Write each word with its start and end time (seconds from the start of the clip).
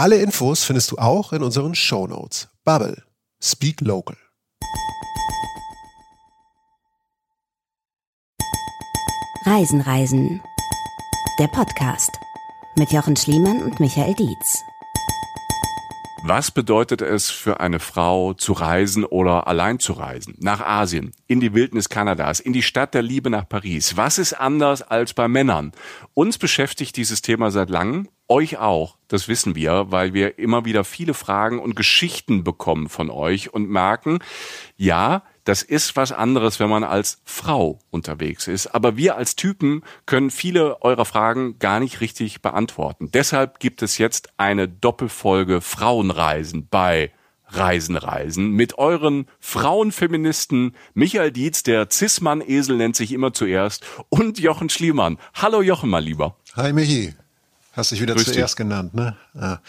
Alle 0.00 0.22
Infos 0.22 0.62
findest 0.62 0.92
du 0.92 0.98
auch 0.98 1.32
in 1.32 1.42
unseren 1.42 1.74
Show 1.74 2.06
Notes. 2.06 2.48
Bubble. 2.64 3.02
Speak 3.42 3.80
Local. 3.80 4.16
Reisen, 9.44 9.80
Reisen. 9.80 10.40
Der 11.40 11.48
Podcast 11.48 12.12
mit 12.76 12.92
Jochen 12.92 13.16
Schliemann 13.16 13.60
und 13.60 13.80
Michael 13.80 14.14
Dietz. 14.14 14.62
Was 16.22 16.52
bedeutet 16.52 17.02
es 17.02 17.28
für 17.28 17.58
eine 17.58 17.80
Frau 17.80 18.34
zu 18.34 18.52
reisen 18.52 19.04
oder 19.04 19.48
allein 19.48 19.80
zu 19.80 19.94
reisen? 19.94 20.36
Nach 20.38 20.60
Asien, 20.60 21.10
in 21.26 21.40
die 21.40 21.54
Wildnis 21.54 21.88
Kanadas, 21.88 22.38
in 22.38 22.52
die 22.52 22.62
Stadt 22.62 22.94
der 22.94 23.02
Liebe 23.02 23.30
nach 23.30 23.48
Paris. 23.48 23.96
Was 23.96 24.18
ist 24.18 24.34
anders 24.34 24.82
als 24.82 25.12
bei 25.12 25.26
Männern? 25.26 25.72
Uns 26.14 26.38
beschäftigt 26.38 26.96
dieses 26.96 27.20
Thema 27.20 27.50
seit 27.50 27.68
langem, 27.68 28.08
euch 28.28 28.58
auch. 28.58 28.97
Das 29.08 29.26
wissen 29.26 29.54
wir, 29.54 29.86
weil 29.88 30.12
wir 30.12 30.38
immer 30.38 30.64
wieder 30.66 30.84
viele 30.84 31.14
Fragen 31.14 31.58
und 31.58 31.74
Geschichten 31.74 32.44
bekommen 32.44 32.88
von 32.88 33.10
euch 33.10 33.52
und 33.52 33.68
merken, 33.68 34.18
ja, 34.76 35.22
das 35.44 35.62
ist 35.62 35.96
was 35.96 36.12
anderes, 36.12 36.60
wenn 36.60 36.68
man 36.68 36.84
als 36.84 37.22
Frau 37.24 37.78
unterwegs 37.90 38.48
ist. 38.48 38.66
Aber 38.66 38.98
wir 38.98 39.16
als 39.16 39.34
Typen 39.34 39.82
können 40.04 40.30
viele 40.30 40.82
eurer 40.82 41.06
Fragen 41.06 41.58
gar 41.58 41.80
nicht 41.80 42.02
richtig 42.02 42.42
beantworten. 42.42 43.10
Deshalb 43.10 43.58
gibt 43.58 43.80
es 43.80 43.96
jetzt 43.96 44.28
eine 44.36 44.68
Doppelfolge 44.68 45.62
Frauenreisen 45.62 46.68
bei 46.70 47.10
Reisen, 47.46 47.96
Reisen 47.96 48.50
mit 48.50 48.76
euren 48.76 49.24
Frauenfeministen 49.40 50.76
Michael 50.92 51.32
Dietz, 51.32 51.62
der 51.62 51.88
Zismann-Esel 51.88 52.76
nennt 52.76 52.96
sich 52.96 53.12
immer 53.12 53.32
zuerst, 53.32 53.86
und 54.10 54.38
Jochen 54.38 54.68
Schliemann. 54.68 55.16
Hallo 55.32 55.62
Jochen, 55.62 55.88
mal 55.88 56.04
lieber. 56.04 56.36
Hi 56.56 56.74
Michi. 56.74 57.14
Hast 57.78 57.92
dich 57.92 58.00
wieder 58.00 58.16
Grüß 58.16 58.32
zuerst 58.32 58.56
genannt, 58.56 58.92
ne? 58.92 59.16
Ja, 59.34 59.60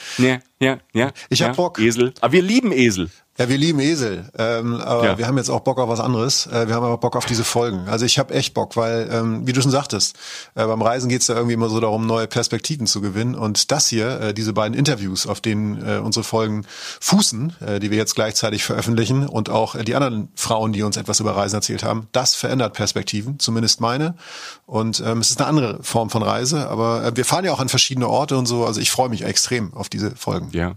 Ja, 0.59 0.79
ja. 0.93 1.11
Ich 1.29 1.43
hab 1.43 1.49
ja, 1.49 1.53
Bock. 1.53 1.77
Esel. 1.77 2.11
Aber 2.21 2.33
wir 2.33 2.41
lieben 2.41 2.71
Esel. 2.71 3.11
Ja 3.39 3.49
wir 3.49 3.57
lieben 3.57 3.79
Esel, 3.79 4.29
ähm, 4.37 4.75
aber 4.81 5.05
Ja. 5.05 5.17
wir 5.17 5.25
haben 5.27 5.37
jetzt 5.37 5.49
auch 5.49 5.61
Bock 5.61 5.79
auf 5.79 5.89
was 5.89 5.99
anderes. 5.99 6.45
Äh, 6.47 6.67
wir 6.67 6.75
haben 6.75 6.83
aber 6.85 6.97
Bock 6.97 7.15
auf 7.15 7.25
diese 7.25 7.43
Folgen. 7.43 7.87
Also 7.87 8.05
ich 8.05 8.19
habe 8.19 8.33
echt 8.33 8.53
Bock, 8.53 8.75
weil, 8.75 9.09
ähm, 9.11 9.47
wie 9.47 9.53
du 9.53 9.61
schon 9.61 9.71
sagtest, 9.71 10.15
äh, 10.55 10.65
beim 10.65 10.81
Reisen 10.81 11.09
geht's 11.09 11.27
ja 11.27 11.35
irgendwie 11.35 11.53
immer 11.55 11.69
so 11.69 11.79
darum, 11.79 12.05
neue 12.05 12.27
Perspektiven 12.27 12.85
zu 12.85 13.01
gewinnen. 13.01 13.33
Und 13.35 13.71
das 13.71 13.87
hier, 13.87 14.19
äh, 14.21 14.33
diese 14.33 14.53
beiden 14.53 14.77
Interviews, 14.77 15.25
auf 15.25 15.41
denen 15.41 15.81
äh, 15.87 15.97
unsere 15.97 16.23
Folgen 16.23 16.65
fußen, 16.99 17.53
äh, 17.65 17.79
die 17.79 17.89
wir 17.91 17.97
jetzt 17.97 18.13
gleichzeitig 18.15 18.63
veröffentlichen 18.63 19.25
und 19.27 19.49
auch 19.49 19.75
äh, 19.75 19.83
die 19.83 19.95
anderen 19.95 20.29
Frauen, 20.35 20.73
die 20.73 20.83
uns 20.83 20.97
etwas 20.97 21.19
über 21.19 21.35
Reisen 21.35 21.55
erzählt 21.55 21.83
haben, 21.83 22.07
das 22.11 22.35
verändert 22.35 22.73
Perspektiven, 22.73 23.39
zumindest 23.39 23.79
meine. 23.81 24.15
Und 24.65 25.01
ähm, 25.05 25.19
es 25.19 25.29
ist 25.31 25.39
eine 25.39 25.47
andere 25.47 25.79
Form 25.81 26.09
von 26.09 26.23
Reise, 26.23 26.67
aber 26.69 27.03
äh, 27.05 27.15
wir 27.15 27.23
fahren 27.25 27.45
ja 27.45 27.53
auch 27.53 27.59
an 27.59 27.69
verschiedene 27.69 28.07
Orte 28.09 28.37
und 28.37 28.45
so. 28.47 28.65
Also 28.65 28.81
ich 28.81 28.91
freue 28.91 29.09
mich 29.09 29.23
extrem 29.23 29.73
auf 29.73 29.87
diese 29.89 30.11
Folgen. 30.15 30.49
Ja. 30.51 30.73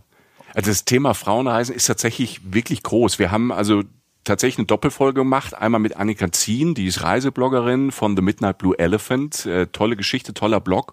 Also 0.55 0.71
das 0.71 0.85
Thema 0.85 1.15
Frauenreisen 1.15 1.75
ist 1.75 1.87
tatsächlich 1.87 2.41
wirklich 2.53 2.83
groß. 2.83 3.19
Wir 3.19 3.31
haben 3.31 3.53
also 3.53 3.83
tatsächlich 4.25 4.59
eine 4.59 4.67
Doppelfolge 4.67 5.21
gemacht. 5.21 5.55
Einmal 5.55 5.81
mit 5.81 5.97
Annika 5.97 6.31
Zien, 6.31 6.75
die 6.75 6.87
ist 6.87 7.03
Reisebloggerin 7.03 7.91
von 7.91 8.17
The 8.17 8.23
Midnight 8.23 8.59
Blue 8.59 8.79
Elephant. 8.79 9.47
Äh, 9.47 9.67
tolle 9.67 9.97
Geschichte, 9.97 10.35
toller 10.35 10.61
Blog. 10.61 10.93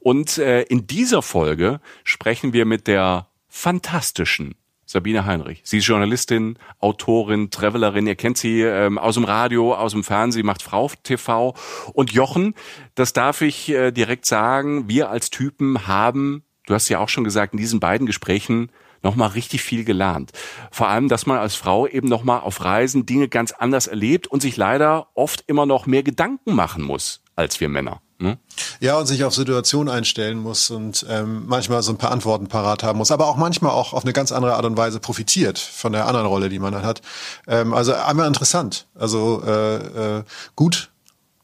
Und 0.00 0.38
äh, 0.38 0.62
in 0.62 0.86
dieser 0.86 1.22
Folge 1.22 1.80
sprechen 2.04 2.52
wir 2.52 2.64
mit 2.64 2.86
der 2.86 3.28
fantastischen 3.48 4.54
Sabine 4.84 5.26
Heinrich. 5.26 5.60
Sie 5.64 5.78
ist 5.78 5.86
Journalistin, 5.86 6.58
Autorin, 6.78 7.50
Travelerin. 7.50 8.06
Ihr 8.06 8.14
kennt 8.14 8.38
sie 8.38 8.62
ähm, 8.62 8.96
aus 8.96 9.14
dem 9.14 9.24
Radio, 9.24 9.74
aus 9.74 9.92
dem 9.92 10.02
Fernsehen, 10.02 10.46
macht 10.46 10.62
Frau 10.62 10.90
TV. 11.02 11.54
Und 11.92 12.12
Jochen, 12.12 12.54
das 12.94 13.12
darf 13.12 13.42
ich 13.42 13.68
äh, 13.68 13.90
direkt 13.90 14.24
sagen, 14.24 14.88
wir 14.88 15.10
als 15.10 15.28
Typen 15.28 15.86
haben, 15.86 16.42
du 16.66 16.74
hast 16.74 16.88
ja 16.88 17.00
auch 17.00 17.10
schon 17.10 17.24
gesagt, 17.24 17.52
in 17.52 17.58
diesen 17.58 17.80
beiden 17.80 18.06
Gesprächen 18.06 18.70
nochmal 19.02 19.30
richtig 19.30 19.62
viel 19.62 19.84
gelernt. 19.84 20.32
Vor 20.70 20.88
allem, 20.88 21.08
dass 21.08 21.26
man 21.26 21.38
als 21.38 21.54
Frau 21.54 21.86
eben 21.86 22.08
nochmal 22.08 22.40
auf 22.40 22.64
Reisen 22.64 23.06
Dinge 23.06 23.28
ganz 23.28 23.52
anders 23.52 23.86
erlebt 23.86 24.26
und 24.26 24.42
sich 24.42 24.56
leider 24.56 25.08
oft 25.14 25.44
immer 25.46 25.66
noch 25.66 25.86
mehr 25.86 26.02
Gedanken 26.02 26.54
machen 26.54 26.82
muss 26.82 27.22
als 27.38 27.60
wir 27.60 27.68
Männer. 27.68 28.02
Ne? 28.18 28.36
Ja, 28.80 28.98
und 28.98 29.06
sich 29.06 29.22
auf 29.22 29.32
Situationen 29.32 29.94
einstellen 29.94 30.38
muss 30.38 30.70
und 30.70 31.06
ähm, 31.08 31.44
manchmal 31.46 31.82
so 31.82 31.92
ein 31.92 31.98
paar 31.98 32.10
Antworten 32.10 32.48
parat 32.48 32.82
haben 32.82 32.98
muss, 32.98 33.12
aber 33.12 33.28
auch 33.28 33.36
manchmal 33.36 33.70
auch 33.70 33.92
auf 33.92 34.02
eine 34.02 34.12
ganz 34.12 34.32
andere 34.32 34.54
Art 34.56 34.64
und 34.64 34.76
Weise 34.76 34.98
profitiert 34.98 35.56
von 35.56 35.92
der 35.92 36.06
anderen 36.08 36.26
Rolle, 36.26 36.48
die 36.48 36.58
man 36.58 36.72
dann 36.72 36.82
hat. 36.84 37.00
Ähm, 37.46 37.72
also 37.74 37.94
einmal 37.94 38.26
interessant. 38.26 38.88
Also 38.96 39.40
äh, 39.46 40.16
äh, 40.18 40.24
gut, 40.56 40.90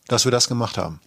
dass 0.09 0.25
wir 0.25 0.33
das 0.33 0.49
gemacht 0.49 0.77
haben. 0.77 1.01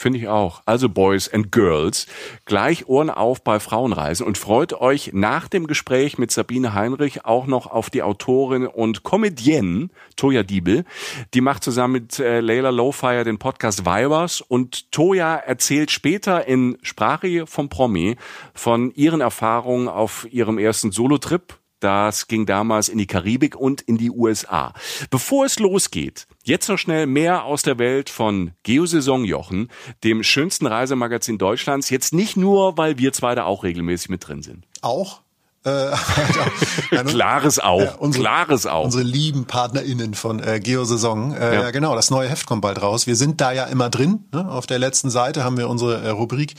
Finde 0.00 0.18
ich 0.18 0.28
auch. 0.28 0.62
Also 0.64 0.88
Boys 0.88 1.28
and 1.28 1.52
Girls, 1.52 2.06
gleich 2.46 2.88
Ohren 2.88 3.10
auf 3.10 3.44
bei 3.44 3.60
Frauenreisen 3.60 4.24
und 4.24 4.38
freut 4.38 4.72
euch 4.72 5.10
nach 5.12 5.46
dem 5.46 5.66
Gespräch 5.66 6.16
mit 6.16 6.30
Sabine 6.30 6.72
Heinrich 6.72 7.26
auch 7.26 7.46
noch 7.46 7.66
auf 7.66 7.90
die 7.90 8.02
Autorin 8.02 8.66
und 8.66 9.02
Comedienne 9.02 9.90
Toja 10.16 10.42
Diebel. 10.42 10.86
Die 11.34 11.42
macht 11.42 11.62
zusammen 11.62 11.92
mit 11.92 12.18
äh, 12.18 12.40
Leila 12.40 12.70
Lowfire 12.70 13.24
den 13.24 13.36
Podcast 13.36 13.84
Vibers 13.84 14.40
und 14.40 14.90
Toja 14.90 15.36
erzählt 15.36 15.90
später 15.90 16.48
in 16.48 16.78
Sprache 16.80 17.46
vom 17.46 17.68
Promi 17.68 18.16
von 18.54 18.92
ihren 18.92 19.20
Erfahrungen 19.20 19.86
auf 19.86 20.26
ihrem 20.30 20.56
ersten 20.56 20.92
Solotrip 20.92 21.59
das 21.80 22.28
ging 22.28 22.46
damals 22.46 22.88
in 22.88 22.98
die 22.98 23.06
Karibik 23.06 23.56
und 23.56 23.80
in 23.80 23.98
die 23.98 24.10
USA. 24.10 24.72
Bevor 25.10 25.46
es 25.46 25.58
losgeht, 25.58 26.26
jetzt 26.44 26.68
noch 26.68 26.78
schnell 26.78 27.06
mehr 27.06 27.44
aus 27.44 27.62
der 27.62 27.78
Welt 27.78 28.10
von 28.10 28.52
Geosaison 28.62 29.24
Jochen, 29.24 29.68
dem 30.04 30.22
schönsten 30.22 30.66
Reisemagazin 30.66 31.38
Deutschlands. 31.38 31.90
Jetzt 31.90 32.12
nicht 32.12 32.36
nur, 32.36 32.76
weil 32.78 32.98
wir 32.98 33.12
zwei 33.12 33.34
da 33.34 33.44
auch 33.44 33.64
regelmäßig 33.64 34.08
mit 34.10 34.26
drin 34.28 34.42
sind. 34.42 34.66
Auch? 34.82 35.22
Äh, 35.62 35.70
ne? 36.90 37.04
Klares 37.04 37.58
auch. 37.58 37.80
Ja, 37.82 37.94
unsere- 37.96 38.22
Klares 38.24 38.64
auch. 38.66 38.84
Unsere 38.86 39.02
lieben 39.02 39.44
PartnerInnen 39.44 40.14
von 40.14 40.42
äh, 40.42 40.58
Geosaison. 40.58 41.34
Äh, 41.34 41.54
Ja. 41.54 41.62
ja. 41.64 41.70
genau, 41.70 41.94
das 41.94 42.10
neue 42.10 42.28
Heft 42.30 42.46
kommt 42.46 42.62
bald 42.62 42.80
raus. 42.80 43.06
Wir 43.06 43.16
sind 43.16 43.40
da 43.42 43.52
ja 43.52 43.64
immer 43.64 43.90
drin. 43.90 44.24
Ne? 44.32 44.50
Auf 44.50 44.66
der 44.66 44.78
letzten 44.78 45.10
Seite 45.10 45.44
haben 45.44 45.58
wir 45.58 45.68
unsere 45.68 46.00
äh, 46.02 46.08
Rubrik 46.08 46.54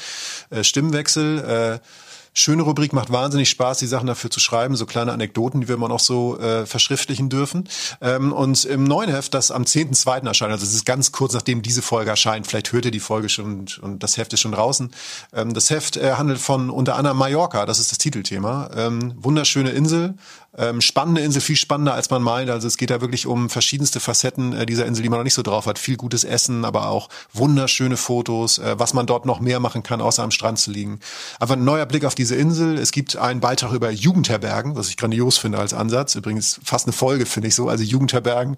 äh, 0.52 0.64
Stimmwechsel. 0.64 1.80
Äh, 1.82 1.88
Schöne 2.34 2.62
Rubrik, 2.62 2.94
macht 2.94 3.12
wahnsinnig 3.12 3.50
Spaß, 3.50 3.80
die 3.80 3.88
Sachen 3.88 4.08
dafür 4.08 4.30
zu 4.30 4.40
schreiben, 4.40 4.78
so 4.78 4.86
kleine 4.86 5.12
Anekdoten, 5.12 5.60
die 5.60 5.68
wir 5.68 5.76
man 5.76 5.92
auch 5.92 6.00
so 6.00 6.40
äh, 6.40 6.66
verschriftlichen 6.66 7.28
dürfen. 7.28 7.68
Ähm, 8.00 8.32
und 8.32 8.64
im 8.64 8.86
neuen 8.86 9.10
Heft, 9.10 9.34
das 9.34 9.52
am 9.52 9.64
10.2. 9.64 10.26
erscheint, 10.26 10.54
also 10.54 10.66
es 10.66 10.74
ist 10.74 10.86
ganz 10.86 11.12
kurz 11.12 11.34
nachdem 11.34 11.62
diese 11.62 11.82
Folge 11.82 12.10
erscheint, 12.10 12.48
vielleicht 12.48 12.72
hört 12.72 12.86
ihr 12.86 12.92
die 12.92 13.02
Folge 13.02 13.28
schon 13.28 13.60
und, 13.60 13.80
und 13.80 14.02
das 14.02 14.16
Heft 14.16 14.32
ist 14.32 14.40
schon 14.40 14.54
draußen. 14.54 14.92
Ähm, 15.34 15.54
das 15.54 15.70
Heft 15.70 15.98
äh, 15.98 16.14
handelt 16.14 16.40
von 16.40 16.70
unter 16.70 16.96
anderem 16.96 17.18
Mallorca, 17.18 17.66
das 17.66 17.80
ist 17.80 17.92
das 17.92 17.98
Titelthema. 17.98 18.70
Ähm, 18.78 19.14
wunderschöne 19.18 19.72
Insel, 19.72 20.16
ähm, 20.58 20.82
spannende 20.82 21.22
Insel, 21.22 21.42
viel 21.42 21.56
spannender 21.56 21.94
als 21.94 22.10
man 22.10 22.22
meint. 22.22 22.50
Also 22.50 22.68
es 22.68 22.78
geht 22.78 22.90
da 22.90 23.00
wirklich 23.00 23.26
um 23.26 23.50
verschiedenste 23.50 24.00
Facetten 24.00 24.54
äh, 24.54 24.66
dieser 24.66 24.86
Insel, 24.86 25.04
die 25.04 25.10
man 25.10 25.20
noch 25.20 25.24
nicht 25.24 25.34
so 25.34 25.44
drauf 25.44 25.66
hat. 25.66 25.80
Viel 25.80 25.96
gutes 25.96 26.26
Essen, 26.26 26.66
aber 26.66 26.88
auch 26.88 27.08
wunderschöne 27.32 27.96
Fotos, 27.96 28.58
äh, 28.58 28.76
was 28.78 28.94
man 28.94 29.06
dort 29.06 29.26
noch 29.26 29.40
mehr 29.40 29.62
machen 29.62 29.82
kann, 29.82 30.02
außer 30.02 30.24
am 30.24 30.32
Strand 30.32 30.60
zu 30.60 30.72
liegen. 30.72 31.00
Einfach 31.40 31.56
ein 31.56 31.64
neuer 31.64 31.86
Blick 31.86 32.04
auf 32.04 32.16
diese 32.16 32.36
Insel. 32.36 32.78
Es 32.78 32.92
gibt 32.92 33.16
einen 33.16 33.40
Beitrag 33.40 33.72
über 33.72 33.90
Jugendherbergen, 33.92 34.76
was 34.76 34.90
ich 34.90 34.98
grandios 34.98 35.38
finde 35.38 35.58
als 35.58 35.74
Ansatz. 35.74 36.16
Übrigens 36.16 36.60
fast 36.64 36.86
eine 36.86 36.94
Folge, 36.94 37.26
finde 37.26 37.48
ich 37.48 37.56
so. 37.56 37.70
Also 37.70 37.86
Jugendherbergen. 37.86 38.58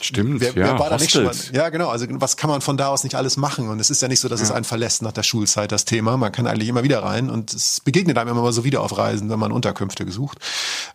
Stimmt, 0.00 0.40
wer, 0.40 0.50
ja. 0.50 0.54
wer 0.54 0.78
war 0.78 0.88
da 0.88 0.96
nicht 0.96 1.10
schon 1.10 1.24
mal? 1.24 1.34
Ja, 1.52 1.68
genau. 1.68 1.88
Also 1.88 2.06
was 2.08 2.38
kann 2.38 2.48
man 2.48 2.62
von 2.62 2.78
da 2.78 2.88
aus 2.88 3.04
nicht 3.04 3.16
alles 3.16 3.36
machen? 3.36 3.68
Und 3.68 3.80
es 3.80 3.90
ist 3.90 4.00
ja 4.00 4.08
nicht 4.08 4.20
so, 4.20 4.28
dass 4.28 4.40
es 4.40 4.50
einen 4.50 4.64
verlässt 4.64 5.02
nach 5.02 5.12
der 5.12 5.22
Schulzeit, 5.22 5.72
das 5.72 5.84
Thema. 5.84 6.16
Man 6.16 6.32
kann 6.32 6.46
eigentlich 6.46 6.70
immer 6.70 6.84
wieder 6.84 7.02
rein 7.02 7.28
und 7.28 7.52
es 7.52 7.80
begegnet 7.80 8.16
einem 8.16 8.30
immer 8.30 8.42
mal 8.42 8.52
so 8.52 8.64
wieder 8.64 8.80
auf 8.80 8.96
Reisen, 8.96 9.28
wenn 9.28 9.38
man 9.38 9.52
Unterkünfte 9.52 10.06
gesucht. 10.06 10.38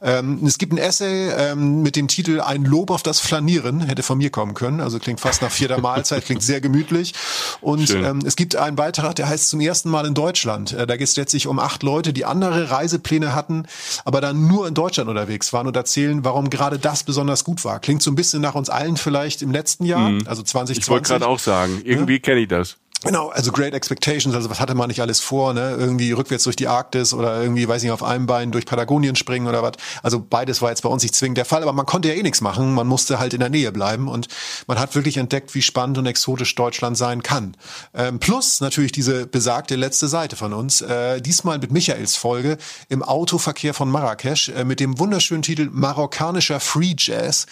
Ähm, 0.01 0.38
es 0.45 0.57
gibt 0.57 0.74
ein 0.74 0.77
Essay 0.77 1.30
ähm, 1.30 1.81
mit 1.81 1.95
dem 1.95 2.07
Titel 2.07 2.41
Ein 2.41 2.63
Lob 2.63 2.91
auf 2.91 3.03
das 3.03 3.19
Flanieren, 3.19 3.81
hätte 3.81 4.03
von 4.03 4.18
mir 4.18 4.30
kommen 4.30 4.53
können. 4.53 4.81
Also 4.81 5.00
klingt 5.00 5.19
fast 5.19 5.41
nach 5.41 5.51
vierter 5.51 5.80
Mahlzeit, 5.80 6.25
klingt 6.25 6.41
sehr 6.41 6.62
gemütlich. 6.62 7.13
Und 7.62 7.88
Schön. 7.88 8.03
ähm, 8.03 8.19
es 8.25 8.36
gibt 8.36 8.56
einen 8.56 8.75
Beitrag, 8.75 9.15
der 9.15 9.30
heißt 9.30 9.50
zum 9.50 9.59
ersten 9.62 9.89
Mal 9.89 10.06
in 10.06 10.13
Deutschland. 10.13 10.74
Äh, 10.74 10.88
da 10.88 10.97
geht 10.97 11.07
es 11.07 11.15
letztlich 11.15 11.47
um 11.47 11.59
acht 11.59 11.83
Leute, 11.83 12.13
die 12.13 12.25
andere 12.25 12.69
Reisepläne 12.69 13.33
hatten, 13.33 13.65
aber 14.06 14.21
dann 14.21 14.47
nur 14.47 14.68
in 14.68 14.74
Deutschland 14.74 15.09
unterwegs 15.09 15.53
waren 15.53 15.68
und 15.68 15.75
erzählen, 15.75 16.24
warum 16.24 16.50
gerade 16.50 16.80
das 16.80 17.03
besonders 17.03 17.44
gut 17.44 17.63
war. 17.65 17.80
Klingt 17.80 18.01
so 18.01 18.12
ein 18.12 18.15
bisschen 18.15 18.41
nach 18.41 18.56
uns 18.56 18.69
allen 18.69 18.97
vielleicht 18.97 19.41
im 19.41 19.51
letzten 19.51 19.86
Jahr, 19.86 20.12
also 20.25 20.44
2020. 20.44 20.77
Mhm. 20.77 20.81
Ich 20.81 20.89
wollte 20.89 21.07
gerade 21.09 21.27
auch 21.27 21.39
sagen, 21.39 21.81
irgendwie 21.83 22.19
kenne 22.19 22.41
ich 22.41 22.47
das. 22.47 22.77
Genau, 23.04 23.30
also 23.30 23.54
Great 23.54 23.74
Expectations, 23.74 24.36
also 24.36 24.50
was 24.50 24.60
hatte 24.60 24.75
man 24.75 24.90
nicht 24.90 25.00
alles 25.00 25.22
vor, 25.22 25.54
ne? 25.54 25.78
Irgendwie 25.80 26.12
rückwärts 26.12 26.44
durch 26.44 26.57
die 26.57 26.68
Arktis 26.68 27.13
oder 27.13 27.42
irgendwie, 27.42 27.66
weiß 27.66 27.81
nicht, 27.81 27.94
auf 27.94 28.04
einem 28.04 28.25
Bein 28.25 28.51
durch 28.51 28.66
Patagonien 28.66 29.16
springen 29.16 29.48
oder 29.48 29.63
was. 29.63 29.74
Also 30.04 30.19
beides 30.19 30.62
war 30.62 30.69
jetzt 30.69 30.81
bei 30.81 30.90
uns 30.90 31.04
nicht 31.04 31.16
zwingend 31.16 31.38
der 31.38 31.46
Fall, 31.46 31.62
aber 31.63 31.72
man 31.72 31.86
konnte 31.86 32.10
ja 32.10 32.16
eh 32.16 32.24
nichts 32.24 32.42
machen. 32.42 32.74
Man 32.74 32.88
musste 32.88 33.18
halt 33.18 33.34
in 33.34 33.40
der 33.40 33.50
Nähe 33.50 33.72
bleiben 33.72 34.10
und 34.10 34.28
man 34.68 34.78
hat 34.78 34.96
wirklich 34.96 35.16
entdeckt, 35.16 35.56
wie 35.56 35.62
spannend 35.62 35.98
und 35.98 36.07
exotisch 36.07 36.54
Deutschland 36.56 36.98
sein 36.98 37.24
kann. 37.24 37.56
Ähm, 37.94 38.19
plus 38.19 38.60
natürlich 38.60 38.92
diese 38.92 39.25
besagte 39.28 39.78
letzte 39.78 40.10
Seite 40.10 40.36
von 40.36 40.51
uns, 40.51 40.81
äh, 40.81 41.22
diesmal 41.22 41.57
mit 41.57 41.72
Michaels 41.72 42.18
Folge 42.18 42.57
im 42.90 43.01
Autoverkehr 43.01 43.74
von 43.74 43.90
Marrakesch 43.90 44.50
äh, 44.50 44.66
mit 44.66 44.81
dem 44.81 45.00
wunderschönen 45.00 45.42
Titel 45.42 45.69
Marokkanischer 45.72 46.60
Free 46.60 46.96
Jazz. 46.98 47.46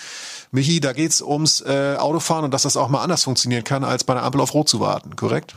Michi, 0.51 0.79
da 0.79 0.93
geht's 0.93 1.21
ums 1.21 1.61
äh, 1.61 1.95
Autofahren 1.97 2.45
und 2.45 2.53
dass 2.53 2.63
das 2.63 2.77
auch 2.77 2.89
mal 2.89 3.01
anders 3.01 3.23
funktionieren 3.23 3.63
kann, 3.63 3.83
als 3.83 4.03
bei 4.03 4.13
einer 4.13 4.23
Ampel 4.23 4.41
auf 4.41 4.53
Rot 4.53 4.69
zu 4.69 4.79
warten, 4.79 5.15
korrekt? 5.15 5.55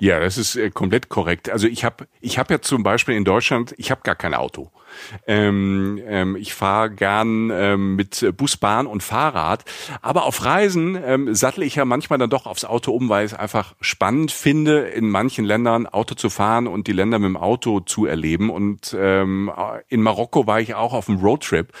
Ja, 0.00 0.18
das 0.18 0.38
ist 0.38 0.56
äh, 0.56 0.70
komplett 0.70 1.08
korrekt. 1.08 1.48
Also 1.48 1.68
ich 1.68 1.84
habe 1.84 2.06
ich 2.20 2.38
hab 2.38 2.50
ja 2.50 2.60
zum 2.60 2.82
Beispiel 2.82 3.14
in 3.14 3.24
Deutschland, 3.24 3.74
ich 3.78 3.90
habe 3.90 4.00
gar 4.02 4.16
kein 4.16 4.34
Auto. 4.34 4.70
Ähm, 5.26 6.00
ähm, 6.06 6.36
ich 6.36 6.54
fahre 6.54 6.90
gern 6.90 7.50
ähm, 7.52 7.94
mit 7.96 8.26
Bus, 8.36 8.56
Bahn 8.56 8.86
und 8.86 9.02
Fahrrad. 9.02 9.64
Aber 10.02 10.24
auf 10.24 10.44
Reisen 10.44 10.98
ähm, 11.04 11.34
sattel 11.34 11.62
ich 11.62 11.76
ja 11.76 11.84
manchmal 11.84 12.18
dann 12.18 12.30
doch 12.30 12.46
aufs 12.46 12.64
Auto 12.64 12.92
um, 12.92 13.08
weil 13.08 13.24
ich 13.24 13.32
es 13.32 13.38
einfach 13.38 13.74
spannend 13.80 14.32
finde, 14.32 14.80
in 14.80 15.08
manchen 15.08 15.44
Ländern 15.44 15.86
Auto 15.86 16.14
zu 16.14 16.28
fahren 16.28 16.66
und 16.66 16.86
die 16.86 16.92
Länder 16.92 17.18
mit 17.18 17.28
dem 17.28 17.36
Auto 17.36 17.80
zu 17.80 18.06
erleben. 18.06 18.50
Und 18.50 18.96
ähm, 18.98 19.50
in 19.88 20.02
Marokko 20.02 20.46
war 20.46 20.60
ich 20.60 20.74
auch 20.74 20.92
auf 20.92 21.08
einem 21.08 21.20
Roadtrip 21.20 21.72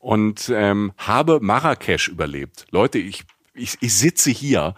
und 0.00 0.50
ähm, 0.52 0.92
habe 0.96 1.38
Marrakesch 1.40 2.08
überlebt. 2.08 2.66
Leute, 2.70 2.98
ich 2.98 3.24
ich, 3.54 3.78
ich 3.80 3.94
sitze 3.94 4.30
hier, 4.30 4.74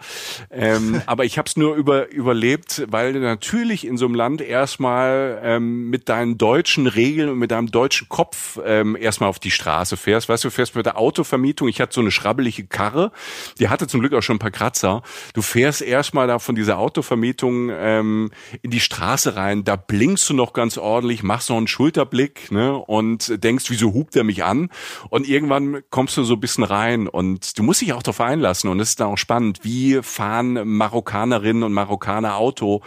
ähm, 0.49 1.01
aber 1.05 1.25
ich 1.25 1.37
habe 1.37 1.47
es 1.47 1.57
nur 1.57 1.75
über, 1.75 2.09
überlebt, 2.11 2.83
weil 2.87 3.13
du 3.13 3.19
natürlich 3.19 3.85
in 3.85 3.97
so 3.97 4.05
einem 4.05 4.15
Land 4.15 4.41
erstmal 4.41 5.39
ähm, 5.43 5.89
mit 5.89 6.09
deinen 6.09 6.37
deutschen 6.37 6.87
Regeln 6.87 7.29
und 7.29 7.37
mit 7.37 7.51
deinem 7.51 7.67
deutschen 7.67 8.09
Kopf 8.09 8.59
ähm, 8.65 8.95
erstmal 8.99 9.29
auf 9.29 9.39
die 9.39 9.51
Straße 9.51 9.95
fährst. 9.97 10.27
Weißt 10.27 10.43
du, 10.43 10.47
du 10.47 10.51
fährst 10.51 10.75
mit 10.75 10.85
der 10.85 10.97
Autovermietung. 10.97 11.67
Ich 11.67 11.79
hatte 11.81 11.93
so 11.93 12.01
eine 12.01 12.11
schrabbelige 12.11 12.65
Karre, 12.65 13.11
die 13.59 13.69
hatte 13.69 13.87
zum 13.87 13.99
Glück 13.99 14.13
auch 14.13 14.23
schon 14.23 14.37
ein 14.37 14.39
paar 14.39 14.51
Kratzer. 14.51 15.03
Du 15.33 15.41
fährst 15.41 15.81
erstmal 15.81 16.27
da 16.27 16.39
von 16.39 16.55
dieser 16.55 16.79
Autovermietung 16.79 17.69
ähm, 17.71 18.31
in 18.61 18.71
die 18.71 18.79
Straße 18.79 19.35
rein, 19.35 19.63
da 19.63 19.75
blinkst 19.75 20.29
du 20.29 20.33
noch 20.33 20.53
ganz 20.53 20.77
ordentlich, 20.77 21.23
machst 21.23 21.49
noch 21.49 21.57
einen 21.57 21.67
Schulterblick 21.67 22.51
ne, 22.51 22.75
und 22.75 23.43
denkst, 23.43 23.65
wieso 23.69 23.93
hupt 23.93 24.15
er 24.15 24.23
mich 24.23 24.43
an? 24.43 24.69
Und 25.09 25.27
irgendwann 25.27 25.83
kommst 25.89 26.17
du 26.17 26.23
so 26.23 26.33
ein 26.33 26.39
bisschen 26.39 26.63
rein 26.63 27.07
und 27.07 27.57
du 27.57 27.63
musst 27.63 27.81
dich 27.81 27.93
auch 27.93 28.03
darauf 28.03 28.21
einlassen. 28.21 28.62
Und 28.69 28.79
es 28.79 28.89
ist 28.89 28.99
dann 28.99 29.07
auch 29.07 29.17
spannend, 29.17 29.59
wie 29.63 30.01
fahren 30.01 30.67
Marokkanerinnen 30.67 31.63
und 31.63 31.73
Marokkaner 31.73 32.35
Auto. 32.35 32.81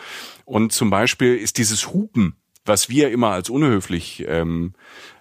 Und 0.45 0.73
zum 0.73 0.91
Beispiel 0.91 1.37
ist 1.37 1.59
dieses 1.59 1.93
Hupen, 1.93 2.37
was 2.65 2.89
wir 2.89 3.11
immer 3.11 3.31
als 3.31 3.51
unhöflich 3.51 4.25
ähm, 4.29 4.75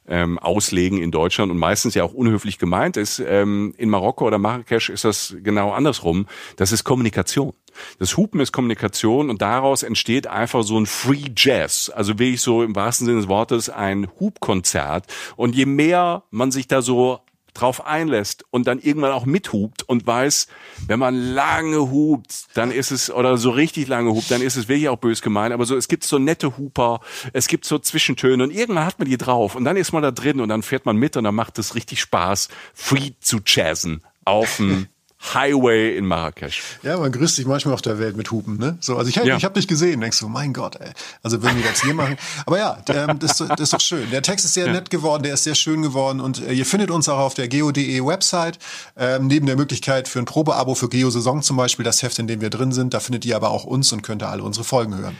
ähm, 0.07 0.37
auslegen 0.39 1.01
in 1.01 1.11
Deutschland 1.11 1.51
und 1.51 1.57
meistens 1.57 1.95
ja 1.95 2.03
auch 2.03 2.13
unhöflich 2.13 2.59
gemeint 2.59 2.97
ist, 2.97 3.19
ähm, 3.19 3.73
in 3.77 3.89
Marokko 3.89 4.25
oder 4.25 4.37
Marrakesch 4.37 4.89
ist 4.89 5.03
das 5.03 5.35
genau 5.41 5.71
andersrum. 5.71 6.27
Das 6.57 6.71
ist 6.71 6.83
Kommunikation. 6.83 7.53
Das 7.99 8.15
Hupen 8.15 8.39
ist 8.39 8.51
Kommunikation 8.51 9.29
und 9.29 9.41
daraus 9.41 9.83
entsteht 9.83 10.27
einfach 10.27 10.63
so 10.63 10.79
ein 10.79 10.85
Free 10.85 11.25
Jazz. 11.35 11.91
Also 11.93 12.17
wie 12.19 12.35
ich 12.35 12.41
so 12.41 12.63
im 12.63 12.75
wahrsten 12.75 13.05
Sinne 13.05 13.19
des 13.19 13.27
Wortes 13.27 13.69
ein 13.69 14.07
Hubkonzert. 14.19 15.05
Und 15.35 15.55
je 15.55 15.65
mehr 15.65 16.23
man 16.29 16.51
sich 16.51 16.67
da 16.67 16.81
so 16.81 17.19
drauf 17.55 17.85
einlässt 17.85 18.45
und 18.51 18.67
dann 18.67 18.79
irgendwann 18.79 19.11
auch 19.11 19.25
mithupt 19.25 19.83
und 19.83 20.05
weiß, 20.05 20.47
wenn 20.87 20.99
man 20.99 21.15
lange 21.15 21.91
hupt, 21.91 22.47
dann 22.53 22.71
ist 22.71 22.91
es, 22.91 23.11
oder 23.11 23.37
so 23.37 23.49
richtig 23.49 23.87
lange 23.87 24.11
hupt, 24.11 24.29
dann 24.29 24.41
ist 24.41 24.55
es 24.55 24.67
wirklich 24.67 24.89
auch 24.89 24.97
bös 24.97 25.21
gemeint, 25.21 25.53
aber 25.53 25.65
so, 25.65 25.75
es 25.75 25.87
gibt 25.87 26.03
so 26.03 26.19
nette 26.19 26.57
Huper, 26.57 26.99
es 27.33 27.47
gibt 27.47 27.65
so 27.65 27.79
Zwischentöne 27.79 28.43
und 28.43 28.51
irgendwann 28.51 28.85
hat 28.85 28.99
man 28.99 29.07
die 29.07 29.17
drauf 29.17 29.55
und 29.55 29.63
dann 29.65 29.77
ist 29.77 29.91
man 29.91 30.03
da 30.03 30.11
drin 30.11 30.39
und 30.39 30.49
dann 30.49 30.61
fährt 30.61 30.85
man 30.85 30.97
mit 30.97 31.17
und 31.17 31.23
dann 31.23 31.35
macht 31.35 31.57
es 31.57 31.75
richtig 31.75 32.01
Spaß, 32.01 32.49
free 32.73 33.11
zu 33.19 33.39
jazzen 33.45 34.03
auf 34.25 34.57
dem 34.57 34.87
Highway 35.33 35.97
in 35.97 36.05
Marrakesch. 36.05 36.61
Ja, 36.83 36.97
man 36.97 37.11
grüßt 37.11 37.35
sich 37.35 37.45
manchmal 37.45 37.73
auf 37.73 37.81
der 37.81 37.99
Welt 37.99 38.15
mit 38.15 38.29
Hupen, 38.31 38.57
ne? 38.57 38.77
So, 38.79 38.97
also 38.97 39.09
ich, 39.09 39.15
Ja. 39.15 39.35
ich 39.37 39.43
habe 39.43 39.55
dich 39.55 39.67
gesehen, 39.67 40.01
denkst 40.01 40.19
du, 40.19 40.27
mein 40.27 40.53
Gott, 40.53 40.75
ey. 40.77 40.91
Also 41.23 41.41
würden 41.41 41.57
die 41.57 41.63
das 41.63 41.81
hier 41.81 41.93
machen. 41.93 42.17
Aber 42.45 42.57
ja, 42.59 42.77
ähm, 42.87 43.17
das, 43.19 43.39
ist- 43.41 43.49
das 43.49 43.59
ist 43.61 43.73
doch 43.73 43.81
schön. 43.81 44.09
Der 44.11 44.21
Text 44.21 44.45
ist 44.45 44.53
sehr 44.53 44.71
nett 44.71 44.89
geworden, 44.89 45.23
der 45.23 45.33
ist 45.33 45.43
sehr 45.43 45.55
schön 45.55 45.81
geworden 45.81 46.19
und 46.19 46.41
äh, 46.45 46.53
ihr 46.53 46.65
findet 46.65 46.91
uns 46.91 47.09
auch 47.09 47.19
auf 47.19 47.33
der 47.33 47.47
geo.de 47.47 48.05
Website. 48.05 48.59
Ähm, 48.97 49.27
neben 49.27 49.45
der 49.45 49.55
Möglichkeit 49.55 50.07
für 50.07 50.19
ein 50.19 50.25
Probeabo 50.25 50.75
für 50.75 50.89
Geo 50.89 51.09
Saison 51.09 51.41
zum 51.41 51.57
Beispiel, 51.57 51.83
das 51.85 52.03
Heft, 52.03 52.19
in 52.19 52.27
dem 52.27 52.41
wir 52.41 52.49
drin 52.49 52.71
sind, 52.71 52.93
da 52.93 52.99
findet 52.99 53.25
ihr 53.25 53.35
aber 53.35 53.49
auch 53.49 53.63
uns 53.65 53.91
und 53.91 54.01
könnt 54.03 54.21
da 54.21 54.29
alle 54.29 54.43
unsere 54.43 54.63
Folgen 54.63 54.95
hören. 54.97 55.15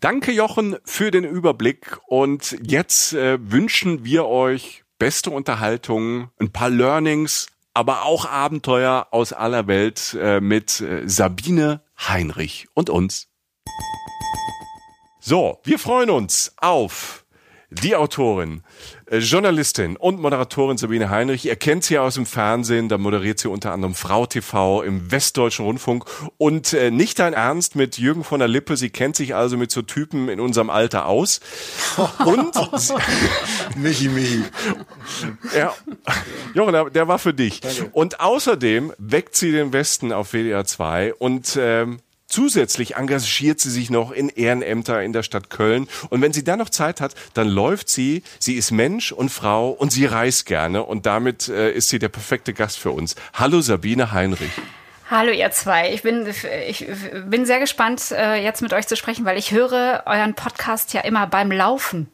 Danke, 0.00 0.32
Jochen, 0.32 0.76
für 0.84 1.10
den 1.10 1.24
Überblick. 1.24 1.98
Und 2.06 2.56
jetzt 2.62 3.14
äh, 3.14 3.38
wünschen 3.40 4.04
wir 4.04 4.26
euch 4.26 4.82
beste 4.98 5.30
Unterhaltung, 5.30 6.28
ein 6.38 6.50
paar 6.52 6.68
Learnings, 6.70 7.46
aber 7.74 8.04
auch 8.04 8.24
Abenteuer 8.24 9.08
aus 9.10 9.32
aller 9.32 9.66
Welt 9.66 10.16
äh, 10.18 10.40
mit 10.40 10.80
äh, 10.80 11.06
Sabine 11.06 11.82
Heinrich 11.98 12.68
und 12.72 12.88
uns. 12.88 13.28
So, 15.20 15.60
wir 15.64 15.78
freuen 15.78 16.10
uns 16.10 16.54
auf 16.58 17.26
die 17.70 17.96
Autorin, 17.96 18.62
Journalistin 19.18 19.96
und 19.96 20.20
Moderatorin 20.20 20.76
Sabine 20.78 21.10
Heinrich. 21.10 21.44
Ihr 21.44 21.56
kennt 21.56 21.84
sie 21.84 21.98
aus 21.98 22.14
dem 22.14 22.26
Fernsehen, 22.26 22.88
da 22.88 22.98
moderiert 22.98 23.38
sie 23.38 23.48
unter 23.48 23.72
anderem 23.72 23.94
Frau 23.94 24.26
TV 24.26 24.82
im 24.82 25.10
Westdeutschen 25.10 25.64
Rundfunk 25.64 26.04
und 26.38 26.72
äh, 26.72 26.90
nicht 26.90 27.18
dein 27.18 27.32
Ernst 27.34 27.76
mit 27.76 27.98
Jürgen 27.98 28.24
von 28.24 28.38
der 28.38 28.48
Lippe. 28.48 28.76
Sie 28.76 28.90
kennt 28.90 29.16
sich 29.16 29.34
also 29.34 29.56
mit 29.56 29.70
so 29.70 29.82
Typen 29.82 30.28
in 30.28 30.40
unserem 30.40 30.70
Alter 30.70 31.06
aus. 31.06 31.40
Und 32.24 32.54
Michi, 33.76 34.08
Michi. 34.08 34.44
ja, 35.56 35.74
Jochen, 36.54 36.72
der- 36.72 36.90
der 36.90 37.08
war 37.08 37.18
für 37.18 37.34
dich. 37.34 37.60
Und 37.92 38.20
außerdem 38.20 38.92
weckt 38.98 39.36
sie 39.36 39.52
den 39.52 39.72
Westen 39.72 40.12
auf 40.12 40.32
WDR 40.32 40.64
2 40.64 41.14
und 41.14 41.56
ähm, 41.60 41.98
Zusätzlich 42.34 42.96
engagiert 42.96 43.60
sie 43.60 43.70
sich 43.70 43.90
noch 43.90 44.10
in 44.10 44.28
Ehrenämter 44.28 45.00
in 45.04 45.12
der 45.12 45.22
Stadt 45.22 45.50
Köln. 45.50 45.86
Und 46.10 46.20
wenn 46.20 46.32
sie 46.32 46.42
dann 46.42 46.58
noch 46.58 46.68
Zeit 46.68 47.00
hat, 47.00 47.14
dann 47.32 47.46
läuft 47.46 47.88
sie. 47.88 48.24
Sie 48.40 48.54
ist 48.54 48.72
Mensch 48.72 49.12
und 49.12 49.28
Frau 49.28 49.70
und 49.70 49.92
sie 49.92 50.04
reist 50.04 50.44
gerne. 50.44 50.82
Und 50.82 51.06
damit 51.06 51.48
äh, 51.48 51.70
ist 51.70 51.90
sie 51.90 52.00
der 52.00 52.08
perfekte 52.08 52.52
Gast 52.52 52.80
für 52.80 52.90
uns. 52.90 53.14
Hallo 53.34 53.60
Sabine 53.60 54.10
Heinrich. 54.10 54.50
Hallo 55.08 55.30
ihr 55.30 55.52
zwei. 55.52 55.92
Ich 55.92 56.02
bin, 56.02 56.26
ich 56.66 56.84
bin 57.24 57.46
sehr 57.46 57.60
gespannt, 57.60 58.10
äh, 58.10 58.42
jetzt 58.42 58.62
mit 58.62 58.72
euch 58.72 58.88
zu 58.88 58.96
sprechen, 58.96 59.24
weil 59.24 59.38
ich 59.38 59.52
höre 59.52 60.02
euren 60.06 60.34
Podcast 60.34 60.92
ja 60.92 61.02
immer 61.02 61.28
beim 61.28 61.52
Laufen. 61.52 62.10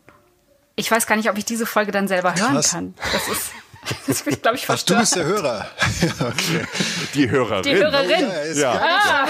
Ich 0.77 0.91
weiß 0.91 1.07
gar 1.07 1.17
nicht, 1.17 1.31
ob 1.31 1.39
ich 1.39 1.47
diese 1.47 1.65
Folge 1.65 1.93
dann 1.93 2.09
selber 2.09 2.35
hören 2.35 2.57
Krass. 2.57 2.73
kann. 2.73 2.93
Das 3.15 3.27
ist 3.27 3.53
Das 4.07 4.23
bin 4.23 4.35
ich, 4.35 4.43
glaube 4.43 4.57
ich, 4.57 4.65
Ach, 4.69 4.83
du 4.83 4.97
bist 4.97 5.17
der 5.17 5.25
Hörer. 5.25 5.67
okay. 6.21 6.65
Die 7.15 7.31
Hörerin. 7.31 7.63
Die 7.63 7.75
Hörerin. 7.75 8.27
Ja, 8.55 8.75
ja. 8.75 8.81
Ah. 8.81 9.29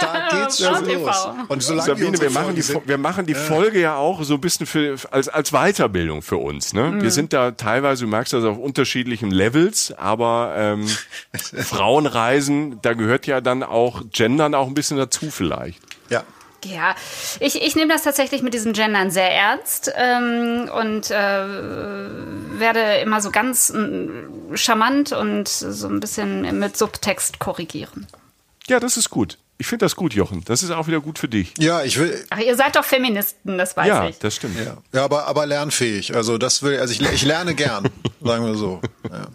Da 0.00 0.28
geht's 0.40 0.62
schon 0.62 0.84
los. 0.86 1.28
Und 1.48 1.62
Sabine, 1.62 2.20
wir 2.20 2.30
machen, 2.30 2.54
die, 2.54 2.62
wir 2.84 2.98
machen 2.98 3.26
die 3.26 3.34
Folge 3.34 3.80
ja 3.80 3.96
auch 3.96 4.22
so 4.22 4.34
ein 4.34 4.40
bisschen 4.40 4.66
für, 4.66 4.96
als, 5.10 5.28
als 5.28 5.50
Weiterbildung 5.52 6.22
für 6.22 6.36
uns. 6.36 6.72
Ne? 6.72 6.84
Mhm. 6.84 7.02
Wir 7.02 7.10
sind 7.10 7.32
da 7.32 7.52
teilweise, 7.52 8.04
du 8.04 8.10
merkst 8.10 8.32
das, 8.32 8.44
auf 8.44 8.58
unterschiedlichen 8.58 9.30
Levels, 9.30 9.92
aber 9.96 10.54
ähm, 10.56 10.88
Frauenreisen, 11.34 12.80
da 12.82 12.94
gehört 12.94 13.26
ja 13.26 13.40
dann 13.40 13.62
auch 13.62 14.02
Gendern 14.12 14.54
auch 14.54 14.68
ein 14.68 14.74
bisschen 14.74 14.96
dazu 14.96 15.30
vielleicht. 15.30 15.80
Ja, 16.10 16.24
ja, 16.64 16.94
ich, 17.40 17.60
ich 17.62 17.76
nehme 17.76 17.92
das 17.92 18.02
tatsächlich 18.02 18.42
mit 18.42 18.54
diesem 18.54 18.72
Gendern 18.72 19.10
sehr 19.10 19.30
ernst 19.30 19.92
ähm, 19.96 20.70
und 20.74 21.10
äh, 21.10 21.14
werde 22.58 23.00
immer 23.02 23.20
so 23.20 23.30
ganz 23.30 23.70
äh, 23.70 24.56
charmant 24.56 25.12
und 25.12 25.48
so 25.48 25.88
ein 25.88 26.00
bisschen 26.00 26.58
mit 26.58 26.76
Subtext 26.76 27.38
korrigieren. 27.38 28.06
Ja, 28.66 28.80
das 28.80 28.96
ist 28.96 29.10
gut. 29.10 29.38
Ich 29.60 29.66
finde 29.66 29.84
das 29.84 29.96
gut, 29.96 30.14
Jochen. 30.14 30.44
Das 30.44 30.62
ist 30.62 30.70
auch 30.70 30.86
wieder 30.86 31.00
gut 31.00 31.18
für 31.18 31.28
dich. 31.28 31.52
Ja, 31.58 31.82
ich 31.82 31.98
will. 31.98 32.24
Ach, 32.30 32.38
ihr 32.38 32.54
seid 32.54 32.76
doch 32.76 32.84
Feministen, 32.84 33.58
das 33.58 33.76
weiß 33.76 33.88
ja, 33.88 34.08
ich. 34.08 34.14
Ja, 34.14 34.20
das 34.20 34.36
stimmt. 34.36 34.56
Ja, 34.56 34.76
ja 34.92 35.04
aber, 35.04 35.26
aber 35.26 35.46
lernfähig. 35.46 36.14
Also 36.14 36.38
das 36.38 36.62
will, 36.62 36.78
also 36.78 36.92
ich, 36.92 37.00
ich 37.00 37.24
lerne 37.24 37.54
gern, 37.56 37.88
sagen 38.22 38.46
wir 38.46 38.54
so. 38.54 38.80
Ja. 39.10 39.26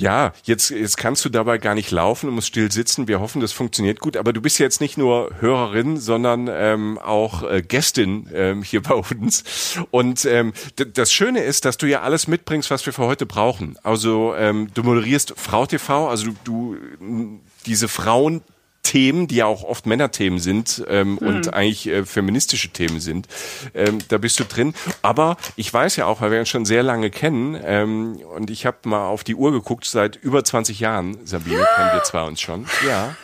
Ja, 0.00 0.32
jetzt, 0.44 0.70
jetzt 0.70 0.96
kannst 0.96 1.24
du 1.26 1.28
dabei 1.28 1.58
gar 1.58 1.74
nicht 1.74 1.90
laufen 1.90 2.28
und 2.28 2.34
musst 2.34 2.48
still 2.48 2.72
sitzen. 2.72 3.06
Wir 3.06 3.20
hoffen, 3.20 3.40
das 3.40 3.52
funktioniert 3.52 4.00
gut. 4.00 4.16
Aber 4.16 4.32
du 4.32 4.40
bist 4.40 4.58
jetzt 4.58 4.80
nicht 4.80 4.96
nur 4.96 5.30
Hörerin, 5.40 5.98
sondern 5.98 6.48
ähm, 6.50 6.98
auch 6.98 7.42
äh, 7.42 7.60
Gästin 7.60 8.28
ähm, 8.32 8.62
hier 8.62 8.82
bei 8.82 8.94
uns. 8.94 9.78
Und 9.90 10.24
ähm, 10.24 10.54
das 10.94 11.12
Schöne 11.12 11.42
ist, 11.42 11.66
dass 11.66 11.76
du 11.76 11.86
ja 11.86 12.00
alles 12.00 12.28
mitbringst, 12.28 12.70
was 12.70 12.86
wir 12.86 12.94
für 12.94 13.04
heute 13.04 13.26
brauchen. 13.26 13.76
Also 13.82 14.34
ähm, 14.36 14.68
du 14.72 14.82
moderierst 14.82 15.34
Frau 15.36 15.66
TV, 15.66 16.08
also 16.08 16.30
du, 16.44 16.76
du 16.98 17.40
diese 17.66 17.88
Frauen 17.88 18.42
Themen, 18.82 19.28
die 19.28 19.36
ja 19.36 19.46
auch 19.46 19.62
oft 19.62 19.86
Männerthemen 19.86 20.38
sind 20.38 20.84
ähm, 20.88 21.12
mhm. 21.12 21.18
und 21.18 21.54
eigentlich 21.54 21.86
äh, 21.86 22.04
feministische 22.04 22.70
Themen 22.70 23.00
sind. 23.00 23.28
Ähm, 23.74 23.98
da 24.08 24.18
bist 24.18 24.40
du 24.40 24.44
drin. 24.44 24.74
Aber 25.02 25.36
ich 25.56 25.72
weiß 25.72 25.96
ja 25.96 26.06
auch, 26.06 26.20
weil 26.20 26.30
wir 26.30 26.40
uns 26.40 26.48
schon 26.48 26.64
sehr 26.64 26.82
lange 26.82 27.10
kennen 27.10 27.58
ähm, 27.62 28.16
und 28.34 28.50
ich 28.50 28.66
habe 28.66 28.78
mal 28.84 29.06
auf 29.06 29.24
die 29.24 29.34
Uhr 29.34 29.52
geguckt, 29.52 29.84
seit 29.84 30.16
über 30.16 30.44
20 30.44 30.80
Jahren, 30.80 31.18
Sabine, 31.26 31.66
kennen 31.76 31.90
wir 31.92 32.02
zwar 32.04 32.26
uns 32.26 32.40
schon. 32.40 32.66
Ja. 32.86 33.14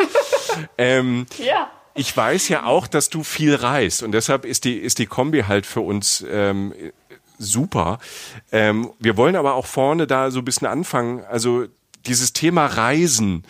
ähm, 0.77 1.27
ja. 1.39 1.71
Ich 1.95 2.15
weiß 2.15 2.49
ja 2.49 2.67
auch, 2.67 2.87
dass 2.87 3.09
du 3.09 3.25
viel 3.25 3.55
reist 3.55 4.03
und 4.03 4.13
deshalb 4.13 4.45
ist 4.45 4.65
die, 4.65 4.77
ist 4.77 4.99
die 4.99 5.07
Kombi 5.07 5.43
halt 5.43 5.65
für 5.65 5.81
uns 5.81 6.25
ähm, 6.31 6.75
super. 7.39 7.99
Ähm, 8.53 8.91
wir 8.99 9.17
wollen 9.17 9.37
aber 9.37 9.55
auch 9.55 9.67
vorne 9.67 10.07
da 10.07 10.31
so 10.31 10.41
ein 10.41 10.45
bisschen 10.45 10.67
anfangen. 10.67 11.25
Also 11.25 11.67
dieses 12.07 12.33
Thema 12.33 12.67
Reisen, 12.67 13.45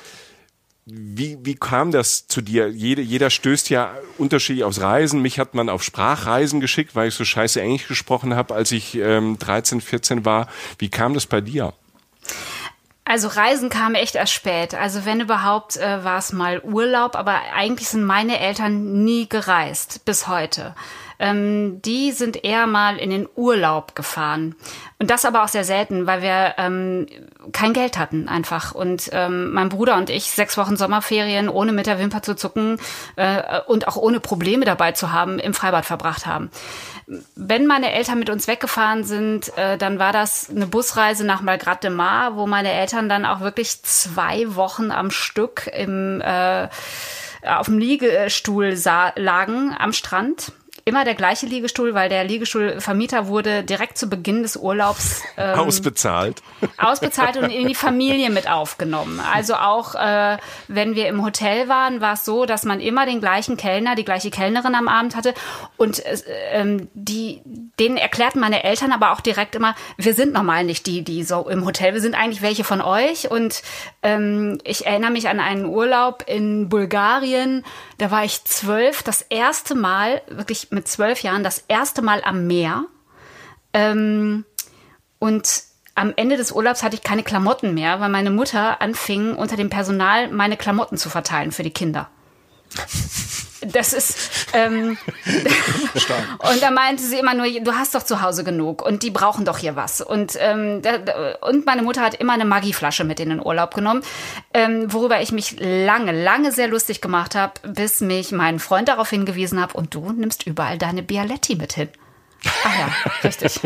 wie, 0.88 1.36
wie 1.42 1.56
kam 1.56 1.90
das 1.90 2.28
zu 2.28 2.40
dir? 2.40 2.68
Jede, 2.68 3.02
jeder 3.02 3.28
stößt 3.28 3.70
ja 3.70 3.96
unterschiedlich 4.18 4.62
aufs 4.62 4.80
Reisen. 4.80 5.20
Mich 5.20 5.40
hat 5.40 5.52
man 5.52 5.68
auf 5.68 5.82
Sprachreisen 5.82 6.60
geschickt, 6.60 6.94
weil 6.94 7.08
ich 7.08 7.14
so 7.14 7.24
scheiße 7.24 7.60
Englisch 7.60 7.88
gesprochen 7.88 8.36
habe, 8.36 8.54
als 8.54 8.70
ich 8.70 8.94
ähm, 8.94 9.36
13, 9.36 9.80
14 9.80 10.24
war. 10.24 10.46
Wie 10.78 10.88
kam 10.88 11.12
das 11.12 11.26
bei 11.26 11.40
dir? 11.40 11.72
Also 13.04 13.26
Reisen 13.26 13.68
kam 13.68 13.96
echt 13.96 14.14
erst 14.14 14.32
spät. 14.32 14.74
Also 14.74 15.04
wenn 15.04 15.20
überhaupt, 15.20 15.76
äh, 15.76 16.04
war 16.04 16.18
es 16.18 16.32
mal 16.32 16.60
Urlaub, 16.60 17.16
aber 17.16 17.40
eigentlich 17.52 17.88
sind 17.88 18.04
meine 18.04 18.38
Eltern 18.38 19.04
nie 19.04 19.28
gereist 19.28 20.04
bis 20.04 20.28
heute 20.28 20.76
ähm, 21.18 21.80
die 21.82 22.12
sind 22.12 22.44
eher 22.44 22.66
mal 22.66 22.98
in 22.98 23.10
den 23.10 23.28
Urlaub 23.34 23.94
gefahren. 23.94 24.54
Und 24.98 25.10
das 25.10 25.24
aber 25.24 25.44
auch 25.44 25.48
sehr 25.48 25.64
selten, 25.64 26.06
weil 26.06 26.22
wir 26.22 26.54
ähm, 26.58 27.06
kein 27.52 27.72
Geld 27.72 27.98
hatten 27.98 28.28
einfach. 28.28 28.74
Und 28.74 29.10
ähm, 29.12 29.52
mein 29.52 29.68
Bruder 29.68 29.96
und 29.96 30.10
ich 30.10 30.30
sechs 30.30 30.56
Wochen 30.56 30.76
Sommerferien 30.76 31.48
ohne 31.48 31.72
mit 31.72 31.86
der 31.86 31.98
Wimper 31.98 32.22
zu 32.22 32.34
zucken 32.34 32.78
äh, 33.16 33.60
und 33.66 33.88
auch 33.88 33.96
ohne 33.96 34.20
Probleme 34.20 34.64
dabei 34.64 34.92
zu 34.92 35.12
haben, 35.12 35.38
im 35.38 35.54
Freibad 35.54 35.84
verbracht 35.84 36.26
haben. 36.26 36.50
Wenn 37.36 37.66
meine 37.66 37.92
Eltern 37.92 38.18
mit 38.18 38.30
uns 38.30 38.48
weggefahren 38.48 39.04
sind, 39.04 39.56
äh, 39.56 39.78
dann 39.78 39.98
war 39.98 40.12
das 40.12 40.50
eine 40.50 40.66
Busreise 40.66 41.24
nach 41.24 41.40
Malgrat 41.40 41.84
de 41.84 41.90
Mar, 41.90 42.36
wo 42.36 42.46
meine 42.46 42.72
Eltern 42.72 43.08
dann 43.08 43.24
auch 43.24 43.40
wirklich 43.40 43.82
zwei 43.82 44.56
Wochen 44.56 44.90
am 44.90 45.10
Stück 45.10 45.70
im 45.72 46.20
äh, 46.20 46.68
auf 47.46 47.66
dem 47.66 47.78
Liegestuhl 47.78 48.74
lagen 49.14 49.74
am 49.78 49.92
Strand 49.92 50.52
immer 50.86 51.04
der 51.04 51.16
gleiche 51.16 51.46
Liegestuhl, 51.46 51.94
weil 51.94 52.08
der 52.08 52.22
Liegestuhlvermieter 52.22 53.26
wurde 53.26 53.64
direkt 53.64 53.98
zu 53.98 54.08
Beginn 54.08 54.44
des 54.44 54.56
Urlaubs 54.56 55.20
ähm, 55.36 55.58
ausbezahlt. 55.58 56.42
Ausbezahlt 56.78 57.36
und 57.36 57.50
in 57.50 57.66
die 57.66 57.74
Familie 57.74 58.30
mit 58.30 58.48
aufgenommen. 58.48 59.20
Also 59.34 59.54
auch 59.56 59.96
äh, 59.96 60.38
wenn 60.68 60.94
wir 60.94 61.08
im 61.08 61.24
Hotel 61.24 61.68
waren, 61.68 62.00
war 62.00 62.12
es 62.12 62.24
so, 62.24 62.46
dass 62.46 62.64
man 62.64 62.78
immer 62.78 63.04
den 63.04 63.20
gleichen 63.20 63.56
Kellner, 63.56 63.96
die 63.96 64.04
gleiche 64.04 64.30
Kellnerin 64.30 64.76
am 64.76 64.86
Abend 64.86 65.16
hatte 65.16 65.34
und 65.76 66.06
äh, 66.06 66.18
ähm, 66.52 66.86
die 66.94 67.42
denen 67.80 67.96
erklärten 67.96 68.38
meine 68.38 68.62
Eltern 68.62 68.92
aber 68.92 69.10
auch 69.10 69.20
direkt 69.20 69.56
immer, 69.56 69.74
wir 69.96 70.14
sind 70.14 70.32
normal 70.32 70.62
nicht 70.62 70.86
die, 70.86 71.02
die 71.02 71.24
so 71.24 71.48
im 71.48 71.66
Hotel, 71.66 71.94
wir 71.94 72.00
sind 72.00 72.14
eigentlich 72.14 72.42
welche 72.42 72.62
von 72.62 72.80
euch 72.80 73.28
und 73.28 73.60
ähm, 74.06 74.58
ich 74.62 74.86
erinnere 74.86 75.10
mich 75.10 75.28
an 75.28 75.40
einen 75.40 75.64
Urlaub 75.64 76.22
in 76.28 76.68
Bulgarien, 76.68 77.64
da 77.98 78.12
war 78.12 78.22
ich 78.22 78.44
zwölf, 78.44 79.02
das 79.02 79.20
erste 79.20 79.74
Mal 79.74 80.22
wirklich 80.28 80.70
mit 80.70 80.86
zwölf 80.86 81.24
Jahren 81.24 81.42
das 81.42 81.64
erste 81.66 82.02
Mal 82.02 82.22
am 82.24 82.46
Meer. 82.46 82.84
Ähm, 83.72 84.44
und 85.18 85.64
am 85.96 86.12
Ende 86.14 86.36
des 86.36 86.52
Urlaubs 86.52 86.84
hatte 86.84 86.94
ich 86.94 87.02
keine 87.02 87.24
Klamotten 87.24 87.74
mehr, 87.74 87.98
weil 87.98 88.10
meine 88.10 88.30
Mutter 88.30 88.80
anfing, 88.80 89.34
unter 89.34 89.56
dem 89.56 89.70
Personal 89.70 90.30
meine 90.30 90.56
Klamotten 90.56 90.98
zu 90.98 91.10
verteilen 91.10 91.50
für 91.50 91.64
die 91.64 91.72
Kinder. 91.72 92.08
Das 93.62 93.92
ist. 93.92 94.48
Ähm, 94.52 94.98
und 96.50 96.62
da 96.62 96.70
meinte 96.70 97.02
sie 97.02 97.18
immer 97.18 97.34
nur, 97.34 97.46
du 97.46 97.72
hast 97.72 97.94
doch 97.94 98.02
zu 98.02 98.22
Hause 98.22 98.44
genug 98.44 98.82
und 98.82 99.02
die 99.02 99.10
brauchen 99.10 99.44
doch 99.44 99.58
hier 99.58 99.76
was. 99.76 100.00
Und, 100.00 100.36
ähm, 100.38 100.82
da, 100.82 101.36
und 101.40 101.66
meine 101.66 101.82
Mutter 101.82 102.02
hat 102.02 102.14
immer 102.14 102.34
eine 102.34 102.44
Maggi-Flasche 102.44 103.04
mit 103.04 103.20
in 103.20 103.30
den 103.30 103.44
Urlaub 103.44 103.74
genommen, 103.74 104.02
ähm, 104.52 104.92
worüber 104.92 105.20
ich 105.20 105.32
mich 105.32 105.56
lange, 105.58 106.12
lange 106.12 106.52
sehr 106.52 106.68
lustig 106.68 107.00
gemacht 107.00 107.34
habe, 107.34 107.54
bis 107.62 108.00
mich 108.00 108.32
mein 108.32 108.58
Freund 108.58 108.88
darauf 108.88 109.10
hingewiesen 109.10 109.60
hat, 109.60 109.74
und 109.74 109.94
du 109.94 110.12
nimmst 110.12 110.46
überall 110.46 110.78
deine 110.78 111.02
Bialetti 111.02 111.56
mit 111.56 111.72
hin. 111.72 111.88
Ah 112.64 112.70
ja, 112.78 113.12
richtig. 113.24 113.60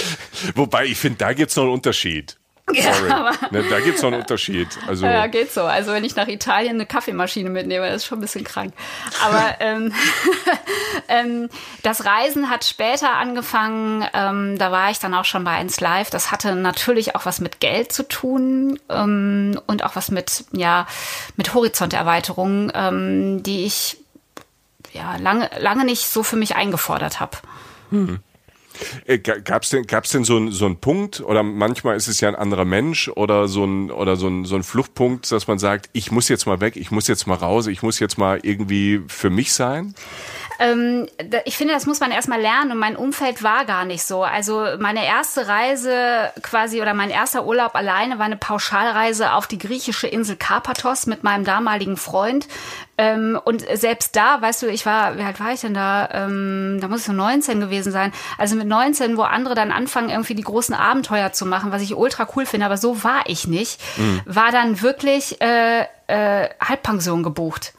Wobei, 0.54 0.86
ich 0.86 0.98
finde, 0.98 1.18
da 1.18 1.32
gibt 1.32 1.50
es 1.50 1.56
noch 1.56 1.64
einen 1.64 1.72
Unterschied. 1.72 2.38
Sorry. 2.66 2.84
Ja, 3.08 3.30
ne, 3.50 3.62
da 3.68 3.80
gibt 3.80 3.96
es 3.96 4.02
noch 4.02 4.10
einen 4.10 4.22
Unterschied. 4.22 4.68
Also 4.86 5.04
ja, 5.04 5.26
geht 5.26 5.52
so. 5.52 5.62
Also 5.62 5.92
wenn 5.92 6.04
ich 6.04 6.16
nach 6.16 6.28
Italien 6.28 6.76
eine 6.76 6.86
Kaffeemaschine 6.86 7.50
mitnehme, 7.50 7.86
das 7.86 7.96
ist 7.96 8.06
schon 8.06 8.18
ein 8.18 8.22
bisschen 8.22 8.44
krank. 8.44 8.72
Aber 9.22 9.56
ähm, 9.60 9.92
ähm, 11.08 11.50
das 11.82 12.06
Reisen 12.06 12.48
hat 12.48 12.64
später 12.64 13.14
angefangen. 13.14 14.06
Ähm, 14.14 14.58
da 14.58 14.72
war 14.72 14.90
ich 14.90 14.98
dann 14.98 15.14
auch 15.14 15.26
schon 15.26 15.44
bei 15.44 15.52
1 15.52 15.80
Live. 15.80 16.10
Das 16.10 16.30
hatte 16.30 16.54
natürlich 16.54 17.14
auch 17.14 17.26
was 17.26 17.40
mit 17.40 17.60
Geld 17.60 17.92
zu 17.92 18.08
tun 18.08 18.78
ähm, 18.88 19.60
und 19.66 19.84
auch 19.84 19.94
was 19.94 20.10
mit, 20.10 20.44
ja, 20.52 20.86
mit 21.36 21.52
Horizonterweiterungen, 21.52 22.72
ähm, 22.74 23.42
die 23.42 23.66
ich 23.66 23.98
ja 24.92 25.16
lange, 25.16 25.50
lange 25.58 25.84
nicht 25.84 26.08
so 26.08 26.22
für 26.22 26.36
mich 26.36 26.56
eingefordert 26.56 27.20
habe. 27.20 27.36
Hm. 27.90 28.20
Äh, 29.06 29.18
Gab 29.18 29.62
es 29.62 29.70
denn, 29.70 29.86
gab's 29.86 30.10
denn 30.10 30.24
so, 30.24 30.36
ein, 30.36 30.52
so 30.52 30.66
einen 30.66 30.76
Punkt 30.76 31.20
oder 31.20 31.42
manchmal 31.42 31.96
ist 31.96 32.08
es 32.08 32.20
ja 32.20 32.28
ein 32.28 32.34
anderer 32.34 32.64
Mensch 32.64 33.08
oder 33.08 33.48
so 33.48 33.64
ein, 33.64 33.90
oder 33.90 34.16
so 34.16 34.28
ein, 34.28 34.44
so 34.44 34.56
ein 34.56 34.62
Fluchtpunkt, 34.62 35.30
dass 35.30 35.46
man 35.46 35.58
sagt, 35.58 35.88
ich 35.92 36.10
muss 36.10 36.28
jetzt 36.28 36.46
mal 36.46 36.60
weg, 36.60 36.76
ich 36.76 36.90
muss 36.90 37.08
jetzt 37.08 37.26
mal 37.26 37.34
raus, 37.34 37.66
ich 37.66 37.82
muss 37.82 37.98
jetzt 38.00 38.18
mal 38.18 38.40
irgendwie 38.42 39.02
für 39.06 39.30
mich 39.30 39.52
sein? 39.52 39.94
Ähm, 40.58 41.08
ich 41.44 41.56
finde, 41.56 41.74
das 41.74 41.86
muss 41.86 42.00
man 42.00 42.10
erstmal 42.10 42.40
lernen 42.40 42.72
und 42.72 42.78
mein 42.78 42.96
Umfeld 42.96 43.42
war 43.42 43.64
gar 43.64 43.84
nicht 43.84 44.04
so. 44.04 44.22
Also 44.22 44.66
meine 44.78 45.04
erste 45.04 45.48
Reise 45.48 46.30
quasi 46.42 46.80
oder 46.80 46.94
mein 46.94 47.10
erster 47.10 47.44
Urlaub 47.44 47.74
alleine 47.74 48.18
war 48.18 48.26
eine 48.26 48.36
Pauschalreise 48.36 49.32
auf 49.32 49.46
die 49.46 49.58
griechische 49.58 50.06
Insel 50.06 50.36
Karpathos 50.36 51.06
mit 51.06 51.24
meinem 51.24 51.44
damaligen 51.44 51.96
Freund. 51.96 52.46
Ähm, 52.96 53.38
und 53.44 53.64
selbst 53.74 54.14
da, 54.14 54.40
weißt 54.40 54.62
du, 54.62 54.66
ich 54.68 54.86
war, 54.86 55.18
wie 55.18 55.22
alt 55.22 55.40
war 55.40 55.52
ich 55.52 55.60
denn 55.60 55.74
da? 55.74 56.08
Ähm, 56.12 56.78
da 56.80 56.86
muss 56.86 57.00
ich 57.00 57.06
so 57.06 57.12
19 57.12 57.58
gewesen 57.58 57.90
sein. 57.90 58.12
Also 58.38 58.54
mit 58.54 58.68
19, 58.68 59.16
wo 59.16 59.22
andere 59.22 59.54
dann 59.54 59.72
anfangen, 59.72 60.10
irgendwie 60.10 60.36
die 60.36 60.42
großen 60.42 60.74
Abenteuer 60.74 61.32
zu 61.32 61.46
machen, 61.46 61.72
was 61.72 61.82
ich 61.82 61.96
ultra 61.96 62.28
cool 62.36 62.46
finde, 62.46 62.66
aber 62.66 62.76
so 62.76 63.02
war 63.02 63.22
ich 63.26 63.48
nicht, 63.48 63.80
mhm. 63.96 64.22
war 64.26 64.52
dann 64.52 64.80
wirklich 64.80 65.40
äh, 65.40 65.86
äh, 66.06 66.48
Halbpension 66.60 67.22
gebucht 67.22 67.72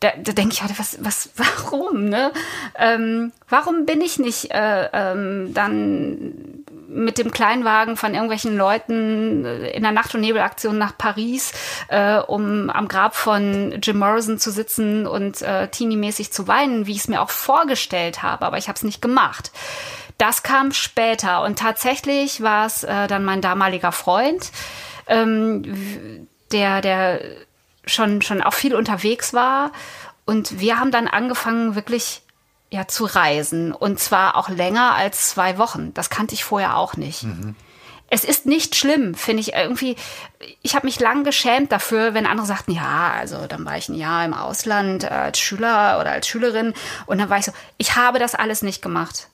da, 0.00 0.10
da 0.16 0.32
denke 0.32 0.54
ich 0.54 0.62
heute, 0.62 0.78
was, 0.78 0.98
was, 1.00 1.30
warum, 1.36 2.06
ne? 2.06 2.32
Ähm, 2.76 3.32
warum 3.48 3.86
bin 3.86 4.00
ich 4.00 4.18
nicht 4.18 4.50
äh, 4.50 4.88
ähm, 4.92 5.54
dann 5.54 6.64
mit 6.88 7.18
dem 7.18 7.30
Kleinwagen 7.30 7.96
von 7.96 8.12
irgendwelchen 8.14 8.56
Leuten 8.56 9.44
äh, 9.44 9.70
in 9.70 9.82
der 9.82 9.92
Nacht- 9.92 10.14
und 10.14 10.20
Nebelaktion 10.20 10.78
nach 10.78 10.96
Paris, 10.96 11.52
äh, 11.88 12.18
um 12.18 12.70
am 12.70 12.88
Grab 12.88 13.14
von 13.14 13.80
Jim 13.82 13.98
Morrison 13.98 14.38
zu 14.38 14.50
sitzen 14.50 15.06
und 15.06 15.42
äh, 15.42 15.68
teenie-mäßig 15.68 16.32
zu 16.32 16.48
weinen, 16.48 16.86
wie 16.86 16.92
ich 16.92 16.98
es 16.98 17.08
mir 17.08 17.20
auch 17.22 17.30
vorgestellt 17.30 18.22
habe, 18.22 18.46
aber 18.46 18.58
ich 18.58 18.68
habe 18.68 18.76
es 18.76 18.82
nicht 18.82 19.02
gemacht. 19.02 19.50
Das 20.18 20.42
kam 20.42 20.72
später 20.72 21.42
und 21.42 21.58
tatsächlich 21.58 22.42
war 22.42 22.66
es 22.66 22.84
äh, 22.84 23.06
dann 23.06 23.24
mein 23.24 23.42
damaliger 23.42 23.92
Freund, 23.92 24.50
ähm, 25.08 26.26
der, 26.52 26.80
der 26.80 27.20
schon, 27.86 28.22
schon 28.22 28.42
auch 28.42 28.54
viel 28.54 28.74
unterwegs 28.74 29.32
war. 29.32 29.72
Und 30.24 30.60
wir 30.60 30.78
haben 30.78 30.90
dann 30.90 31.08
angefangen, 31.08 31.74
wirklich 31.74 32.22
ja, 32.70 32.88
zu 32.88 33.04
reisen. 33.04 33.72
Und 33.72 34.00
zwar 34.00 34.36
auch 34.36 34.48
länger 34.48 34.94
als 34.94 35.30
zwei 35.30 35.58
Wochen. 35.58 35.94
Das 35.94 36.10
kannte 36.10 36.34
ich 36.34 36.44
vorher 36.44 36.76
auch 36.76 36.96
nicht. 36.96 37.22
Mhm. 37.22 37.54
Es 38.08 38.22
ist 38.22 38.46
nicht 38.46 38.76
schlimm, 38.76 39.14
finde 39.14 39.40
ich 39.40 39.54
irgendwie. 39.54 39.96
Ich 40.62 40.76
habe 40.76 40.86
mich 40.86 41.00
lang 41.00 41.24
geschämt 41.24 41.72
dafür, 41.72 42.14
wenn 42.14 42.26
andere 42.26 42.46
sagten, 42.46 42.70
ja, 42.70 43.12
also 43.12 43.46
dann 43.48 43.64
war 43.64 43.76
ich 43.76 43.88
ein 43.88 43.96
Jahr 43.96 44.24
im 44.24 44.34
Ausland 44.34 45.02
äh, 45.04 45.08
als 45.08 45.40
Schüler 45.40 45.98
oder 46.00 46.12
als 46.12 46.28
Schülerin. 46.28 46.72
Und 47.06 47.18
dann 47.18 47.30
war 47.30 47.38
ich 47.38 47.46
so, 47.46 47.52
ich 47.78 47.96
habe 47.96 48.18
das 48.18 48.36
alles 48.36 48.62
nicht 48.62 48.80
gemacht. 48.80 49.28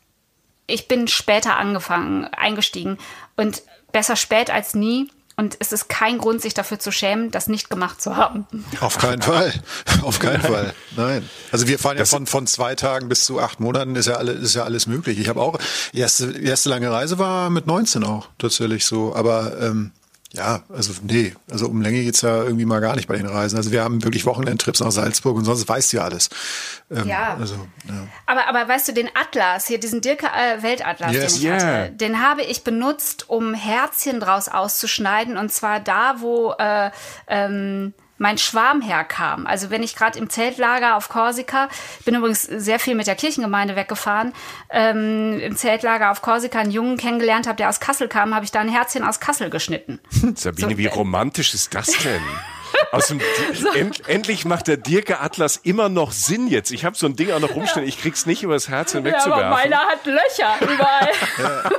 Ich 0.66 0.88
bin 0.88 1.06
später 1.06 1.56
angefangen, 1.56 2.24
eingestiegen. 2.24 2.98
Und 3.36 3.62
besser 3.92 4.16
spät 4.16 4.50
als 4.50 4.74
nie. 4.74 5.10
Und 5.36 5.56
es 5.60 5.72
ist 5.72 5.88
kein 5.88 6.18
Grund, 6.18 6.42
sich 6.42 6.54
dafür 6.54 6.78
zu 6.78 6.92
schämen, 6.92 7.30
das 7.30 7.46
nicht 7.46 7.70
gemacht 7.70 8.02
zu 8.02 8.16
haben. 8.16 8.46
Auf 8.80 8.98
keinen 8.98 9.22
Fall. 9.22 9.52
Auf 10.02 10.18
keinen 10.18 10.42
Fall. 10.42 10.74
Nein. 10.96 11.28
Also 11.50 11.66
wir 11.66 11.78
fahren 11.78 11.96
ja 11.96 12.04
von, 12.04 12.26
von 12.26 12.46
zwei 12.46 12.74
Tagen 12.74 13.08
bis 13.08 13.24
zu 13.24 13.40
acht 13.40 13.60
Monaten, 13.60 13.96
ist 13.96 14.06
ja 14.06 14.16
alles, 14.16 14.40
ist 14.40 14.54
ja 14.54 14.64
alles 14.64 14.86
möglich. 14.86 15.18
Ich 15.18 15.28
habe 15.28 15.40
auch, 15.40 15.58
erste, 15.92 16.32
erste 16.38 16.68
lange 16.68 16.90
Reise 16.90 17.18
war 17.18 17.50
mit 17.50 17.66
19 17.66 18.04
auch 18.04 18.28
tatsächlich 18.38 18.84
so. 18.84 19.14
Aber 19.14 19.58
ähm, 19.60 19.92
ja, 20.34 20.62
also 20.70 20.94
nee, 21.02 21.34
also 21.50 21.66
um 21.68 21.82
Länge 21.82 22.02
geht's 22.02 22.22
ja 22.22 22.42
irgendwie 22.42 22.64
mal 22.64 22.80
gar 22.80 22.96
nicht 22.96 23.06
bei 23.06 23.16
den 23.16 23.26
Reisen. 23.26 23.56
Also 23.56 23.70
wir 23.70 23.84
haben 23.84 24.02
wirklich 24.02 24.24
Wochenendtrips 24.24 24.80
nach 24.80 24.90
Salzburg 24.90 25.36
und 25.36 25.44
sonst 25.44 25.68
weißt 25.68 25.92
du 25.92 25.98
ja 25.98 26.04
alles. 26.04 26.30
Ähm, 26.90 27.06
ja. 27.06 27.36
Also, 27.38 27.54
ja. 27.86 28.06
Aber, 28.26 28.48
aber 28.48 28.66
weißt 28.66 28.88
du, 28.88 28.92
den 28.92 29.10
Atlas, 29.14 29.66
hier 29.66 29.78
diesen 29.78 30.00
Dirke 30.00 30.26
äh, 30.26 30.62
Weltatlas, 30.62 31.12
yes. 31.12 31.34
den 31.34 31.36
ich 31.36 31.44
yeah. 31.44 31.54
hatte, 31.54 31.92
den 31.92 32.22
habe 32.22 32.42
ich 32.42 32.64
benutzt, 32.64 33.28
um 33.28 33.52
Herzchen 33.52 34.20
draus 34.20 34.48
auszuschneiden. 34.48 35.36
Und 35.36 35.52
zwar 35.52 35.80
da, 35.80 36.16
wo 36.20 36.54
äh, 36.58 36.90
ähm, 37.26 37.92
mein 38.22 38.38
Schwarm 38.38 38.80
herkam. 38.80 39.46
Also 39.46 39.70
wenn 39.70 39.82
ich 39.82 39.96
gerade 39.96 40.18
im 40.18 40.30
Zeltlager 40.30 40.96
auf 40.96 41.08
Korsika, 41.08 41.68
bin 42.04 42.14
übrigens 42.14 42.44
sehr 42.44 42.78
viel 42.78 42.94
mit 42.94 43.08
der 43.08 43.16
Kirchengemeinde 43.16 43.76
weggefahren, 43.76 44.32
ähm, 44.70 45.40
im 45.40 45.56
Zeltlager 45.56 46.10
auf 46.12 46.22
Korsika 46.22 46.60
einen 46.60 46.70
Jungen 46.70 46.96
kennengelernt 46.96 47.46
habe, 47.46 47.56
der 47.56 47.68
aus 47.68 47.80
Kassel 47.80 48.08
kam, 48.08 48.34
habe 48.34 48.44
ich 48.44 48.52
da 48.52 48.60
ein 48.60 48.68
Herzchen 48.68 49.02
aus 49.02 49.18
Kassel 49.18 49.50
geschnitten. 49.50 49.98
Sabine, 50.36 50.70
so, 50.70 50.78
wie 50.78 50.86
romantisch 50.86 51.52
ist 51.52 51.74
das 51.74 51.88
denn? 51.98 52.22
Dem, 53.08 53.20
so. 53.54 53.68
end, 53.72 54.08
endlich 54.08 54.44
macht 54.44 54.68
der 54.68 54.76
Dirke 54.76 55.20
Atlas 55.20 55.56
immer 55.62 55.88
noch 55.88 56.12
Sinn 56.12 56.46
jetzt. 56.46 56.70
Ich 56.70 56.84
habe 56.84 56.96
so 56.96 57.06
ein 57.06 57.16
Ding 57.16 57.30
auch 57.30 57.40
noch 57.40 57.54
rumstehen, 57.54 57.86
ich 57.86 58.00
krieg's 58.00 58.26
nicht 58.26 58.42
über 58.42 58.54
das 58.54 58.68
Herz 58.68 58.92
hinwegzuwerfen. 58.92 59.40
Ja, 59.40 59.46
aber 59.46 59.56
meiner 59.56 59.78
hat 59.78 60.04
Löcher 60.06 60.54
überall. 60.60 61.08
Ja. 61.38 61.70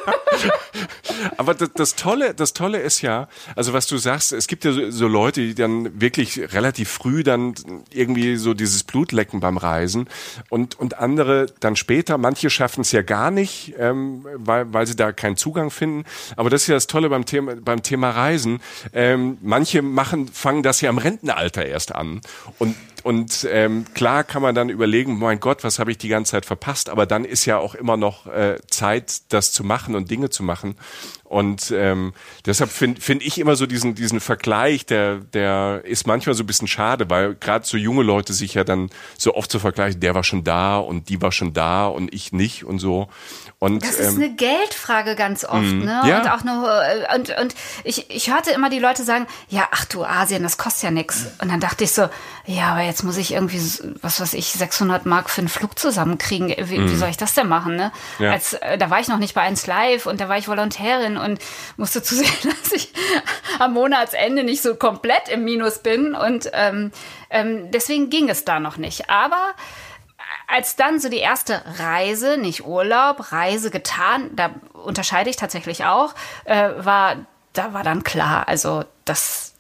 aber 1.38 1.54
das, 1.54 1.70
das, 1.76 1.96
Tolle, 1.96 2.34
das 2.34 2.54
Tolle 2.54 2.80
ist 2.80 3.02
ja, 3.02 3.28
also 3.56 3.74
was 3.74 3.88
du 3.88 3.98
sagst, 3.98 4.34
es 4.34 4.48
gibt 4.48 4.66
ja 4.66 4.72
so, 4.72 4.90
so, 4.90 5.08
Leute, 5.08 5.42
die 5.42 5.56
dann 5.56 6.02
wirklich 6.02 6.54
relativ 6.54 6.90
früh 6.90 7.24
dann 7.24 7.54
irgendwie 7.92 8.36
so 8.38 8.54
dieses 8.54 8.84
Blut 8.84 9.12
lecken 9.12 9.40
beim 9.40 9.58
Reisen 9.58 10.10
und, 10.50 10.80
und 10.80 10.98
andere 10.98 11.48
dann 11.60 11.76
später. 11.76 12.18
Manche 12.18 12.50
schaffen 12.50 12.82
es 12.82 12.92
ja 12.92 13.02
gar 13.02 13.32
nicht, 13.32 13.74
ähm, 13.78 14.26
weil, 14.36 14.72
weil 14.74 14.88
sie 14.88 14.96
da 14.96 15.12
keinen 15.12 15.38
Zugang 15.38 15.72
finden. 15.72 16.06
Aber 16.36 16.50
das 16.50 16.64
ist 16.64 16.68
ja 16.68 16.76
das 16.76 16.88
Tolle 16.88 17.10
beim 17.10 17.26
Thema, 17.26 17.56
beim 17.56 17.84
Thema 17.84 18.12
Reisen. 18.12 18.62
Ähm, 18.94 19.38
manche 19.42 19.82
machen, 19.82 20.28
fangen 20.28 20.64
das 20.64 20.82
ja 20.84 20.90
im 20.90 20.98
Rentenalter 20.98 21.66
erst 21.66 21.96
an. 21.96 22.22
Und 22.60 22.76
und 23.04 23.46
ähm, 23.52 23.86
klar 23.94 24.24
kann 24.24 24.42
man 24.42 24.56
dann 24.56 24.70
überlegen, 24.70 25.20
mein 25.20 25.42
Gott, 25.42 25.64
was 25.66 25.78
habe 25.78 25.92
ich 25.92 25.98
die 25.98 26.08
ganze 26.08 26.32
Zeit 26.32 26.46
verpasst? 26.46 26.90
Aber 26.90 27.06
dann 27.06 27.26
ist 27.26 27.46
ja 27.46 27.58
auch 27.58 27.76
immer 27.76 27.98
noch 27.98 28.28
äh, 28.28 28.58
Zeit, 28.70 29.34
das 29.34 29.52
zu 29.52 29.66
machen 29.66 29.96
und 29.96 30.10
Dinge 30.10 30.30
zu 30.30 30.42
machen. 30.42 30.76
Und 31.34 31.72
ähm, 31.72 32.14
deshalb 32.46 32.70
finde 32.70 33.02
find 33.02 33.24
ich 33.24 33.40
immer 33.40 33.56
so 33.56 33.66
diesen, 33.66 33.96
diesen 33.96 34.20
Vergleich, 34.20 34.86
der, 34.86 35.16
der 35.16 35.82
ist 35.84 36.06
manchmal 36.06 36.36
so 36.36 36.44
ein 36.44 36.46
bisschen 36.46 36.68
schade, 36.68 37.10
weil 37.10 37.34
gerade 37.34 37.66
so 37.66 37.76
junge 37.76 38.04
Leute 38.04 38.34
sich 38.34 38.54
ja 38.54 38.64
dann 38.64 38.92
so 39.18 39.34
oft 39.34 39.52
so 39.52 39.58
vergleichen, 39.58 40.00
der 40.00 40.14
war 40.14 40.24
schon 40.24 40.44
da 40.44 40.78
und 40.78 41.10
die 41.10 41.24
war 41.24 41.32
schon 41.32 41.52
da 41.54 41.88
und 41.88 42.14
ich 42.14 42.34
nicht 42.34 42.66
und 42.66 42.78
so. 42.78 43.08
Und, 43.58 43.82
das 43.82 43.96
ist 43.96 44.10
ähm, 44.10 44.22
eine 44.22 44.36
Geldfrage 44.36 45.16
ganz 45.16 45.44
oft, 45.44 45.64
mm, 45.64 45.80
ne? 45.86 46.02
Ja. 46.06 46.20
Und 46.22 46.30
auch 46.30 46.44
nur 46.44 46.70
äh, 46.70 47.16
und 47.16 47.36
und 47.42 47.56
ich 47.84 48.12
ich 48.12 48.32
hörte 48.32 48.52
immer 48.52 48.70
die 48.70 48.78
Leute 48.78 49.04
sagen, 49.04 49.26
ja, 49.50 49.68
ach 49.72 49.86
du 49.86 50.04
Asien, 50.04 50.44
das 50.44 50.60
kostet 50.60 50.84
ja 50.84 50.92
nichts. 50.92 51.32
Und 51.42 51.50
dann 51.50 51.62
dachte 51.62 51.84
ich 51.86 51.94
so, 51.94 52.10
ja, 52.46 52.74
aber 52.74 52.82
jetzt 52.82 52.93
muss 53.02 53.18
ich 53.18 53.34
irgendwie 53.34 53.60
was 54.02 54.22
weiß 54.22 54.36
ich 54.36 54.52
600 54.52 55.08
Mark 55.08 55.32
für 55.32 55.42
einen 55.42 55.48
Flug 55.48 55.80
zusammenkriegen. 55.80 56.50
Wie, 56.50 56.78
mm. 56.78 56.92
wie 56.92 56.96
soll 56.96 57.10
ich 57.10 57.18
das 57.18 57.34
denn 57.34 57.48
machen, 57.48 57.76
ne? 57.76 57.92
Ja. 58.20 58.32
Als 58.32 58.54
äh, 58.54 58.78
da 58.78 58.92
war 58.92 59.00
ich 59.00 59.08
noch 59.08 59.18
nicht 59.18 59.34
bei 59.34 59.42
1 59.42 59.66
Live 59.66 60.06
und 60.06 60.22
da 60.22 60.30
war 60.30 60.38
ich 60.38 60.48
Volontärin 60.48 61.18
und 61.18 61.40
musste 61.78 62.04
zusehen, 62.04 62.32
dass 62.44 62.72
ich 62.72 62.94
am 63.58 63.74
Monatsende 63.74 64.44
nicht 64.44 64.62
so 64.62 64.76
komplett 64.76 65.30
im 65.30 65.44
Minus 65.44 65.80
bin 65.80 66.14
und 66.14 66.52
ähm, 66.54 66.92
ähm, 67.32 67.72
deswegen 67.72 68.12
ging 68.12 68.30
es 68.30 68.46
da 68.46 68.60
noch 68.60 68.78
nicht. 68.78 69.10
Aber 69.10 69.54
als 70.48 70.76
dann 70.76 71.00
so 71.00 71.10
die 71.10 71.18
erste 71.18 71.62
Reise, 71.80 72.38
nicht 72.38 72.66
Urlaub, 72.66 73.32
Reise 73.32 73.72
getan, 73.72 74.30
da 74.34 74.52
unterscheide 74.74 75.30
ich 75.30 75.36
tatsächlich 75.36 75.86
auch, 75.86 76.14
äh, 76.46 76.70
war, 76.78 77.26
da 77.54 77.74
war 77.74 77.84
dann 77.84 78.04
klar, 78.04 78.48
also 78.48 78.84
das, 79.06 79.53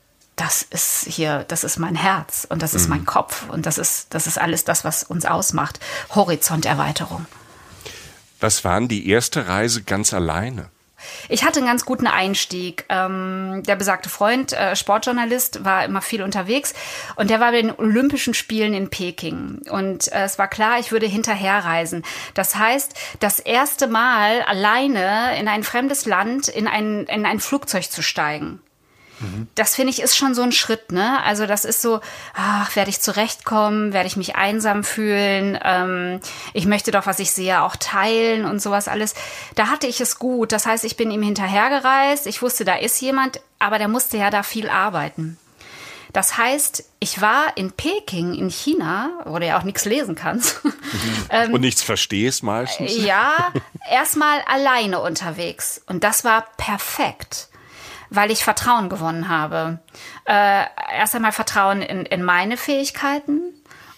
das 0.43 0.61
ist 0.61 1.05
hier, 1.07 1.45
das 1.47 1.63
ist 1.63 1.79
mein 1.79 1.95
Herz 1.95 2.45
und 2.49 2.61
das 2.61 2.73
ist 2.73 2.83
mhm. 2.83 2.89
mein 2.89 3.05
Kopf 3.05 3.47
und 3.47 3.65
das 3.65 3.77
ist, 3.77 4.13
das 4.13 4.27
ist 4.27 4.37
alles 4.37 4.65
das, 4.65 4.83
was 4.83 5.03
uns 5.03 5.25
ausmacht. 5.25 5.79
Horizonterweiterung. 6.13 7.25
Was 8.41 8.65
waren 8.65 8.89
die 8.89 9.07
erste 9.09 9.47
Reise 9.47 9.83
ganz 9.83 10.13
alleine? 10.13 10.69
Ich 11.29 11.45
hatte 11.45 11.59
einen 11.59 11.67
ganz 11.67 11.85
guten 11.85 12.07
Einstieg. 12.07 12.85
Ähm, 12.89 13.63
der 13.65 13.77
besagte 13.77 14.09
Freund, 14.09 14.51
äh, 14.51 14.75
Sportjournalist, 14.75 15.63
war 15.63 15.85
immer 15.85 16.01
viel 16.01 16.21
unterwegs 16.21 16.73
und 17.15 17.29
der 17.29 17.39
war 17.39 17.51
bei 17.51 17.61
den 17.61 17.71
Olympischen 17.71 18.33
Spielen 18.33 18.73
in 18.73 18.89
Peking. 18.89 19.61
Und 19.69 20.11
äh, 20.11 20.23
es 20.23 20.37
war 20.37 20.49
klar, 20.49 20.77
ich 20.79 20.91
würde 20.91 21.05
hinterherreisen. 21.05 22.03
Das 22.33 22.57
heißt, 22.57 22.93
das 23.21 23.39
erste 23.39 23.87
Mal 23.87 24.41
alleine 24.41 25.37
in 25.39 25.47
ein 25.47 25.63
fremdes 25.63 26.05
Land 26.05 26.49
in 26.49 26.67
ein, 26.67 27.05
in 27.05 27.25
ein 27.25 27.39
Flugzeug 27.39 27.89
zu 27.89 28.01
steigen. 28.01 28.59
Das 29.55 29.75
finde 29.75 29.91
ich 29.91 30.01
ist 30.01 30.17
schon 30.17 30.33
so 30.33 30.41
ein 30.41 30.51
Schritt, 30.51 30.91
ne? 30.91 31.23
Also 31.23 31.45
das 31.45 31.65
ist 31.65 31.81
so, 31.81 32.01
ach, 32.33 32.75
werde 32.75 32.89
ich 32.89 32.99
zurechtkommen, 32.99 33.93
werde 33.93 34.07
ich 34.07 34.17
mich 34.17 34.35
einsam 34.35 34.83
fühlen, 34.83 35.57
ähm, 35.63 36.19
ich 36.53 36.65
möchte 36.65 36.91
doch, 36.91 37.05
was 37.05 37.19
ich 37.19 37.31
sehe, 37.31 37.61
auch 37.61 37.75
teilen 37.75 38.45
und 38.45 38.61
sowas 38.61 38.87
alles. 38.87 39.13
Da 39.55 39.67
hatte 39.67 39.87
ich 39.87 40.01
es 40.01 40.19
gut. 40.19 40.51
Das 40.51 40.65
heißt, 40.65 40.83
ich 40.83 40.97
bin 40.97 41.11
ihm 41.11 41.23
hinterhergereist, 41.23 42.27
ich 42.27 42.41
wusste, 42.41 42.65
da 42.65 42.75
ist 42.75 42.99
jemand, 43.01 43.39
aber 43.59 43.77
der 43.77 43.87
musste 43.87 44.17
ja 44.17 44.29
da 44.29 44.43
viel 44.43 44.69
arbeiten. 44.69 45.37
Das 46.11 46.37
heißt, 46.37 46.83
ich 46.99 47.21
war 47.21 47.57
in 47.57 47.71
Peking, 47.71 48.35
in 48.35 48.49
China, 48.49 49.09
wo 49.25 49.39
du 49.39 49.47
ja 49.47 49.57
auch 49.57 49.63
nichts 49.63 49.85
lesen 49.85 50.15
kannst. 50.15 50.61
Mhm. 50.93 51.25
ähm, 51.31 51.53
und 51.53 51.61
nichts 51.61 51.81
verstehst 51.81 52.43
meistens. 52.43 52.95
Ja, 52.97 53.51
erstmal 53.89 54.41
alleine 54.41 54.99
unterwegs. 55.01 55.81
Und 55.87 56.03
das 56.03 56.23
war 56.23 56.45
perfekt 56.57 57.47
weil 58.13 58.31
ich 58.31 58.43
Vertrauen 58.43 58.89
gewonnen 58.89 59.27
habe. 59.27 59.79
Äh, 60.25 60.65
erst 60.93 61.15
einmal 61.15 61.31
Vertrauen 61.31 61.81
in, 61.81 62.05
in 62.05 62.23
meine 62.23 62.57
Fähigkeiten 62.57 63.41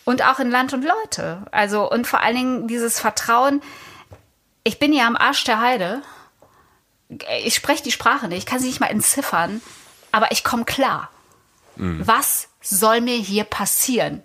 und 0.05 0.23
auch 0.25 0.39
in 0.39 0.49
Land 0.49 0.73
und 0.73 0.85
Leute. 0.85 1.45
Also 1.51 1.89
und 1.89 2.07
vor 2.07 2.21
allen 2.21 2.35
Dingen 2.35 2.67
dieses 2.67 2.99
Vertrauen. 2.99 3.61
Ich 4.63 4.79
bin 4.79 4.93
ja 4.93 5.05
am 5.05 5.17
Arsch 5.17 5.43
der 5.43 5.59
Heide. 5.59 6.01
Ich 7.43 7.55
spreche 7.55 7.83
die 7.83 7.91
Sprache 7.91 8.27
nicht, 8.27 8.39
ich 8.39 8.45
kann 8.45 8.59
sie 8.59 8.67
nicht 8.67 8.79
mal 8.79 8.87
entziffern, 8.87 9.61
aber 10.11 10.31
ich 10.31 10.43
komme 10.43 10.65
klar. 10.65 11.09
Mhm. 11.75 12.07
Was 12.07 12.47
soll 12.61 13.01
mir 13.01 13.17
hier 13.17 13.43
passieren? 13.43 14.23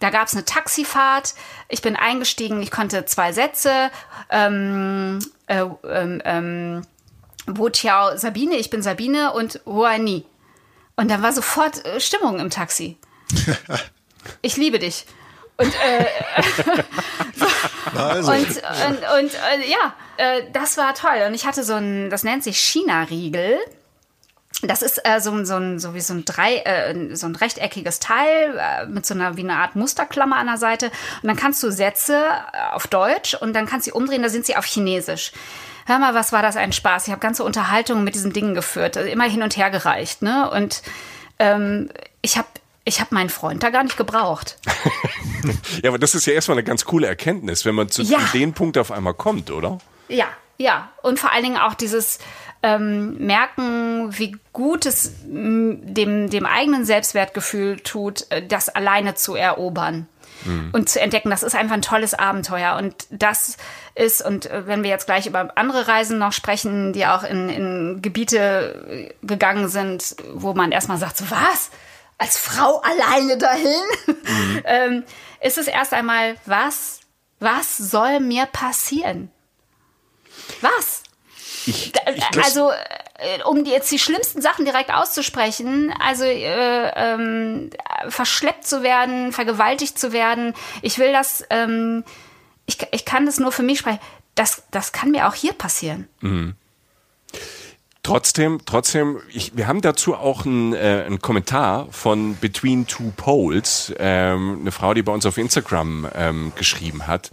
Da 0.00 0.10
gab 0.10 0.26
es 0.26 0.34
eine 0.34 0.44
Taxifahrt, 0.44 1.34
ich 1.68 1.82
bin 1.82 1.94
eingestiegen, 1.94 2.60
ich 2.62 2.70
konnte 2.70 3.04
zwei 3.04 3.32
Sätze. 3.32 3.90
Ähm, 4.30 5.20
äh, 5.46 5.64
ähm, 5.88 6.20
ähm, 6.24 6.82
Wu 7.46 7.68
Tiao 7.68 8.16
Sabine, 8.16 8.56
ich 8.56 8.70
bin 8.70 8.82
Sabine 8.82 9.32
und 9.32 9.60
Huani. 9.66 10.24
Und 10.96 11.10
dann 11.10 11.22
war 11.22 11.32
sofort 11.32 11.84
äh, 11.84 12.00
Stimmung 12.00 12.40
im 12.40 12.50
Taxi. 12.50 12.96
ich 14.42 14.56
liebe 14.56 14.78
dich. 14.78 15.06
Und, 15.58 15.72
äh, 15.74 16.06
also. 17.98 18.30
und, 18.32 18.46
und, 18.46 18.98
und 19.18 19.34
äh, 19.34 19.70
ja, 19.70 19.94
äh, 20.16 20.42
das 20.52 20.76
war 20.76 20.94
toll. 20.94 21.24
Und 21.26 21.34
ich 21.34 21.46
hatte 21.46 21.64
so 21.64 21.74
ein, 21.74 22.10
das 22.10 22.24
nennt 22.24 22.44
sich 22.44 22.58
China-Riegel. 22.58 23.58
Das 24.62 24.82
ist 24.82 25.00
äh, 25.04 25.20
so, 25.20 25.44
so, 25.44 25.56
ein, 25.56 25.78
so 25.78 25.94
wie 25.94 26.00
so 26.00 26.14
ein, 26.14 26.24
drei, 26.24 26.56
äh, 26.58 27.14
so 27.14 27.26
ein 27.26 27.36
rechteckiges 27.36 28.00
Teil 28.00 28.58
äh, 28.58 28.86
mit 28.86 29.04
so 29.06 29.14
einer 29.14 29.36
wie 29.36 29.42
eine 29.42 29.56
Art 29.56 29.76
Musterklammer 29.76 30.36
an 30.36 30.46
der 30.46 30.56
Seite. 30.56 30.86
Und 31.22 31.28
dann 31.28 31.36
kannst 31.36 31.62
du 31.62 31.70
Sätze 31.70 32.24
auf 32.72 32.86
Deutsch 32.86 33.34
und 33.34 33.52
dann 33.54 33.66
kannst 33.66 33.86
du 33.86 33.90
sie 33.90 33.96
umdrehen, 33.96 34.22
da 34.22 34.28
sind 34.28 34.46
sie 34.46 34.56
auf 34.56 34.64
Chinesisch 34.64 35.32
hör 35.86 35.98
mal, 35.98 36.14
was 36.14 36.32
war 36.32 36.42
das 36.42 36.56
ein 36.56 36.72
Spaß. 36.72 37.06
Ich 37.06 37.12
habe 37.12 37.20
ganze 37.20 37.44
Unterhaltungen 37.44 38.04
mit 38.04 38.14
diesen 38.14 38.32
Dingen 38.32 38.54
geführt, 38.54 38.96
also 38.96 39.08
immer 39.08 39.24
hin 39.24 39.42
und 39.42 39.56
her 39.56 39.70
gereicht. 39.70 40.22
Ne? 40.22 40.50
Und 40.50 40.82
ähm, 41.38 41.90
ich 42.22 42.36
habe 42.36 42.48
ich 42.84 43.00
habe 43.00 43.12
meinen 43.14 43.30
Freund 43.30 43.64
da 43.64 43.70
gar 43.70 43.82
nicht 43.82 43.96
gebraucht. 43.96 44.58
ja, 45.82 45.90
aber 45.90 45.98
das 45.98 46.14
ist 46.14 46.24
ja 46.26 46.34
erstmal 46.34 46.56
eine 46.56 46.64
ganz 46.64 46.84
coole 46.84 47.08
Erkenntnis, 47.08 47.64
wenn 47.64 47.74
man 47.74 47.88
zu, 47.88 48.02
ja. 48.02 48.18
dem 48.32 48.52
Punkt 48.52 48.78
auf 48.78 48.92
einmal 48.92 49.14
kommt, 49.14 49.50
oder? 49.50 49.78
Ja, 50.08 50.28
Ja, 50.58 50.90
und 51.02 51.18
vor 51.18 51.32
allen 51.32 51.42
Dingen 51.42 51.58
auch 51.58 51.74
dieses 51.74 52.18
ähm, 52.62 53.18
Merken, 53.18 54.16
wie 54.18 54.36
gut 54.52 54.86
es 54.86 55.12
dem, 55.24 56.30
dem 56.30 56.46
eigenen 56.46 56.84
Selbstwertgefühl 56.84 57.80
tut, 57.80 58.30
äh, 58.30 58.46
das 58.46 58.68
alleine 58.68 59.14
zu 59.14 59.34
erobern. 59.34 60.08
Mhm. 60.46 60.70
Und 60.72 60.88
zu 60.88 61.00
entdecken, 61.00 61.30
das 61.30 61.42
ist 61.42 61.54
einfach 61.54 61.74
ein 61.74 61.82
tolles 61.82 62.14
Abenteuer. 62.14 62.76
Und 62.76 62.94
das 63.10 63.56
ist, 63.94 64.24
und 64.24 64.46
äh, 64.46 64.66
wenn 64.66 64.82
wir 64.82 64.90
jetzt 64.90 65.06
gleich 65.06 65.26
über 65.26 65.52
andere 65.56 65.88
Reisen 65.88 66.18
noch 66.18 66.32
sprechen, 66.32 66.92
die 66.92 67.06
auch 67.06 67.22
in, 67.22 67.48
in 67.48 68.02
Gebiete 68.02 68.86
äh, 68.88 69.26
gegangen 69.26 69.68
sind, 69.68 70.16
wo 70.32 70.54
man 70.54 70.72
erstmal 70.72 70.98
sagt, 70.98 71.16
so 71.18 71.24
was? 71.30 71.70
Als 72.18 72.38
Frau 72.38 72.80
alleine 72.80 73.36
dahin? 73.38 73.82
Mhm. 74.26 74.62
ähm, 74.64 75.04
ist 75.40 75.56
es 75.56 75.68
erst 75.68 75.92
einmal, 75.92 76.34
was, 76.46 76.98
was 77.38 77.78
soll 77.78 78.18
mir 78.18 78.46
passieren? 78.46 79.30
Was? 80.60 81.04
Ich, 81.66 81.92
ich 82.14 82.44
also, 82.44 82.70
äh, 83.18 83.42
um 83.44 83.64
jetzt 83.64 83.90
die 83.90 83.98
schlimmsten 83.98 84.40
Sachen 84.40 84.64
direkt 84.64 84.92
auszusprechen, 84.92 85.92
also 86.00 86.24
äh, 86.24 86.90
ähm, 86.94 87.70
verschleppt 88.08 88.66
zu 88.66 88.82
werden, 88.82 89.32
vergewaltigt 89.32 89.98
zu 89.98 90.12
werden, 90.12 90.54
ich 90.82 90.98
will 90.98 91.12
das, 91.12 91.44
ähm, 91.50 92.04
ich, 92.66 92.78
ich 92.92 93.04
kann 93.04 93.26
das 93.26 93.38
nur 93.38 93.52
für 93.52 93.62
mich 93.62 93.80
sprechen, 93.80 94.00
das, 94.34 94.62
das 94.70 94.92
kann 94.92 95.10
mir 95.10 95.28
auch 95.28 95.34
hier 95.34 95.52
passieren. 95.52 96.08
Mhm. 96.20 96.54
Trotzdem, 98.02 98.60
trotzdem, 98.64 99.20
ich, 99.30 99.56
wir 99.56 99.66
haben 99.66 99.80
dazu 99.80 100.14
auch 100.14 100.46
einen, 100.46 100.74
äh, 100.74 101.02
einen 101.06 101.20
Kommentar 101.20 101.88
von 101.90 102.36
Between 102.36 102.86
Two 102.86 103.12
Poles, 103.16 103.92
ähm, 103.98 104.58
eine 104.60 104.70
Frau, 104.70 104.94
die 104.94 105.02
bei 105.02 105.10
uns 105.10 105.26
auf 105.26 105.38
Instagram 105.38 106.08
ähm, 106.14 106.52
geschrieben 106.54 107.08
hat 107.08 107.32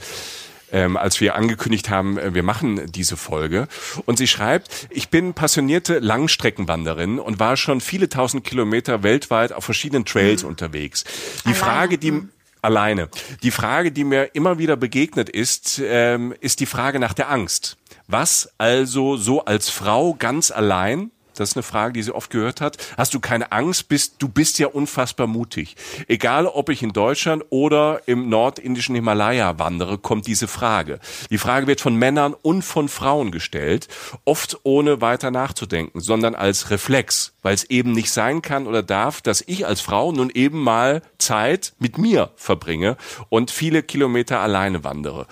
ähm, 0.73 0.97
als 0.97 1.21
wir 1.21 1.35
angekündigt 1.35 1.89
haben, 1.89 2.17
äh, 2.17 2.33
wir 2.33 2.43
machen 2.43 2.91
diese 2.91 3.15
Folge. 3.15 3.67
Und 4.05 4.17
sie 4.17 4.27
schreibt, 4.27 4.87
ich 4.89 5.09
bin 5.09 5.33
passionierte 5.33 5.99
Langstreckenwanderin 5.99 7.19
und 7.19 7.39
war 7.39 7.55
schon 7.55 7.79
viele 7.79 8.09
tausend 8.09 8.43
Kilometer 8.43 9.03
weltweit 9.03 9.53
auf 9.53 9.63
verschiedenen 9.63 10.03
Trails 10.03 10.43
mhm. 10.43 10.49
unterwegs. 10.49 11.03
Die 11.45 11.49
Alleine. 11.49 11.55
Frage, 11.55 11.97
die 11.99 12.11
mhm. 12.11 12.29
alleine. 12.61 13.09
Die 13.43 13.51
Frage, 13.51 13.91
die 13.91 14.03
mir 14.03 14.35
immer 14.35 14.57
wieder 14.57 14.75
begegnet 14.75 15.29
ist, 15.29 15.79
ähm, 15.85 16.33
ist 16.41 16.59
die 16.59 16.65
Frage 16.65 16.99
nach 16.99 17.13
der 17.13 17.29
Angst. 17.29 17.77
Was 18.07 18.49
also 18.57 19.15
so 19.15 19.45
als 19.45 19.69
Frau 19.69 20.15
ganz 20.15 20.51
allein 20.51 21.11
das 21.39 21.49
ist 21.49 21.55
eine 21.57 21.63
Frage, 21.63 21.93
die 21.93 22.03
sie 22.03 22.13
oft 22.13 22.29
gehört 22.29 22.61
hat. 22.61 22.77
Hast 22.97 23.13
du 23.13 23.19
keine 23.19 23.51
Angst? 23.51 23.87
Bist, 23.87 24.15
du 24.19 24.27
bist 24.27 24.59
ja 24.59 24.67
unfassbar 24.67 25.27
mutig. 25.27 25.75
Egal, 26.07 26.47
ob 26.47 26.69
ich 26.69 26.83
in 26.83 26.93
Deutschland 26.93 27.43
oder 27.49 28.01
im 28.05 28.29
nordindischen 28.29 28.95
Himalaya 28.95 29.59
wandere, 29.59 29.97
kommt 29.97 30.27
diese 30.27 30.47
Frage. 30.47 30.99
Die 31.29 31.37
Frage 31.37 31.67
wird 31.67 31.81
von 31.81 31.95
Männern 31.95 32.33
und 32.33 32.61
von 32.63 32.89
Frauen 32.89 33.31
gestellt, 33.31 33.87
oft 34.25 34.59
ohne 34.63 35.01
weiter 35.01 35.31
nachzudenken, 35.31 35.99
sondern 35.99 36.35
als 36.35 36.69
Reflex, 36.69 37.33
weil 37.41 37.53
es 37.53 37.63
eben 37.65 37.91
nicht 37.91 38.11
sein 38.11 38.41
kann 38.41 38.67
oder 38.67 38.83
darf, 38.83 39.21
dass 39.21 39.43
ich 39.45 39.65
als 39.65 39.81
Frau 39.81 40.11
nun 40.11 40.29
eben 40.29 40.61
mal 40.61 41.01
Zeit 41.17 41.73
mit 41.79 41.97
mir 41.97 42.31
verbringe 42.35 42.97
und 43.29 43.51
viele 43.51 43.83
Kilometer 43.83 44.39
alleine 44.39 44.83
wandere. 44.83 45.27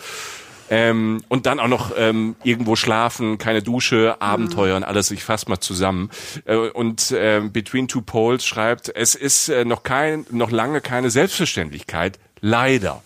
Ähm, 0.72 1.22
und 1.28 1.46
dann 1.46 1.60
auch 1.60 1.68
noch 1.68 1.92
ähm, 1.98 2.38
irgendwo 2.44 2.78
schlafen, 2.78 3.38
keine 3.38 3.62
Dusche, 3.62 4.16
Abenteuer 4.22 4.78
und 4.78 4.86
alles. 4.86 5.12
Ich 5.12 5.26
fasse 5.26 5.50
mal 5.50 5.60
zusammen. 5.60 6.10
Äh, 6.46 6.56
und 6.56 7.12
äh, 7.12 7.42
Between 7.42 7.90
Two 7.90 8.02
Poles 8.02 8.46
schreibt, 8.46 8.90
es 8.96 9.14
ist 9.14 9.50
äh, 9.50 9.66
noch 9.66 9.84
kein, 9.84 10.26
noch 10.32 10.50
lange 10.50 10.80
keine 10.80 11.10
Selbstverständlichkeit. 11.10 12.20
Leider. 12.40 13.04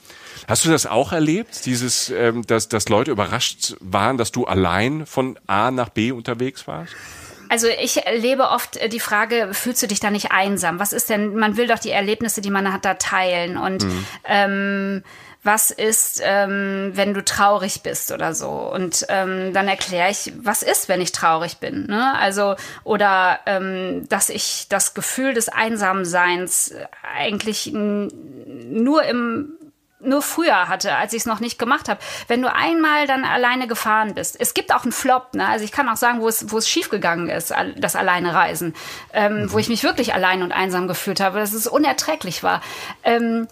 Hast 0.47 0.63
du 0.63 0.69
das 0.69 0.85
auch 0.85 1.11
erlebt, 1.11 1.65
dieses, 1.65 2.11
ähm, 2.11 2.45
dass, 2.45 2.69
dass 2.69 2.87
Leute 2.87 3.09
überrascht 3.09 3.75
waren, 3.79 4.17
dass 4.17 4.31
du 4.31 4.45
allein 4.45 5.07
von 5.07 5.39
A 5.47 5.71
nach 5.71 5.89
B 5.89 6.11
unterwegs 6.11 6.67
warst? 6.67 6.93
Also 7.49 7.67
ich 7.67 8.05
erlebe 8.05 8.49
oft 8.49 8.77
äh, 8.77 8.89
die 8.89 8.99
Frage, 8.99 9.49
fühlst 9.53 9.81
du 9.81 9.87
dich 9.87 9.99
da 9.99 10.11
nicht 10.11 10.31
einsam? 10.31 10.79
Was 10.79 10.93
ist 10.93 11.09
denn, 11.09 11.35
man 11.35 11.57
will 11.57 11.65
doch 11.65 11.79
die 11.79 11.89
Erlebnisse, 11.89 12.41
die 12.41 12.51
man 12.51 12.71
hat, 12.71 12.85
da 12.85 12.93
teilen. 12.93 13.57
Und 13.57 13.85
mhm. 13.85 14.05
ähm, 14.25 15.03
was 15.45 15.69
ist, 15.69 16.21
ähm, 16.23 16.91
wenn 16.95 17.13
du 17.13 17.23
traurig 17.23 17.83
bist 17.83 18.11
oder 18.11 18.33
so. 18.33 18.49
Und 18.49 19.05
ähm, 19.09 19.53
dann 19.53 19.67
erkläre 19.67 20.09
ich, 20.09 20.33
was 20.37 20.63
ist, 20.63 20.89
wenn 20.89 21.01
ich 21.01 21.11
traurig 21.11 21.57
bin. 21.57 21.85
Ne? 21.85 22.17
Also, 22.17 22.55
oder 22.83 23.39
ähm, 23.45 24.09
dass 24.09 24.29
ich 24.29 24.65
das 24.69 24.95
Gefühl 24.95 25.35
des 25.35 25.47
Einsamseins 25.49 26.73
eigentlich 27.15 27.71
nur 27.71 29.03
im 29.03 29.53
nur 30.01 30.21
früher 30.21 30.67
hatte, 30.67 30.95
als 30.95 31.13
ich 31.13 31.21
es 31.21 31.25
noch 31.25 31.39
nicht 31.39 31.57
gemacht 31.57 31.89
habe. 31.89 31.99
Wenn 32.27 32.41
du 32.41 32.53
einmal 32.53 33.07
dann 33.07 33.23
alleine 33.23 33.67
gefahren 33.67 34.13
bist, 34.13 34.39
es 34.39 34.53
gibt 34.53 34.71
auch 34.71 34.83
einen 34.83 34.91
Flop, 34.91 35.33
ne? 35.33 35.47
Also 35.47 35.65
ich 35.65 35.71
kann 35.71 35.89
auch 35.89 35.95
sagen, 35.95 36.21
wo 36.21 36.27
es, 36.27 36.51
wo 36.51 36.59
es 36.59 36.69
schiefgegangen 36.69 37.27
ist, 37.27 37.51
das 37.77 37.95
alleine 37.95 38.35
Reisen, 38.35 38.75
ähm, 39.13 39.43
mhm. 39.43 39.51
wo 39.51 39.57
ich 39.57 39.67
mich 39.67 39.83
wirklich 39.83 40.13
allein 40.13 40.43
und 40.43 40.51
einsam 40.51 40.87
gefühlt 40.87 41.21
habe, 41.21 41.39
dass 41.39 41.53
es 41.53 41.65
unerträglich 41.65 42.43
war. 42.43 42.61
Ähm, 43.03 43.47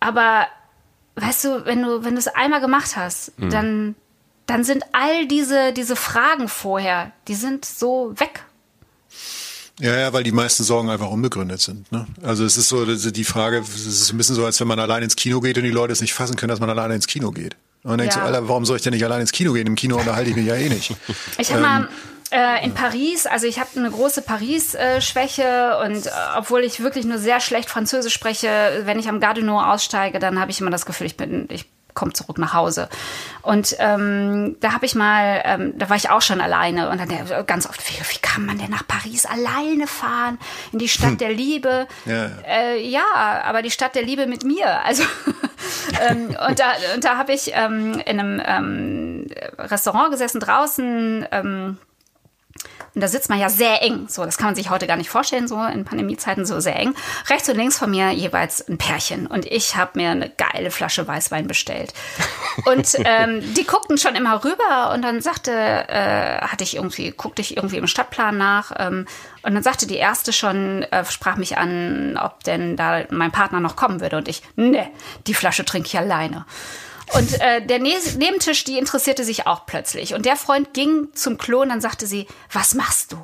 aber 0.00 0.46
weißt 1.16 1.44
du, 1.44 1.66
wenn 1.66 1.82
du, 1.82 2.04
wenn 2.04 2.14
du 2.14 2.18
es 2.18 2.28
einmal 2.28 2.60
gemacht 2.60 2.96
hast, 2.96 3.38
mhm. 3.38 3.50
dann, 3.50 3.94
dann 4.46 4.64
sind 4.64 4.84
all 4.92 5.26
diese, 5.26 5.72
diese 5.72 5.96
Fragen 5.96 6.48
vorher, 6.48 7.12
die 7.28 7.34
sind 7.34 7.64
so 7.64 8.14
weg. 8.16 8.44
Ja, 9.80 9.98
ja, 9.98 10.12
weil 10.12 10.22
die 10.22 10.32
meisten 10.32 10.62
Sorgen 10.62 10.90
einfach 10.90 11.08
unbegründet 11.08 11.60
sind. 11.60 11.90
Ne? 11.90 12.06
Also 12.22 12.44
es 12.44 12.56
ist 12.56 12.68
so 12.68 12.84
die 12.84 13.24
Frage, 13.24 13.58
es 13.58 13.86
ist 13.86 14.12
ein 14.12 14.18
bisschen 14.18 14.36
so, 14.36 14.44
als 14.44 14.60
wenn 14.60 14.68
man 14.68 14.78
allein 14.78 15.02
ins 15.02 15.16
Kino 15.16 15.40
geht 15.40 15.56
und 15.56 15.64
die 15.64 15.70
Leute 15.70 15.92
es 15.92 16.00
nicht 16.00 16.14
fassen 16.14 16.36
können, 16.36 16.50
dass 16.50 16.60
man 16.60 16.70
alleine 16.70 16.94
ins 16.94 17.06
Kino 17.06 17.30
geht. 17.30 17.56
Und 17.82 17.90
dann 17.90 17.98
denkst 17.98 18.14
ja. 18.14 18.22
du, 18.22 18.26
Alter, 18.28 18.48
warum 18.48 18.64
soll 18.64 18.76
ich 18.76 18.82
denn 18.82 18.92
nicht 18.92 19.04
allein 19.04 19.22
ins 19.22 19.32
Kino 19.32 19.54
gehen? 19.54 19.66
Im 19.66 19.74
Kino 19.74 19.96
unterhalte 19.96 20.30
ich 20.30 20.36
mich 20.36 20.46
ja 20.46 20.54
eh 20.54 20.68
nicht. 20.68 20.94
Ich 21.38 21.50
habe 21.52 21.62
ähm, 21.64 21.68
mal 21.68 21.88
äh, 22.32 22.64
in 22.64 22.74
Paris, 22.74 23.26
also 23.26 23.46
ich 23.46 23.60
habe 23.60 23.70
eine 23.76 23.90
große 23.90 24.22
Paris-Schwäche 24.22 25.78
und 25.84 26.06
äh, 26.06 26.10
obwohl 26.36 26.62
ich 26.64 26.80
wirklich 26.80 27.04
nur 27.04 27.18
sehr 27.18 27.40
schlecht 27.40 27.68
Französisch 27.68 28.14
spreche, 28.14 28.82
wenn 28.84 28.98
ich 28.98 29.08
am 29.08 29.20
Gardino 29.20 29.60
aussteige, 29.60 30.18
dann 30.18 30.40
habe 30.40 30.50
ich 30.50 30.60
immer 30.60 30.70
das 30.70 30.86
Gefühl, 30.86 31.06
ich 31.06 31.16
bin, 31.16 31.46
ich 31.50 31.66
komme 31.94 32.12
zurück 32.12 32.38
nach 32.38 32.54
Hause. 32.54 32.88
Und 33.42 33.76
ähm, 33.78 34.56
da 34.60 34.72
habe 34.72 34.86
ich 34.86 34.94
mal, 34.94 35.42
ähm, 35.44 35.74
da 35.76 35.90
war 35.90 35.96
ich 35.96 36.10
auch 36.10 36.22
schon 36.22 36.40
alleine 36.40 36.88
und 36.88 36.98
dann 36.98 37.46
ganz 37.46 37.68
oft, 37.68 37.80
wie, 37.88 38.00
wie 38.00 38.18
kann 38.18 38.46
man 38.46 38.58
denn 38.58 38.70
nach 38.70 38.86
Paris 38.86 39.26
alleine 39.26 39.86
fahren 39.86 40.38
in 40.72 40.78
die 40.78 40.88
Stadt 40.88 41.10
hm. 41.10 41.18
der 41.18 41.32
Liebe? 41.32 41.86
Ja, 42.06 42.30
äh, 42.46 42.88
ja, 42.88 43.04
aber 43.44 43.62
die 43.62 43.70
Stadt 43.70 43.94
der 43.94 44.02
Liebe 44.02 44.26
mit 44.26 44.44
mir. 44.44 44.82
Also 44.84 45.02
ähm, 46.08 46.34
und 46.48 46.58
da, 46.58 46.72
und 46.94 47.04
da 47.04 47.18
habe 47.18 47.32
ich 47.32 47.52
ähm, 47.54 48.00
in 48.06 48.20
einem 48.20 48.42
ähm, 48.44 49.26
Restaurant 49.58 50.10
gesessen 50.10 50.40
draußen. 50.40 51.26
Und 52.94 53.00
da 53.00 53.08
sitzt 53.08 53.30
man 53.30 53.38
ja 53.38 53.48
sehr 53.48 53.82
eng. 53.82 54.06
So, 54.08 54.24
das 54.24 54.36
kann 54.36 54.48
man 54.48 54.54
sich 54.54 54.68
heute 54.68 54.86
gar 54.86 54.96
nicht 54.96 55.08
vorstellen, 55.08 55.48
so 55.48 55.62
in 55.64 55.84
Pandemiezeiten 55.84 56.44
so 56.44 56.60
sehr 56.60 56.76
eng. 56.76 56.94
Rechts 57.30 57.48
und 57.48 57.56
links 57.56 57.78
von 57.78 57.90
mir 57.90 58.10
jeweils 58.10 58.66
ein 58.68 58.76
Pärchen. 58.76 59.26
Und 59.26 59.46
ich 59.46 59.76
habe 59.76 59.92
mir 59.94 60.10
eine 60.10 60.28
geile 60.28 60.70
Flasche 60.70 61.06
Weißwein 61.06 61.46
bestellt. 61.46 61.94
Und 62.66 62.96
ähm, 62.98 63.42
die 63.54 63.64
guckten 63.64 63.96
schon 63.96 64.14
immer 64.14 64.44
rüber 64.44 64.92
und 64.92 65.00
dann 65.00 65.22
sagte, 65.22 65.52
äh, 65.52 66.42
hatte 66.42 66.64
ich 66.64 66.76
irgendwie, 66.76 67.10
guckte 67.10 67.40
ich 67.40 67.56
irgendwie 67.56 67.78
im 67.78 67.86
Stadtplan 67.86 68.36
nach. 68.36 68.72
Ähm, 68.78 69.06
und 69.42 69.54
dann 69.54 69.62
sagte 69.62 69.86
die 69.86 69.96
erste 69.96 70.34
schon, 70.34 70.82
äh, 70.82 71.02
sprach 71.06 71.36
mich 71.36 71.56
an, 71.56 72.18
ob 72.22 72.44
denn 72.44 72.76
da 72.76 73.04
mein 73.08 73.32
Partner 73.32 73.60
noch 73.60 73.74
kommen 73.74 74.02
würde. 74.02 74.18
Und 74.18 74.28
ich, 74.28 74.42
ne, 74.56 74.86
die 75.26 75.32
Flasche 75.32 75.64
trinke 75.64 75.88
ich 75.88 75.98
alleine. 75.98 76.44
Und 77.14 77.40
äh, 77.40 77.64
der 77.64 77.78
ne 77.78 77.94
Nebentisch, 78.16 78.64
die 78.64 78.78
interessierte 78.78 79.24
sich 79.24 79.46
auch 79.46 79.66
plötzlich. 79.66 80.14
Und 80.14 80.24
der 80.24 80.36
Freund 80.36 80.72
ging 80.72 81.08
zum 81.14 81.38
Klo 81.38 81.60
und 81.62 81.68
dann 81.68 81.80
sagte 81.80 82.06
sie, 82.06 82.26
was 82.50 82.74
machst 82.74 83.12
du? 83.12 83.16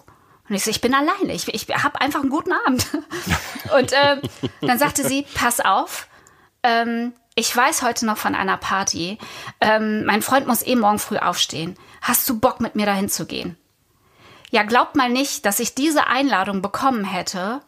Und 0.48 0.54
ich 0.54 0.64
so, 0.64 0.70
ich 0.70 0.80
bin 0.80 0.94
alleine, 0.94 1.32
ich, 1.34 1.52
ich 1.52 1.68
habe 1.68 2.00
einfach 2.00 2.20
einen 2.20 2.30
guten 2.30 2.52
Abend. 2.52 2.86
Und 3.78 3.92
äh, 3.92 4.16
dann 4.62 4.78
sagte 4.78 5.06
sie, 5.06 5.26
pass 5.34 5.60
auf, 5.60 6.08
ähm, 6.62 7.12
ich 7.34 7.54
weiß 7.54 7.82
heute 7.82 8.06
noch 8.06 8.16
von 8.16 8.34
einer 8.34 8.56
Party, 8.56 9.18
ähm, 9.60 10.06
mein 10.06 10.22
Freund 10.22 10.46
muss 10.46 10.66
eh 10.66 10.74
morgen 10.74 10.98
früh 10.98 11.18
aufstehen. 11.18 11.76
Hast 12.00 12.26
du 12.30 12.40
Bock, 12.40 12.60
mit 12.60 12.76
mir 12.76 12.86
dahin 12.86 13.10
zu 13.10 13.26
gehen? 13.26 13.58
Ja, 14.50 14.62
glaubt 14.62 14.96
mal 14.96 15.10
nicht, 15.10 15.44
dass 15.44 15.60
ich 15.60 15.74
diese 15.74 16.06
Einladung 16.06 16.62
bekommen 16.62 17.04
hätte, 17.04 17.60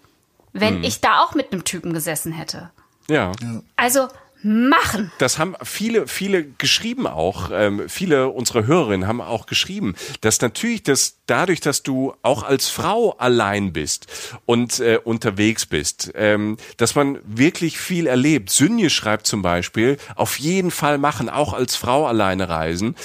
wenn 0.54 0.76
hm. 0.76 0.85
ich 0.85 1.02
da 1.02 1.20
auch 1.20 1.35
mit 1.35 1.52
einem 1.52 1.64
Typen 1.64 1.92
gesessen 1.92 2.33
hätte. 2.33 2.70
Ja. 3.09 3.33
Also 3.76 4.09
machen. 4.42 5.12
Das 5.18 5.38
haben 5.38 5.55
viele, 5.62 6.07
viele 6.07 6.44
geschrieben 6.44 7.07
auch. 7.07 7.50
Ähm, 7.53 7.88
viele 7.88 8.29
unserer 8.29 8.66
Hörerinnen 8.66 9.07
haben 9.07 9.20
auch 9.20 9.46
geschrieben, 9.46 9.94
dass 10.20 10.40
natürlich 10.40 10.83
das 10.83 11.16
dadurch, 11.26 11.61
dass 11.61 11.83
du 11.83 12.14
auch 12.22 12.42
als 12.42 12.68
Frau 12.68 13.12
allein 13.12 13.72
bist 13.72 14.07
und 14.46 14.81
äh, 14.81 14.98
unterwegs 15.03 15.66
bist, 15.66 16.11
ähm, 16.14 16.57
dass 16.76 16.94
man 16.94 17.18
wirklich 17.24 17.79
viel 17.79 18.07
erlebt. 18.07 18.50
Sünje 18.50 18.90
schreibt 18.90 19.26
zum 19.26 19.42
Beispiel, 19.42 19.96
auf 20.16 20.38
jeden 20.38 20.70
Fall 20.70 20.98
machen, 20.98 21.29
auch 21.29 21.53
als 21.53 21.76
Frau 21.76 22.07
alleine 22.07 22.48
reisen. 22.48 22.96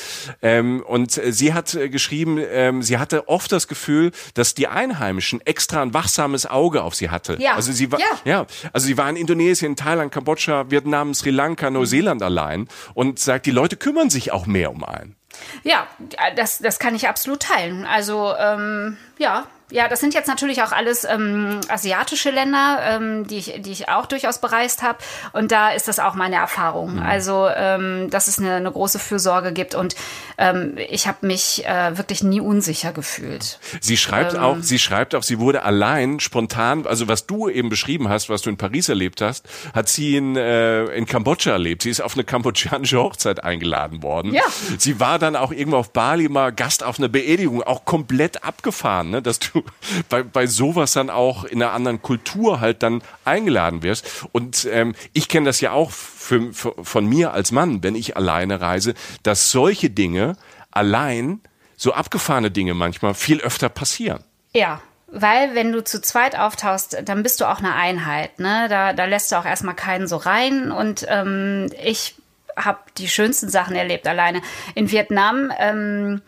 Ähm, 0.42 0.84
und 0.88 1.12
sie 1.12 1.54
hat 1.54 1.76
äh, 1.76 1.90
geschrieben, 1.90 2.40
ähm, 2.40 2.82
sie 2.82 2.98
hatte 2.98 3.28
oft 3.28 3.52
das 3.52 3.68
Gefühl, 3.68 4.12
dass 4.34 4.56
die 4.56 4.68
Einheimischen 4.68 5.42
extra 5.42 5.82
ein 5.82 5.94
wachsames 5.94 6.46
Auge 6.48 6.82
auf 6.82 6.96
sie 6.96 7.10
hatte. 7.10 7.38
Ja. 7.40 7.54
Also 7.54 7.72
sie 7.72 7.92
war, 7.92 8.00
ja. 8.00 8.06
ja, 8.26 8.46
also 8.74 8.88
sie 8.88 8.98
war 8.98 9.10
in 9.10 9.16
Indonesien, 9.16 9.76
Thailand, 9.76 10.12
Kambodscha, 10.12 10.72
Vietnam, 10.72 11.14
Sri 11.26 11.32
Lanka, 11.32 11.72
Neuseeland 11.72 12.22
allein 12.22 12.68
und 12.94 13.18
sagt, 13.18 13.48
die 13.48 13.52
Leute 13.52 13.78
kümmern 13.78 14.12
sich 14.12 14.32
auch 14.32 14.46
mehr 14.46 14.70
um 14.70 14.84
einen. 14.84 15.16
Ja, 15.64 15.88
das, 16.36 16.60
das 16.60 16.78
kann 16.78 16.94
ich 16.94 17.10
absolut 17.10 17.42
teilen. 17.42 17.84
Also 17.84 18.36
ähm, 18.38 18.98
ja, 19.18 19.48
ja, 19.72 19.88
das 19.88 20.00
sind 20.00 20.14
jetzt 20.14 20.28
natürlich 20.28 20.62
auch 20.62 20.72
alles 20.72 21.06
ähm, 21.06 21.60
asiatische 21.70 22.30
Länder, 22.30 22.80
ähm, 22.84 23.26
die, 23.28 23.38
ich, 23.38 23.54
die 23.60 23.72
ich 23.72 23.90
auch 23.90 24.06
durchaus 24.06 24.40
bereist 24.40 24.84
habe. 24.84 25.00
Und 25.34 25.52
da 25.52 25.72
ist 25.72 25.88
das 25.88 25.98
auch 26.00 26.14
meine 26.14 26.36
Erfahrung. 26.36 26.96
Mhm. 26.96 27.02
Also, 27.02 27.48
ähm, 27.50 28.10
dass 28.12 28.28
es 28.28 28.38
eine, 28.38 28.56
eine 28.56 28.72
große 28.72 29.00
Fürsorge 29.00 29.54
gibt. 29.54 29.74
Und 29.74 29.96
ähm, 30.38 30.78
ich 30.90 31.08
habe 31.08 31.26
mich 31.26 31.66
äh, 31.66 31.98
wirklich 31.98 32.22
nie 32.22 32.42
unsicher 32.42 32.94
gefühlt. 32.94 33.60
Sie 33.82 33.98
schreibt 33.98 34.36
ähm, 34.36 34.40
auch, 34.42 34.58
sie 34.62 34.78
schreibt 34.78 35.16
auch, 35.16 35.24
sie 35.24 35.40
wurde 35.40 35.64
allein 35.64 36.20
spontan, 36.20 36.86
also 36.86 37.08
was 37.08 37.26
du 37.26 37.50
eben 37.50 37.70
beschrieben 37.70 38.08
hast, 38.08 38.30
was 38.30 38.44
du 38.44 38.52
in 38.52 38.58
Paris 38.58 38.88
erlebt 38.90 39.22
hast, 39.22 39.48
hat 39.74 39.90
sie 39.90 40.16
in, 40.16 40.36
äh, 40.36 40.86
in 40.86 41.08
Kambodscha 41.08 41.52
erlebt. 41.52 41.82
Sie 41.82 41.90
ist 41.90 42.02
auf 42.02 42.14
eine 42.14 42.24
kambodschanische 42.24 43.00
Hochzeit 43.00 43.44
eingeladen 43.44 44.04
worden. 44.04 44.32
Ja. 44.32 44.44
Sie 44.78 45.00
war 45.00 45.18
dann 45.18 45.36
auch 45.36 45.52
irgendwo 45.52 45.78
auf 45.78 45.92
Bali 45.92 46.30
mal 46.30 46.52
Gast 46.52 46.84
auf 46.84 47.00
einer 47.00 47.10
Beerdigung, 47.10 47.64
auch 47.64 47.86
komplett 47.86 48.44
abgefahren, 48.44 49.10
ne? 49.10 49.22
dass 49.24 49.40
du 49.56 49.64
bei, 50.10 50.24
bei 50.24 50.48
sowas 50.48 50.94
dann 50.94 51.10
auch 51.10 51.44
in 51.44 51.62
einer 51.62 51.72
anderen 51.72 52.02
Kultur 52.02 52.60
halt 52.60 52.84
dann 52.84 53.02
eingeladen 53.24 53.84
wirst. 53.84 54.26
Und 54.32 54.68
ähm, 54.72 54.96
ich 55.14 55.28
kenne 55.28 55.46
das 55.46 55.62
ja 55.62 55.72
auch 55.72 55.92
für, 55.92 56.54
für, 56.54 56.74
von 56.84 57.06
mir 57.06 57.34
als 57.34 57.52
Mann, 57.52 57.84
wenn 57.84 57.96
ich 57.96 58.18
alleine 58.18 58.62
reise, 58.62 58.94
dass 59.24 59.52
solche 59.52 59.90
Dinge 59.90 60.38
allein, 60.72 61.42
so 61.78 61.94
abgefahrene 61.94 62.52
Dinge 62.52 62.74
manchmal 62.74 63.14
viel 63.14 63.42
öfter 63.42 63.70
passieren. 63.70 64.24
Ja, 64.54 64.82
weil 65.08 65.56
wenn 65.56 65.72
du 65.72 65.84
zu 65.84 66.02
zweit 66.02 66.38
auftauchst, 66.38 66.98
dann 67.06 67.24
bist 67.24 67.40
du 67.40 67.46
auch 67.46 67.60
eine 67.60 67.74
Einheit. 67.74 68.40
Ne? 68.40 68.68
Da, 68.70 68.94
da 68.94 69.06
lässt 69.06 69.32
du 69.32 69.38
auch 69.38 69.46
erstmal 69.46 69.76
keinen 69.76 70.08
so 70.08 70.18
rein. 70.18 70.72
Und 70.72 71.06
ähm, 71.10 71.70
ich 71.84 72.16
habe 72.58 72.80
die 72.98 73.08
schönsten 73.08 73.50
Sachen 73.50 73.76
erlebt 73.76 74.08
alleine. 74.08 74.42
In 74.74 74.92
Vietnam 74.92 75.52
ähm, 75.58 76.22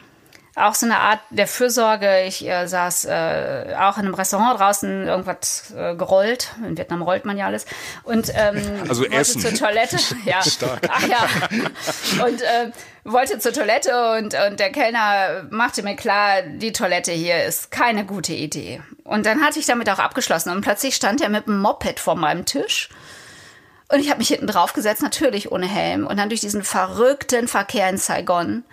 auch 0.58 0.74
so 0.76 0.86
eine 0.86 1.00
Art 1.00 1.20
der 1.30 1.48
Fürsorge. 1.48 2.24
Ich 2.24 2.46
äh, 2.48 2.68
saß 2.68 3.06
äh, 3.06 3.76
auch 3.80 3.98
in 3.98 4.06
einem 4.06 4.14
Restaurant 4.16 4.60
draußen, 4.60 5.08
irgendwas 5.08 5.72
äh, 5.78 5.96
gerollt. 5.96 6.50
In 6.66 6.78
Vietnam 6.78 7.02
rollt 7.02 7.26
man 7.26 7.38
ja 7.38 7.46
alles. 7.46 7.66
Und 8.04 8.32
ähm, 8.34 8.62
also 8.90 9.04
wollte 9.04 9.16
Essen. 9.16 9.42
zur 9.42 9.54
Toilette. 9.54 9.98
Ja. 10.26 10.42
Stark. 10.42 10.90
Ach 10.90 11.08
ja. 11.08 11.28
Und 12.26 12.42
äh, 12.42 12.72
wollte 13.04 13.40
zur 13.40 13.54
Toilette 13.54 14.18
und, 14.18 14.34
und 14.34 14.60
der 14.60 14.72
Kellner 14.72 15.46
machte 15.50 15.84
mir 15.84 15.96
klar, 15.96 16.42
die 16.42 16.74
Toilette 16.74 17.12
hier 17.12 17.46
ist 17.46 17.72
keine 17.72 18.04
gute 18.06 18.34
Idee. 18.34 18.82
Und 19.04 19.26
dann 19.26 19.42
hatte 19.42 19.60
ich 19.60 19.66
damit 19.66 19.90
auch 19.90 20.00
abgeschlossen. 20.00 20.52
Und 20.52 20.62
plötzlich 20.62 20.96
stand 20.96 21.22
er 21.22 21.30
mit 21.30 21.48
dem 21.48 21.60
Moped 21.62 22.00
vor 22.00 22.16
meinem 22.16 22.46
Tisch. 22.46 22.90
Und 23.90 24.00
ich 24.00 24.10
habe 24.10 24.18
mich 24.18 24.28
hinten 24.28 24.48
drauf 24.48 24.74
gesetzt, 24.74 25.02
natürlich 25.02 25.52
ohne 25.52 25.68
Helm. 25.68 26.06
Und 26.06 26.18
dann 26.18 26.30
durch 26.30 26.42
diesen 26.42 26.64
verrückten 26.64 27.48
Verkehr 27.48 27.88
in 27.90 27.98
Saigon 27.98 28.66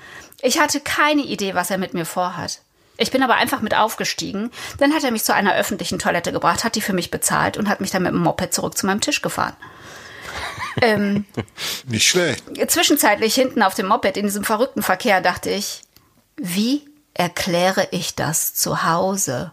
ich 0.45 0.61
hatte 0.61 0.81
keine 0.81 1.23
Idee, 1.23 1.55
was 1.55 1.71
er 1.71 1.79
mit 1.79 1.95
mir 1.95 2.05
vorhat. 2.05 2.61
Ich 2.97 3.11
bin 3.11 3.23
aber 3.23 3.35
einfach 3.35 3.61
mit 3.61 3.75
aufgestiegen. 3.75 4.51
Dann 4.79 4.93
hat 4.93 5.03
er 5.03 5.11
mich 5.11 5.25
zu 5.25 5.35
einer 5.35 5.57
öffentlichen 5.57 5.99
Toilette 5.99 6.33
gebracht, 6.33 6.63
hat 6.63 6.77
die 6.77 6.81
für 6.81 6.93
mich 6.93 7.11
bezahlt 7.11 7.57
und 7.57 7.69
hat 7.69 7.81
mich 7.81 7.91
dann 7.91 8.03
mit 8.03 8.13
dem 8.13 8.23
Moped 8.23 8.53
zurück 8.55 8.77
zu 8.77 8.87
meinem 8.87 9.01
Tisch 9.01 9.23
gefahren. 9.23 9.57
ähm, 10.83 11.25
Nicht 11.87 12.07
schlecht. 12.07 12.45
Zwischenzeitlich 12.69 13.35
hinten 13.35 13.63
auf 13.63 13.75
dem 13.75 13.87
Moped 13.87 14.17
in 14.17 14.27
diesem 14.27 14.45
verrückten 14.45 14.83
Verkehr 14.83 15.21
dachte 15.21 15.51
ich, 15.51 15.81
wie 16.37 16.83
erkläre 17.15 17.89
ich 17.91 18.15
das 18.15 18.55
zu 18.55 18.85
Hause? 18.85 19.53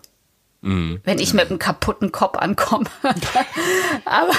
Mhm. 0.61 1.01
Wenn 1.03 1.19
ich 1.19 1.33
mit 1.33 1.49
einem 1.49 1.57
kaputten 1.57 2.11
Kopf 2.11 2.37
ankomme. 2.37 2.85
aber 4.05 4.33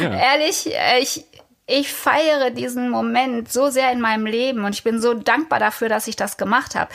ja. 0.00 0.14
ehrlich, 0.14 0.70
ich, 1.00 1.24
ich 1.70 1.92
feiere 1.92 2.50
diesen 2.50 2.90
Moment 2.90 3.50
so 3.50 3.70
sehr 3.70 3.92
in 3.92 4.00
meinem 4.00 4.26
Leben 4.26 4.64
und 4.64 4.74
ich 4.74 4.82
bin 4.82 5.00
so 5.00 5.14
dankbar 5.14 5.58
dafür, 5.58 5.88
dass 5.88 6.08
ich 6.08 6.16
das 6.16 6.36
gemacht 6.36 6.74
habe. 6.74 6.90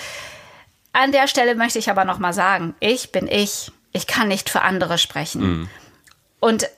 An 0.92 1.12
der 1.12 1.28
Stelle 1.28 1.56
möchte 1.56 1.80
ich 1.80 1.90
aber 1.90 2.06
noch 2.06 2.20
mal 2.20 2.34
sagen, 2.34 2.76
ich 2.80 3.12
bin 3.12 3.28
ich. 3.28 3.72
Ich 3.92 4.08
kann 4.08 4.28
nicht 4.28 4.50
für 4.50 4.62
andere 4.62 4.98
sprechen. 4.98 5.42
Mhm. 5.42 5.70
Und 6.42 6.70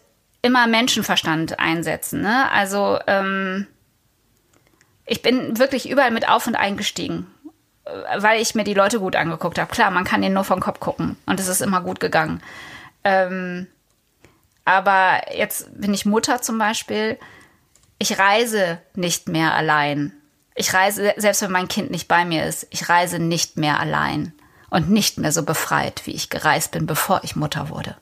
immer 0.43 0.67
Menschenverstand 0.67 1.59
einsetzen. 1.59 2.21
Ne? 2.21 2.49
Also 2.51 2.99
ähm, 3.07 3.65
ich 5.05 5.23
bin 5.23 5.57
wirklich 5.57 5.89
überall 5.89 6.11
mit 6.11 6.29
auf 6.29 6.45
und 6.45 6.55
eingestiegen, 6.55 7.25
äh, 7.85 7.91
weil 8.21 8.39
ich 8.41 8.53
mir 8.53 8.63
die 8.63 8.75
Leute 8.75 8.99
gut 8.99 9.15
angeguckt 9.15 9.57
habe. 9.57 9.71
Klar, 9.71 9.89
man 9.89 10.03
kann 10.03 10.21
ihnen 10.21 10.35
nur 10.35 10.43
vom 10.43 10.59
Kopf 10.59 10.79
gucken 10.79 11.17
und 11.25 11.39
es 11.39 11.47
ist 11.47 11.61
immer 11.61 11.81
gut 11.81 11.99
gegangen. 11.99 12.41
Ähm, 13.03 13.67
aber 14.65 15.35
jetzt 15.35 15.79
bin 15.79 15.93
ich 15.93 16.05
Mutter 16.05 16.41
zum 16.41 16.59
Beispiel 16.59 17.17
ich 17.99 18.19
reise 18.19 18.79
nicht 18.95 19.27
mehr 19.27 19.53
allein. 19.53 20.13
Ich 20.55 20.73
reise, 20.73 21.13
selbst 21.17 21.41
wenn 21.41 21.51
mein 21.51 21.67
Kind 21.67 21.91
nicht 21.91 22.07
bei 22.07 22.25
mir 22.25 22.45
ist, 22.45 22.67
ich 22.71 22.89
reise 22.89 23.19
nicht 23.19 23.57
mehr 23.57 23.79
allein 23.79 24.33
und 24.69 24.89
nicht 24.89 25.17
mehr 25.17 25.31
so 25.31 25.43
befreit, 25.43 26.01
wie 26.05 26.11
ich 26.11 26.29
gereist 26.29 26.71
bin, 26.71 26.85
bevor 26.85 27.21
ich 27.23 27.35
Mutter 27.35 27.69
wurde. 27.69 27.95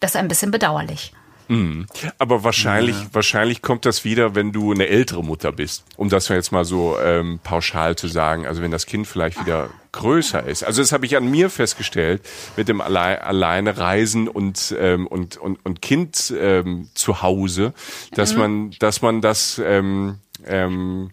Das 0.00 0.12
ist 0.12 0.16
ein 0.16 0.28
bisschen 0.28 0.50
bedauerlich. 0.50 1.12
Mhm. 1.48 1.86
Aber 2.18 2.44
wahrscheinlich, 2.44 2.96
ja. 2.96 3.06
wahrscheinlich 3.12 3.62
kommt 3.62 3.84
das 3.84 4.04
wieder, 4.04 4.34
wenn 4.34 4.52
du 4.52 4.72
eine 4.72 4.86
ältere 4.86 5.22
Mutter 5.22 5.52
bist, 5.52 5.84
um 5.96 6.08
das 6.08 6.28
jetzt 6.28 6.52
mal 6.52 6.64
so 6.64 6.98
ähm, 6.98 7.40
pauschal 7.42 7.96
zu 7.96 8.08
sagen. 8.08 8.46
Also 8.46 8.62
wenn 8.62 8.70
das 8.70 8.86
Kind 8.86 9.06
vielleicht 9.06 9.44
wieder 9.44 9.70
größer 9.92 10.42
ist. 10.44 10.64
Also 10.64 10.82
das 10.82 10.92
habe 10.92 11.06
ich 11.06 11.16
an 11.16 11.30
mir 11.30 11.50
festgestellt 11.50 12.22
mit 12.56 12.68
dem 12.68 12.80
Alle 12.80 13.22
alleine 13.22 13.76
Reisen 13.76 14.28
und 14.28 14.74
ähm, 14.78 15.06
und 15.06 15.36
und 15.36 15.64
und 15.64 15.82
Kind 15.82 16.32
ähm, 16.36 16.88
zu 16.94 17.22
Hause, 17.22 17.74
dass 18.12 18.32
mhm. 18.32 18.38
man 18.38 18.70
dass 18.78 19.02
man 19.02 19.20
das 19.20 19.60
ähm, 19.64 20.18
ähm, 20.46 21.10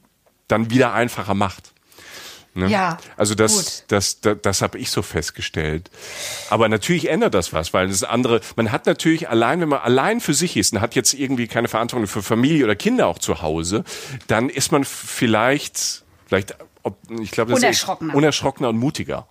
dann 0.47 0.69
wieder 0.71 0.93
einfacher 0.93 1.33
macht. 1.33 1.73
Ne? 2.55 2.67
Ja. 2.67 2.97
Also 3.15 3.35
das, 3.35 3.55
gut. 3.55 3.83
das, 3.89 4.21
das, 4.21 4.37
das 4.41 4.61
habe 4.61 4.77
ich 4.79 4.89
so 4.89 5.01
festgestellt. 5.01 5.89
Aber 6.49 6.67
natürlich 6.67 7.09
ändert 7.09 7.33
das 7.33 7.53
was, 7.53 7.73
weil 7.73 7.87
das 7.87 8.03
andere, 8.03 8.41
man 8.55 8.71
hat 8.71 8.85
natürlich 8.85 9.29
allein, 9.29 9.61
wenn 9.61 9.69
man 9.69 9.79
allein 9.79 10.19
für 10.19 10.33
sich 10.33 10.57
ist 10.57 10.73
und 10.73 10.81
hat 10.81 10.95
jetzt 10.95 11.13
irgendwie 11.13 11.47
keine 11.47 11.67
Verantwortung 11.67 12.07
für 12.07 12.23
Familie 12.23 12.65
oder 12.65 12.75
Kinder 12.75 13.07
auch 13.07 13.19
zu 13.19 13.41
Hause, 13.41 13.83
dann 14.27 14.49
ist 14.49 14.71
man 14.71 14.83
vielleicht, 14.83 16.03
vielleicht, 16.27 16.55
ich 17.21 17.31
glaube, 17.31 17.51
das 17.51 17.59
unerschrockener. 17.59 18.13
ist 18.13 18.17
unerschrockener 18.17 18.69
und 18.69 18.77
mutiger. 18.77 19.27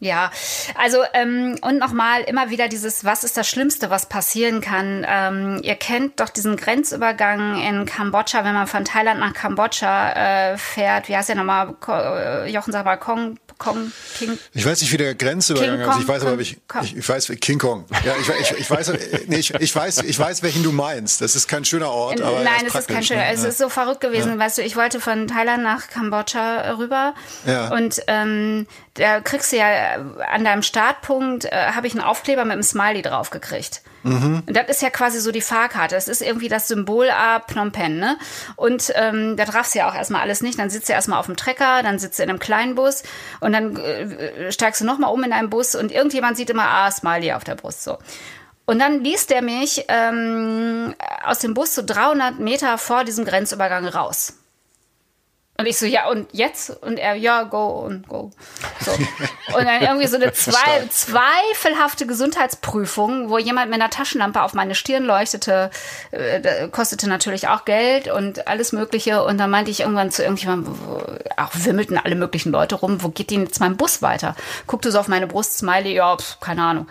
Ja, 0.00 0.30
also 0.76 0.98
ähm, 1.12 1.58
und 1.60 1.78
nochmal 1.78 2.22
immer 2.22 2.50
wieder 2.50 2.68
dieses, 2.68 3.04
was 3.04 3.24
ist 3.24 3.36
das 3.36 3.48
Schlimmste, 3.48 3.90
was 3.90 4.06
passieren 4.08 4.60
kann? 4.60 5.04
Ähm, 5.08 5.60
ihr 5.64 5.74
kennt 5.74 6.20
doch 6.20 6.28
diesen 6.28 6.56
Grenzübergang 6.56 7.60
in 7.60 7.84
Kambodscha, 7.84 8.44
wenn 8.44 8.54
man 8.54 8.68
von 8.68 8.84
Thailand 8.84 9.18
nach 9.18 9.32
Kambodscha 9.32 10.52
äh, 10.52 10.56
fährt. 10.58 11.08
Wie 11.08 11.16
heißt 11.16 11.30
der 11.30 11.36
nochmal? 11.36 11.74
Äh, 11.88 12.48
Jochen, 12.48 12.72
sag 12.72 12.84
mal, 12.84 12.96
Kong, 12.96 13.40
Kong, 13.58 13.92
King. 14.16 14.38
Ich 14.54 14.64
weiß 14.64 14.80
nicht, 14.80 14.92
wie 14.92 14.96
der 14.96 15.14
Grenzübergang 15.14 15.90
ist. 15.90 16.00
Ich 16.00 16.08
weiß 16.08 16.22
aber, 16.24 16.40
ich, 16.40 16.58
ich, 16.82 16.96
ich 16.96 17.08
weiß, 17.08 17.32
King 17.40 17.58
Kong. 17.58 17.84
Ja, 18.04 18.14
ich, 18.20 18.28
ich, 18.28 18.58
ich 18.60 18.70
weiß, 18.70 18.92
nee, 19.26 19.36
ich, 19.36 19.52
ich 19.52 19.74
weiß, 19.74 20.02
ich 20.02 20.18
weiß, 20.18 20.42
welchen 20.42 20.62
du 20.62 20.70
meinst. 20.70 21.20
Das 21.20 21.34
ist 21.34 21.48
kein 21.48 21.64
schöner 21.64 21.90
Ort, 21.90 22.20
aber 22.20 22.40
nein, 22.40 22.66
es 22.66 22.74
ist 22.74 22.88
kein 22.88 23.02
schöner. 23.02 23.22
Ne? 23.22 23.32
Es 23.32 23.42
ist 23.42 23.58
so 23.58 23.68
verrückt 23.68 24.00
gewesen, 24.00 24.32
ja. 24.32 24.38
weißt 24.38 24.58
du. 24.58 24.62
Ich 24.62 24.76
wollte 24.76 25.00
von 25.00 25.26
Thailand 25.26 25.64
nach 25.64 25.88
Kambodscha 25.88 26.76
rüber 26.78 27.14
ja. 27.46 27.74
und 27.74 28.00
ähm, 28.06 28.66
da 28.94 29.20
kriegst 29.20 29.52
du 29.52 29.56
ja 29.56 29.96
an 30.30 30.44
deinem 30.44 30.62
Startpunkt 30.62 31.46
äh, 31.46 31.72
habe 31.74 31.86
ich 31.86 31.94
einen 31.94 32.02
Aufkleber 32.02 32.44
mit 32.44 32.52
einem 32.52 32.62
Smiley 32.62 33.02
drauf 33.02 33.30
gekriegt. 33.30 33.82
Mhm. 34.08 34.42
Und 34.46 34.56
das 34.56 34.68
ist 34.68 34.82
ja 34.82 34.90
quasi 34.90 35.20
so 35.20 35.32
die 35.32 35.40
Fahrkarte. 35.40 35.94
Das 35.94 36.08
ist 36.08 36.22
irgendwie 36.22 36.48
das 36.48 36.68
Symbol 36.68 37.10
A 37.10 37.40
Phnom 37.40 37.72
Penh, 37.72 37.98
ne? 37.98 38.16
Und 38.56 38.92
ähm, 38.94 39.36
da 39.36 39.44
du 39.74 39.78
ja 39.78 39.88
auch 39.88 39.94
erstmal 39.94 40.22
alles 40.22 40.42
nicht. 40.42 40.58
Dann 40.58 40.70
sitzt 40.70 40.88
du 40.88 40.92
erstmal 40.92 41.18
auf 41.18 41.26
dem 41.26 41.36
Trecker, 41.36 41.82
dann 41.82 41.98
sitzt 41.98 42.18
du 42.18 42.22
in 42.22 42.30
einem 42.30 42.38
kleinen 42.38 42.74
Bus 42.74 43.02
und 43.40 43.52
dann 43.52 43.76
äh, 43.76 44.52
steigst 44.52 44.80
du 44.80 44.84
nochmal 44.84 45.12
um 45.12 45.22
in 45.24 45.32
einen 45.32 45.50
Bus 45.50 45.74
und 45.74 45.92
irgendjemand 45.92 46.36
sieht 46.36 46.50
immer 46.50 46.68
A 46.68 46.90
Smiley 46.90 47.32
auf 47.32 47.44
der 47.44 47.54
Brust 47.54 47.84
so. 47.84 47.98
Und 48.66 48.80
dann 48.80 49.02
ließ 49.02 49.26
der 49.28 49.40
mich 49.40 49.86
ähm, 49.88 50.94
aus 51.24 51.38
dem 51.38 51.54
Bus 51.54 51.74
so 51.74 51.82
300 51.84 52.38
Meter 52.38 52.76
vor 52.76 53.04
diesem 53.04 53.24
Grenzübergang 53.24 53.86
raus. 53.86 54.37
Und 55.60 55.66
ich 55.66 55.76
so, 55.76 55.86
ja, 55.86 56.08
und 56.08 56.28
jetzt? 56.32 56.70
Und 56.84 57.00
er, 57.00 57.16
ja, 57.16 57.42
go 57.42 57.80
und 57.80 58.06
go. 58.06 58.30
So. 58.78 58.92
Und 58.92 59.64
dann 59.64 59.82
irgendwie 59.82 60.06
so 60.06 60.14
eine 60.14 60.32
zwei, 60.32 60.86
zweifelhafte 60.88 62.06
Gesundheitsprüfung, 62.06 63.28
wo 63.28 63.38
jemand 63.38 63.68
mit 63.68 63.80
einer 63.80 63.90
Taschenlampe 63.90 64.40
auf 64.40 64.54
meine 64.54 64.76
Stirn 64.76 65.02
leuchtete, 65.02 65.70
äh, 66.12 66.68
kostete 66.68 67.08
natürlich 67.08 67.48
auch 67.48 67.64
Geld 67.64 68.06
und 68.06 68.46
alles 68.46 68.70
Mögliche. 68.70 69.24
Und 69.24 69.38
dann 69.38 69.50
meinte 69.50 69.72
ich 69.72 69.80
irgendwann 69.80 70.12
zu 70.12 70.22
irgendjemandem, 70.22 70.76
auch 71.36 71.50
wimmelten 71.54 71.98
alle 71.98 72.14
möglichen 72.14 72.52
Leute 72.52 72.76
rum, 72.76 73.02
wo 73.02 73.08
geht 73.08 73.32
denn 73.32 73.42
jetzt 73.42 73.58
mein 73.58 73.76
Bus 73.76 74.00
weiter? 74.00 74.36
Guckte 74.68 74.92
so 74.92 75.00
auf 75.00 75.08
meine 75.08 75.26
Brust, 75.26 75.58
Smiley, 75.58 75.92
ja, 75.92 76.16
pf, 76.16 76.38
keine 76.38 76.62
Ahnung. 76.62 76.86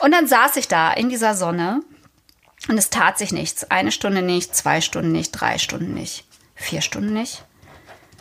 Und 0.00 0.10
dann 0.10 0.26
saß 0.26 0.56
ich 0.56 0.66
da 0.66 0.92
in 0.92 1.10
dieser 1.10 1.34
Sonne 1.34 1.80
und 2.68 2.76
es 2.76 2.90
tat 2.90 3.18
sich 3.18 3.30
nichts. 3.30 3.70
Eine 3.70 3.92
Stunde 3.92 4.22
nicht, 4.22 4.56
zwei 4.56 4.80
Stunden 4.80 5.12
nicht, 5.12 5.30
drei 5.30 5.58
Stunden 5.58 5.94
nicht, 5.94 6.24
vier 6.56 6.80
Stunden 6.80 7.12
nicht. 7.12 7.44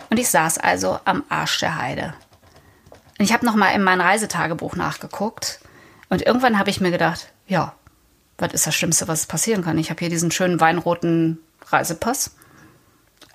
Und 0.10 0.20
ich 0.20 0.30
saß 0.30 0.58
also 0.58 1.00
am 1.06 1.24
Arsch 1.30 1.60
der 1.60 1.78
Heide. 1.78 2.14
Und 3.18 3.26
ich 3.26 3.34
habe 3.34 3.46
noch 3.46 3.56
mal 3.56 3.70
in 3.72 3.84
mein 3.84 4.02
Reisetagebuch 4.02 4.76
nachgeguckt 4.76 5.60
und 6.10 6.22
irgendwann 6.22 6.58
habe 6.58 6.70
ich 6.70 6.82
mir 6.82 6.92
gedacht, 6.92 7.32
ja, 7.48 7.74
was 8.38 8.54
ist 8.54 8.68
das 8.68 8.76
Schlimmste, 8.76 9.08
was 9.08 9.26
passieren 9.26 9.64
kann? 9.64 9.78
Ich 9.78 9.90
habe 9.90 10.00
hier 10.00 10.10
diesen 10.10 10.32
schönen 10.32 10.60
weinroten 10.60 11.40
Reisepass. 11.68 12.36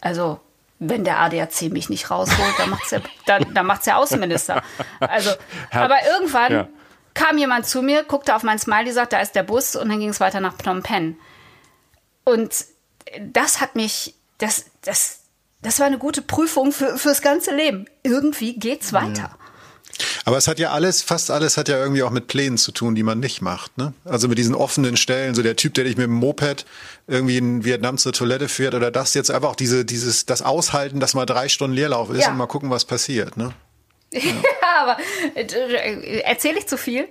Also 0.00 0.40
wenn 0.78 1.04
der 1.04 1.20
ADAC 1.20 1.70
mich 1.70 1.88
nicht 1.88 2.10
rausholt, 2.10 2.58
dann 2.58 2.70
macht's 2.70 2.90
ja, 2.90 3.00
dann, 3.26 3.54
dann 3.54 3.66
macht's 3.66 3.84
der 3.84 3.98
Außenminister. 3.98 4.62
Also, 5.00 5.30
aber 5.70 5.96
irgendwann 6.06 6.52
ja. 6.52 6.68
kam 7.14 7.38
jemand 7.38 7.66
zu 7.66 7.82
mir, 7.82 8.04
guckte 8.04 8.34
auf 8.34 8.42
mein 8.42 8.58
Smiley, 8.58 8.92
sagte, 8.92 9.16
da 9.16 9.22
ist 9.22 9.34
der 9.34 9.44
Bus 9.44 9.76
und 9.76 9.88
dann 9.88 10.00
ging 10.00 10.08
es 10.08 10.20
weiter 10.20 10.40
nach 10.40 10.54
Phnom 10.54 10.82
Penh. 10.82 11.16
Und 12.24 12.64
das 13.20 13.60
hat 13.60 13.76
mich, 13.76 14.14
das, 14.38 14.66
das, 14.82 15.20
das 15.64 15.81
war 15.81 15.87
eine 15.87 15.98
gute 15.98 16.22
Prüfung 16.22 16.70
für, 16.72 16.96
fürs 16.98 17.22
ganze 17.22 17.55
Leben. 17.55 17.87
Irgendwie 18.03 18.55
geht's 18.55 18.92
weiter. 18.92 19.37
Aber 20.24 20.37
es 20.37 20.48
hat 20.48 20.59
ja 20.59 20.70
alles, 20.70 21.03
fast 21.03 21.31
alles 21.31 21.57
hat 21.57 21.68
ja 21.68 21.79
irgendwie 21.79 22.03
auch 22.03 22.11
mit 22.11 22.27
Plänen 22.27 22.59
zu 22.59 22.72
tun, 22.72 22.94
die 22.94 23.03
man 23.03 23.20
nicht 23.20 23.40
macht. 23.42 23.77
Ne? 23.79 23.92
Also 24.05 24.29
mit 24.29 24.38
diesen 24.38 24.55
offenen 24.55 24.96
Stellen, 24.96 25.35
so 25.35 25.42
der 25.42 25.57
Typ, 25.57 25.74
der 25.74 25.85
dich 25.85 25.96
mit 25.96 26.07
dem 26.07 26.14
Moped 26.14 26.66
irgendwie 27.07 27.38
in 27.38 27.64
Vietnam 27.64 27.98
zur 27.98 28.12
Toilette 28.12 28.48
führt 28.48 28.74
oder 28.74 28.90
das 28.90 29.14
jetzt 29.14 29.31
einfach 29.31 29.50
auch 29.50 29.57
diese, 29.57 29.85
dieses, 29.85 30.27
das 30.27 30.42
Aushalten, 30.42 31.00
dass 31.00 31.14
mal 31.14 31.27
drei 31.27 31.48
Stunden 31.48 31.77
Leerlauf 31.77 32.11
ist 32.11 32.22
ja. 32.22 32.31
und 32.31 32.37
mal 32.37 32.46
gucken, 32.46 32.70
was 32.70 32.85
passiert. 32.85 33.37
Ne? 33.37 33.53
Ja, 34.12 34.20
ja 34.22 34.33
aber 34.81 34.96
äh, 35.35 36.20
erzähle 36.20 36.59
ich 36.59 36.66
zu 36.66 36.77
viel? 36.77 37.09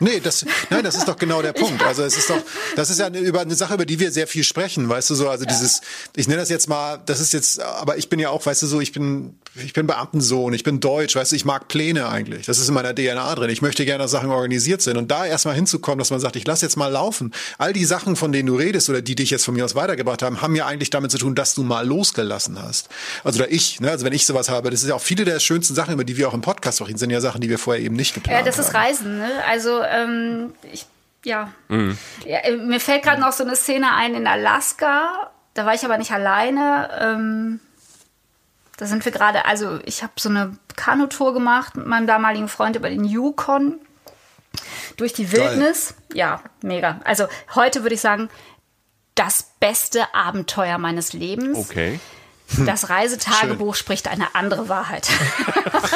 Nee, 0.00 0.20
das, 0.20 0.44
nein, 0.70 0.84
das 0.84 0.96
ist 0.96 1.08
doch 1.08 1.16
genau 1.16 1.40
der 1.40 1.52
Punkt. 1.54 1.82
Also 1.82 2.02
es 2.02 2.16
ist 2.16 2.28
doch, 2.28 2.40
das 2.76 2.90
ist 2.90 2.98
ja 2.98 3.06
eine, 3.06 3.18
über 3.18 3.40
eine 3.40 3.54
Sache, 3.54 3.74
über 3.74 3.86
die 3.86 3.98
wir 3.98 4.12
sehr 4.12 4.26
viel 4.26 4.44
sprechen, 4.44 4.88
weißt 4.88 5.10
du 5.10 5.14
so. 5.14 5.28
Also 5.28 5.44
dieses, 5.44 5.80
ich 6.16 6.28
nenne 6.28 6.40
das 6.40 6.50
jetzt 6.50 6.68
mal, 6.68 7.00
das 7.06 7.20
ist 7.20 7.32
jetzt, 7.32 7.60
aber 7.60 7.96
ich 7.96 8.08
bin 8.08 8.18
ja 8.18 8.30
auch, 8.30 8.44
weißt 8.44 8.62
du 8.62 8.66
so, 8.66 8.80
ich 8.80 8.92
bin, 8.92 9.38
ich 9.54 9.72
bin 9.72 9.86
Beamtensohn, 9.86 10.52
ich 10.52 10.64
bin 10.64 10.80
Deutsch, 10.80 11.16
weißt 11.16 11.32
du, 11.32 11.36
ich 11.36 11.44
mag 11.44 11.68
Pläne 11.68 12.08
eigentlich. 12.08 12.46
Das 12.46 12.58
ist 12.58 12.68
in 12.68 12.74
meiner 12.74 12.94
DNA 12.94 13.34
drin. 13.34 13.50
Ich 13.50 13.62
möchte 13.62 13.84
gerne, 13.84 14.02
dass 14.02 14.10
Sachen 14.10 14.30
organisiert 14.30 14.82
sind. 14.82 14.96
Und 14.96 15.10
da 15.10 15.24
erstmal 15.24 15.54
hinzukommen, 15.54 15.98
dass 15.98 16.10
man 16.10 16.20
sagt, 16.20 16.36
ich 16.36 16.46
lass 16.46 16.60
jetzt 16.60 16.76
mal 16.76 16.88
laufen. 16.88 17.32
All 17.58 17.72
die 17.72 17.84
Sachen, 17.84 18.16
von 18.16 18.32
denen 18.32 18.48
du 18.48 18.56
redest 18.56 18.90
oder 18.90 19.00
die 19.00 19.14
dich 19.14 19.30
jetzt 19.30 19.44
von 19.44 19.54
mir 19.54 19.64
aus 19.64 19.74
weitergebracht 19.74 20.22
haben, 20.22 20.42
haben 20.42 20.56
ja 20.56 20.66
eigentlich 20.66 20.90
damit 20.90 21.10
zu 21.10 21.18
tun, 21.18 21.34
dass 21.34 21.54
du 21.54 21.62
mal 21.62 21.86
losgelassen 21.86 22.60
hast. 22.60 22.88
Also 23.22 23.38
da 23.38 23.46
ich, 23.48 23.80
ne, 23.80 23.90
also 23.90 24.04
wenn 24.04 24.12
ich 24.12 24.26
sowas 24.26 24.48
habe, 24.50 24.70
das 24.70 24.82
ist 24.82 24.88
ja 24.88 24.96
auch 24.96 25.00
viele 25.00 25.24
der 25.24 25.38
schönsten 25.40 25.74
Sachen, 25.74 25.94
über 25.94 26.04
die 26.04 26.16
wir 26.16 26.28
auch 26.28 26.34
im 26.34 26.40
Podcast 26.40 26.80
reden, 26.82 26.98
sind 26.98 27.10
ja 27.10 27.20
Sachen, 27.20 27.40
die 27.40 27.48
wir 27.48 27.58
vorher 27.58 27.82
eben 27.82 27.96
nicht 27.96 28.14
geplant 28.14 28.36
haben. 28.36 28.44
Ja, 28.44 28.50
das 28.50 28.58
ist 28.58 28.74
haben. 28.74 28.84
Reisen, 28.84 29.18
ne? 29.18 29.30
Also 29.46 29.53
ähm, 29.82 30.54
ich, 30.72 30.86
ja. 31.24 31.52
Mhm. 31.68 31.98
ja. 32.24 32.38
Äh, 32.38 32.56
mir 32.56 32.80
fällt 32.80 33.02
gerade 33.02 33.20
noch 33.20 33.32
so 33.32 33.44
eine 33.44 33.56
Szene 33.56 33.94
ein 33.94 34.14
in 34.14 34.26
Alaska. 34.26 35.30
Da 35.54 35.66
war 35.66 35.74
ich 35.74 35.84
aber 35.84 35.98
nicht 35.98 36.12
alleine. 36.12 36.90
Ähm, 37.00 37.60
da 38.76 38.86
sind 38.86 39.04
wir 39.04 39.12
gerade, 39.12 39.44
also 39.44 39.78
ich 39.84 40.02
habe 40.02 40.14
so 40.16 40.28
eine 40.28 40.56
Kanutour 40.74 41.32
gemacht 41.32 41.76
mit 41.76 41.86
meinem 41.86 42.06
damaligen 42.06 42.48
Freund 42.48 42.76
über 42.76 42.90
den 42.90 43.04
Yukon 43.04 43.78
durch 44.96 45.12
die 45.12 45.30
Wildnis. 45.32 45.94
Geil. 46.08 46.18
Ja, 46.18 46.42
mega. 46.62 47.00
Also 47.04 47.26
heute 47.54 47.82
würde 47.82 47.94
ich 47.94 48.00
sagen, 48.00 48.28
das 49.14 49.50
beste 49.60 50.12
Abenteuer 50.12 50.78
meines 50.78 51.12
Lebens. 51.12 51.56
Okay. 51.56 52.00
Das 52.66 52.88
Reisetagebuch 52.90 53.74
Schön. 53.74 53.80
spricht 53.80 54.08
eine 54.08 54.34
andere 54.34 54.68
Wahrheit. 54.68 55.08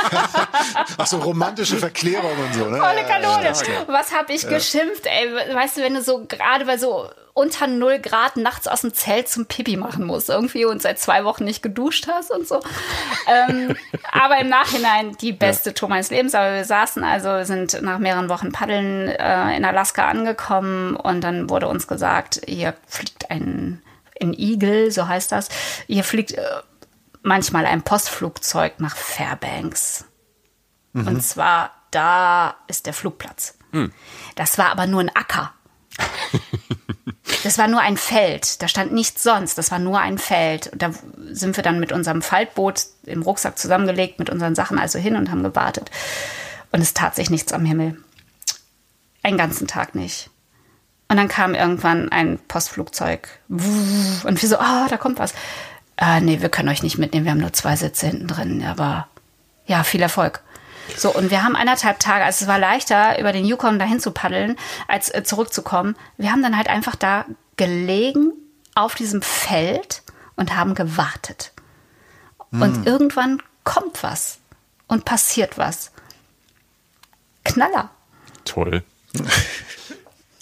Ach 0.98 1.06
so, 1.06 1.18
romantische 1.18 1.76
Verklärung 1.76 2.32
und 2.38 2.54
so, 2.54 2.64
ne? 2.66 2.78
Volle 2.78 3.04
Kanone. 3.04 3.52
Was 3.86 4.12
habe 4.12 4.32
ich 4.32 4.42
ja. 4.42 4.50
geschimpft, 4.50 5.06
ey? 5.06 5.54
Weißt 5.54 5.76
du, 5.76 5.82
wenn 5.82 5.94
du 5.94 6.02
so 6.02 6.24
gerade 6.26 6.64
bei 6.64 6.78
so 6.78 7.08
unter 7.38 7.68
0 7.68 8.00
Grad 8.00 8.36
nachts 8.36 8.66
aus 8.66 8.80
dem 8.80 8.92
Zelt 8.92 9.28
zum 9.28 9.46
Pipi 9.46 9.76
machen 9.76 10.04
musst 10.04 10.28
irgendwie 10.28 10.64
und 10.64 10.82
seit 10.82 10.98
zwei 10.98 11.24
Wochen 11.24 11.44
nicht 11.44 11.62
geduscht 11.62 12.08
hast 12.08 12.32
und 12.32 12.48
so. 12.48 12.60
ähm, 13.28 13.76
aber 14.12 14.38
im 14.38 14.48
Nachhinein 14.48 15.16
die 15.20 15.32
beste 15.32 15.70
ja. 15.70 15.74
Tour 15.74 15.88
meines 15.88 16.10
Lebens. 16.10 16.34
Aber 16.34 16.52
wir 16.52 16.64
saßen 16.64 17.04
also, 17.04 17.44
sind 17.44 17.80
nach 17.82 17.98
mehreren 17.98 18.28
Wochen 18.28 18.50
Paddeln 18.50 19.08
äh, 19.08 19.56
in 19.56 19.64
Alaska 19.64 20.08
angekommen 20.08 20.96
und 20.96 21.20
dann 21.20 21.48
wurde 21.48 21.68
uns 21.68 21.86
gesagt, 21.86 22.40
hier 22.44 22.74
fliegt 22.88 23.30
ein 23.30 23.82
in 24.18 24.34
Eagle, 24.34 24.90
so 24.90 25.08
heißt 25.08 25.32
das. 25.32 25.48
Hier 25.86 26.04
fliegt 26.04 26.32
äh, 26.32 26.44
manchmal 27.22 27.66
ein 27.66 27.82
Postflugzeug 27.82 28.80
nach 28.80 28.96
Fairbanks. 28.96 30.04
Mhm. 30.92 31.06
Und 31.06 31.22
zwar, 31.22 31.72
da 31.90 32.56
ist 32.66 32.86
der 32.86 32.94
Flugplatz. 32.94 33.58
Mhm. 33.72 33.92
Das 34.34 34.58
war 34.58 34.70
aber 34.70 34.86
nur 34.86 35.00
ein 35.00 35.14
Acker. 35.14 35.52
Das 37.42 37.58
war 37.58 37.68
nur 37.68 37.80
ein 37.80 37.96
Feld, 37.96 38.62
da 38.62 38.68
stand 38.68 38.92
nichts 38.92 39.22
sonst, 39.22 39.58
das 39.58 39.70
war 39.70 39.78
nur 39.78 40.00
ein 40.00 40.18
Feld. 40.18 40.68
Und 40.68 40.82
da 40.82 40.90
sind 41.30 41.56
wir 41.56 41.62
dann 41.62 41.78
mit 41.78 41.92
unserem 41.92 42.22
Faltboot 42.22 42.86
im 43.04 43.22
Rucksack 43.22 43.58
zusammengelegt, 43.58 44.18
mit 44.18 44.30
unseren 44.30 44.54
Sachen 44.54 44.78
also 44.78 44.98
hin 44.98 45.16
und 45.16 45.30
haben 45.30 45.42
gewartet. 45.42 45.90
Und 46.72 46.80
es 46.80 46.94
tat 46.94 47.14
sich 47.14 47.30
nichts 47.30 47.52
am 47.52 47.64
Himmel. 47.64 48.02
Einen 49.22 49.38
ganzen 49.38 49.66
Tag 49.66 49.94
nicht. 49.94 50.30
Und 51.08 51.16
dann 51.16 51.28
kam 51.28 51.54
irgendwann 51.54 52.10
ein 52.10 52.38
Postflugzeug. 52.48 53.28
Und 53.48 54.42
wir 54.42 54.48
so, 54.48 54.58
ah, 54.58 54.84
oh, 54.84 54.88
da 54.88 54.98
kommt 54.98 55.18
was. 55.18 55.32
Äh, 55.96 56.20
nee, 56.20 56.42
wir 56.42 56.50
können 56.50 56.68
euch 56.68 56.82
nicht 56.82 56.98
mitnehmen, 56.98 57.24
wir 57.24 57.32
haben 57.32 57.40
nur 57.40 57.52
zwei 57.52 57.76
Sitze 57.76 58.06
hinten 58.06 58.28
drin. 58.28 58.64
Aber 58.64 59.08
ja, 59.66 59.84
viel 59.84 60.02
Erfolg. 60.02 60.42
So, 60.96 61.14
und 61.14 61.30
wir 61.30 61.42
haben 61.44 61.56
anderthalb 61.56 61.98
Tage, 61.98 62.24
also 62.24 62.44
es 62.44 62.48
war 62.48 62.58
leichter, 62.58 63.18
über 63.18 63.32
den 63.32 63.44
Yukon 63.44 63.78
dahin 63.78 64.00
zu 64.00 64.10
paddeln, 64.10 64.56
als 64.86 65.12
äh, 65.12 65.22
zurückzukommen. 65.22 65.96
Wir 66.16 66.30
haben 66.32 66.42
dann 66.42 66.56
halt 66.56 66.68
einfach 66.68 66.94
da 66.94 67.24
gelegen 67.56 68.32
auf 68.74 68.94
diesem 68.94 69.22
Feld 69.22 70.02
und 70.36 70.56
haben 70.56 70.74
gewartet. 70.74 71.52
Hm. 72.50 72.62
Und 72.62 72.86
irgendwann 72.86 73.42
kommt 73.64 74.02
was 74.02 74.38
und 74.86 75.04
passiert 75.04 75.58
was. 75.58 75.90
Knaller. 77.44 77.90
Toll. 78.44 78.82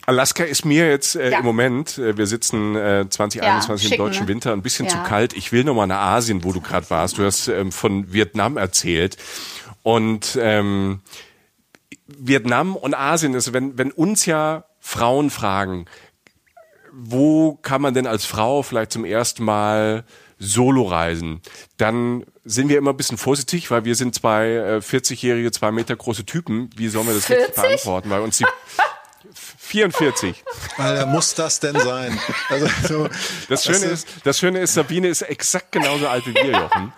Alaska 0.06 0.44
ist 0.44 0.64
mir 0.64 0.88
jetzt 0.88 1.16
äh, 1.16 1.32
ja. 1.32 1.40
im 1.40 1.44
Moment, 1.44 1.98
äh, 1.98 2.16
wir 2.16 2.28
sitzen 2.28 2.76
äh, 2.76 3.06
2021 3.08 3.90
ja, 3.90 3.96
im 3.96 3.98
deutschen 3.98 4.22
ne? 4.22 4.28
Winter, 4.28 4.52
ein 4.52 4.62
bisschen 4.62 4.86
ja. 4.86 4.92
zu 4.92 4.98
kalt. 5.02 5.32
Ich 5.34 5.50
will 5.50 5.64
nochmal 5.64 5.88
nach 5.88 6.00
Asien, 6.00 6.44
wo 6.44 6.52
du 6.52 6.60
gerade 6.60 6.88
warst. 6.90 7.18
Du 7.18 7.24
hast 7.24 7.48
ähm, 7.48 7.72
von 7.72 8.12
Vietnam 8.12 8.56
erzählt. 8.56 9.16
Und 9.82 10.38
ähm, 10.40 11.00
Vietnam 12.06 12.76
und 12.76 12.94
Asien 12.94 13.34
ist, 13.34 13.52
wenn, 13.52 13.76
wenn 13.78 13.90
uns 13.90 14.26
ja 14.26 14.64
Frauen 14.78 15.28
fragen, 15.30 15.86
wo 16.92 17.54
kann 17.56 17.82
man 17.82 17.92
denn 17.92 18.06
als 18.06 18.24
Frau 18.24 18.62
vielleicht 18.62 18.92
zum 18.92 19.04
ersten 19.04 19.44
Mal 19.44 20.04
Solo 20.38 20.82
reisen, 20.84 21.40
dann 21.78 22.24
sind 22.44 22.68
wir 22.68 22.78
immer 22.78 22.90
ein 22.90 22.96
bisschen 22.96 23.18
vorsichtig, 23.18 23.70
weil 23.70 23.84
wir 23.84 23.96
sind 23.96 24.14
zwei 24.14 24.50
äh, 24.50 24.76
40-jährige, 24.78 25.50
zwei 25.50 25.72
Meter 25.72 25.96
große 25.96 26.26
Typen. 26.26 26.70
Wie 26.76 26.88
sollen 26.88 27.06
wir 27.06 27.14
das 27.14 27.26
40? 27.26 27.48
richtig 27.48 27.62
beantworten? 27.62 28.10
Weil 28.10 28.20
uns 28.20 28.38
die 28.38 28.44
44. 29.66 30.44
Alter, 30.78 31.06
muss 31.06 31.34
das 31.34 31.58
denn 31.60 31.78
sein? 31.78 32.18
Also, 32.48 32.68
so, 32.86 33.08
das, 33.48 33.64
Schöne 33.64 33.86
ist, 33.86 34.06
das 34.22 34.38
Schöne 34.38 34.60
ist, 34.60 34.74
Sabine 34.74 35.08
ist 35.08 35.22
exakt 35.22 35.72
genauso 35.72 36.06
alt 36.06 36.24
wie 36.26 36.34
wir, 36.34 36.52
Jochen. 36.52 36.92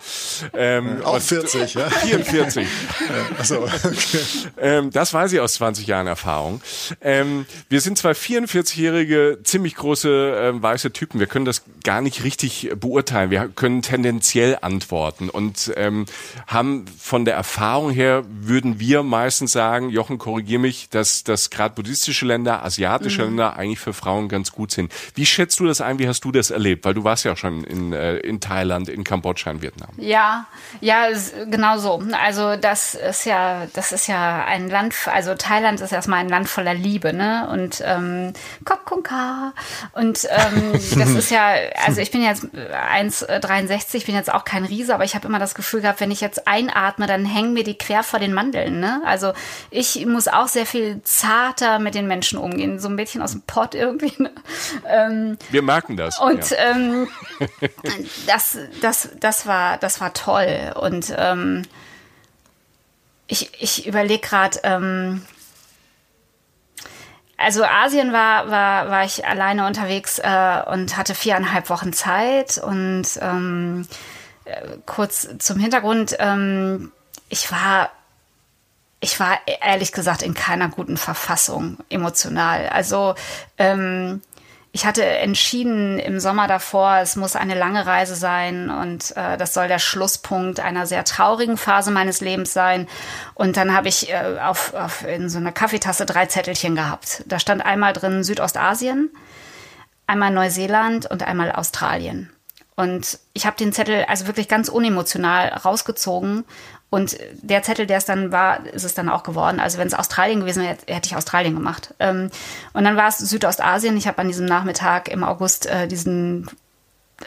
Ähm, 0.53 1.01
Auch 1.03 1.19
40, 1.19 1.73
ja? 1.73 1.89
44. 1.89 2.67
Ja, 2.67 3.39
achso, 3.39 3.63
okay. 3.63 4.19
ähm, 4.59 4.91
das 4.91 5.13
weiß 5.13 5.33
ich 5.33 5.39
aus 5.39 5.55
20 5.55 5.87
Jahren 5.87 6.05
Erfahrung. 6.05 6.61
Ähm, 7.01 7.47
wir 7.69 7.81
sind 7.81 7.97
zwei 7.97 8.11
44-jährige, 8.11 9.39
ziemlich 9.43 9.75
große 9.75 10.39
ähm, 10.39 10.61
weiße 10.61 10.93
Typen. 10.93 11.19
Wir 11.19 11.27
können 11.27 11.45
das 11.45 11.63
gar 11.83 12.01
nicht 12.01 12.23
richtig 12.23 12.71
beurteilen. 12.79 13.31
Wir 13.31 13.47
können 13.47 13.81
tendenziell 13.81 14.59
antworten 14.61 15.29
und 15.29 15.71
ähm, 15.75 16.05
haben 16.45 16.85
von 16.99 17.25
der 17.25 17.33
Erfahrung 17.33 17.89
her, 17.89 18.23
würden 18.29 18.79
wir 18.79 19.01
meistens 19.01 19.53
sagen, 19.53 19.89
Jochen, 19.89 20.19
korrigier 20.19 20.59
mich, 20.59 20.89
dass, 20.89 21.23
dass 21.23 21.49
gerade 21.49 21.73
buddhistische 21.73 22.25
Länder 22.25 22.59
asiatische 22.69 23.23
mhm. 23.23 23.29
Länder 23.29 23.57
eigentlich 23.57 23.79
für 23.79 23.93
Frauen 23.93 24.29
ganz 24.29 24.51
gut 24.51 24.71
sind. 24.71 24.93
Wie 25.15 25.25
schätzt 25.25 25.59
du 25.59 25.65
das 25.65 25.81
ein? 25.81 25.99
Wie 25.99 26.07
hast 26.07 26.23
du 26.23 26.31
das 26.31 26.51
erlebt? 26.51 26.85
Weil 26.85 26.93
du 26.93 27.03
warst 27.03 27.25
ja 27.25 27.35
schon 27.35 27.63
in, 27.63 27.93
äh, 27.93 28.17
in 28.17 28.39
Thailand, 28.39 28.89
in 28.89 29.03
Kambodscha, 29.03 29.49
in 29.51 29.61
Vietnam. 29.61 29.89
Ja, 29.97 30.45
ja, 30.81 31.07
genau 31.49 31.77
so. 31.77 32.01
Also 32.11 32.55
das 32.55 32.93
ist 32.93 33.25
ja, 33.25 33.67
das 33.73 33.91
ist 33.91 34.07
ja 34.07 34.45
ein 34.45 34.69
Land, 34.69 34.93
also 35.07 35.33
Thailand 35.35 35.81
ist 35.81 35.91
erstmal 35.91 36.19
ein 36.19 36.29
Land 36.29 36.47
voller 36.47 36.73
Liebe, 36.73 37.11
ne? 37.13 37.49
Und 37.51 37.81
ähm, 37.85 38.33
Kokunka. 38.65 39.53
Und 39.93 40.27
ähm, 40.29 40.73
das 40.73 41.09
ist 41.09 41.31
ja, 41.31 41.53
also 41.85 42.01
ich 42.01 42.11
bin 42.11 42.21
jetzt 42.21 42.45
1,63, 42.45 44.05
bin 44.05 44.15
jetzt 44.15 44.31
auch 44.31 44.45
kein 44.45 44.65
Riese, 44.65 44.93
aber 44.93 45.03
ich 45.03 45.15
habe 45.15 45.27
immer 45.27 45.39
das 45.39 45.55
Gefühl 45.55 45.81
gehabt, 45.81 46.01
wenn 46.01 46.11
ich 46.11 46.21
jetzt 46.21 46.47
einatme, 46.47 47.07
dann 47.07 47.25
hängen 47.25 47.53
mir 47.53 47.63
die 47.63 47.77
quer 47.77 48.03
vor 48.03 48.19
den 48.19 48.33
Mandeln. 48.33 48.79
Ne? 48.79 49.01
Also 49.05 49.33
ich 49.71 50.05
muss 50.05 50.27
auch 50.27 50.47
sehr 50.47 50.65
viel 50.65 51.01
zarter 51.03 51.79
mit 51.79 51.95
den 51.95 52.07
Menschen 52.07 52.37
umgehen 52.37 52.48
umgehen, 52.51 52.79
so 52.79 52.89
ein 52.89 52.95
Mädchen 52.95 53.21
aus 53.21 53.31
dem 53.31 53.41
Pott 53.41 53.75
irgendwie. 53.75 54.13
Ne? 54.17 54.31
Ähm, 54.87 55.37
Wir 55.51 55.61
merken 55.61 55.97
das. 55.97 56.19
Und 56.19 56.49
ja. 56.51 56.71
ähm, 56.71 57.07
das, 58.27 58.57
das, 58.81 59.09
das 59.19 59.45
war, 59.45 59.77
das 59.77 60.01
war 60.01 60.13
toll. 60.13 60.73
Und 60.75 61.13
ähm, 61.17 61.63
ich, 63.27 63.51
ich 63.59 63.87
überlege 63.87 64.27
gerade, 64.27 64.59
ähm, 64.63 65.21
also 67.37 67.63
Asien 67.63 68.11
war, 68.11 68.51
war, 68.51 68.89
war 68.89 69.05
ich 69.05 69.25
alleine 69.25 69.65
unterwegs 69.65 70.19
äh, 70.19 70.61
und 70.69 70.97
hatte 70.97 71.15
viereinhalb 71.15 71.69
Wochen 71.69 71.93
Zeit 71.93 72.57
und 72.57 73.05
ähm, 73.21 73.87
äh, 74.43 74.77
kurz 74.85 75.29
zum 75.37 75.57
Hintergrund, 75.57 76.17
ähm, 76.19 76.91
ich 77.29 77.49
war 77.51 77.91
ich 79.01 79.19
war 79.19 79.39
ehrlich 79.61 79.91
gesagt 79.91 80.21
in 80.21 80.33
keiner 80.33 80.69
guten 80.69 80.97
Verfassung 80.97 81.77
emotional. 81.89 82.67
Also 82.69 83.15
ähm, 83.57 84.21
ich 84.71 84.85
hatte 84.85 85.03
entschieden 85.03 85.97
im 85.97 86.19
Sommer 86.19 86.47
davor, 86.47 86.97
es 87.01 87.15
muss 87.15 87.35
eine 87.35 87.55
lange 87.55 87.85
Reise 87.87 88.15
sein 88.15 88.69
und 88.69 89.15
äh, 89.17 89.35
das 89.37 89.53
soll 89.53 89.67
der 89.67 89.79
Schlusspunkt 89.79 90.59
einer 90.59 90.85
sehr 90.85 91.03
traurigen 91.05 91.57
Phase 91.57 91.91
meines 91.91 92.21
Lebens 92.21 92.53
sein. 92.53 92.87
Und 93.33 93.57
dann 93.57 93.73
habe 93.73 93.87
ich 93.87 94.11
äh, 94.11 94.37
auf, 94.41 94.73
auf, 94.75 95.03
in 95.07 95.29
so 95.29 95.39
einer 95.39 95.51
Kaffeetasse 95.51 96.05
drei 96.05 96.27
Zettelchen 96.27 96.75
gehabt. 96.75 97.23
Da 97.25 97.39
stand 97.39 97.65
einmal 97.65 97.93
drin 97.93 98.23
Südostasien, 98.23 99.09
einmal 100.05 100.31
Neuseeland 100.31 101.09
und 101.09 101.23
einmal 101.23 101.51
Australien. 101.51 102.31
Und 102.75 103.19
ich 103.33 103.45
habe 103.45 103.57
den 103.57 103.73
Zettel 103.73 104.05
also 104.05 104.27
wirklich 104.27 104.47
ganz 104.47 104.69
unemotional 104.69 105.49
rausgezogen 105.49 106.45
und 106.89 107.17
der 107.41 107.61
Zettel, 107.61 107.85
der 107.85 107.99
es 107.99 108.05
dann 108.05 108.31
war, 108.31 108.65
ist 108.65 108.83
es 108.83 108.95
dann 108.95 109.09
auch 109.09 109.23
geworden. 109.23 109.59
Also 109.59 109.77
wenn 109.77 109.87
es 109.87 109.93
Australien 109.93 110.39
gewesen 110.39 110.63
wäre, 110.63 110.77
hätte 110.87 111.07
ich 111.07 111.15
Australien 111.15 111.53
gemacht. 111.53 111.93
Ähm, 111.99 112.31
und 112.73 112.83
dann 112.83 112.97
war 112.97 113.07
es 113.07 113.19
Südostasien. 113.19 113.95
Ich 113.95 114.07
habe 114.07 114.17
an 114.19 114.27
diesem 114.27 114.45
Nachmittag 114.45 115.07
im 115.07 115.23
August 115.23 115.67
äh, 115.67 115.87
diesen 115.87 116.49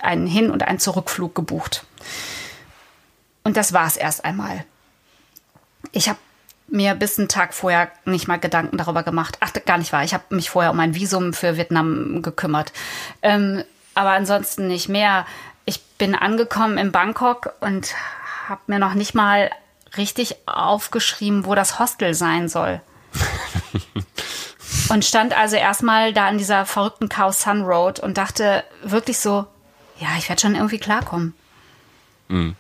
einen 0.01 0.27
Hin- 0.27 0.51
und 0.51 0.65
einen 0.65 0.81
Zurückflug 0.81 1.35
gebucht. 1.35 1.85
Und 3.45 3.57
das 3.57 3.73
war 3.73 3.87
es 3.87 3.97
erst 3.97 4.25
einmal. 4.25 4.65
Ich 5.93 6.09
habe 6.09 6.19
mir 6.69 6.95
bis 6.95 7.19
einen 7.19 7.29
Tag 7.29 7.55
vorher 7.55 7.91
nicht 8.05 8.27
mal 8.27 8.39
Gedanken 8.39 8.79
darüber 8.79 9.03
gemacht. 9.03 9.37
Ach, 9.41 9.53
gar 9.67 9.79
nicht 9.79 9.93
wahr. 9.93 10.03
Ich 10.03 10.15
habe 10.15 10.25
mich 10.31 10.51
vorher 10.51 10.73
um 10.73 10.81
ein 10.81 10.95
Visum 10.95 11.35
für 11.35 11.57
Vietnam 11.57 12.23
gekümmert. 12.23 12.73
Ähm, 13.21 13.63
aber 13.95 14.11
ansonsten 14.11 14.67
nicht 14.67 14.89
mehr. 14.89 15.27
Ich 15.67 15.85
bin 15.99 16.15
angekommen 16.17 16.79
in 16.79 16.91
Bangkok 16.91 17.53
und 17.61 17.95
habe 18.53 18.63
mir 18.67 18.79
noch 18.79 18.95
nicht 18.95 19.15
mal 19.15 19.51
richtig 19.97 20.37
aufgeschrieben, 20.47 21.47
wo 21.47 21.55
das 21.55 21.79
Hostel 21.79 22.15
sein 22.15 22.49
soll. 22.49 22.81
und 24.91 25.05
stand 25.05 25.37
also 25.37 25.57
erstmal 25.57 26.13
da 26.13 26.29
in 26.29 26.39
dieser 26.39 26.67
verrückten 26.67 27.09
Cow 27.09 27.35
Sun 27.35 27.63
Road 27.63 27.99
und 27.99 28.19
dachte 28.19 28.63
wirklich 28.83 29.19
so, 29.19 29.47
ja, 29.99 30.09
ich 30.19 30.29
werde 30.29 30.41
schon 30.41 30.55
irgendwie 30.55 30.79
klarkommen. 30.79 31.35
Mhm. 32.29 32.57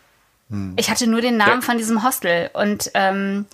Ich 0.77 0.91
hatte 0.91 1.07
nur 1.07 1.21
den 1.21 1.37
Namen 1.37 1.61
ja. 1.61 1.67
von 1.67 1.79
diesem 1.79 2.03
Hostel 2.03 2.51
und 2.55 2.91
ähm, 2.95 3.47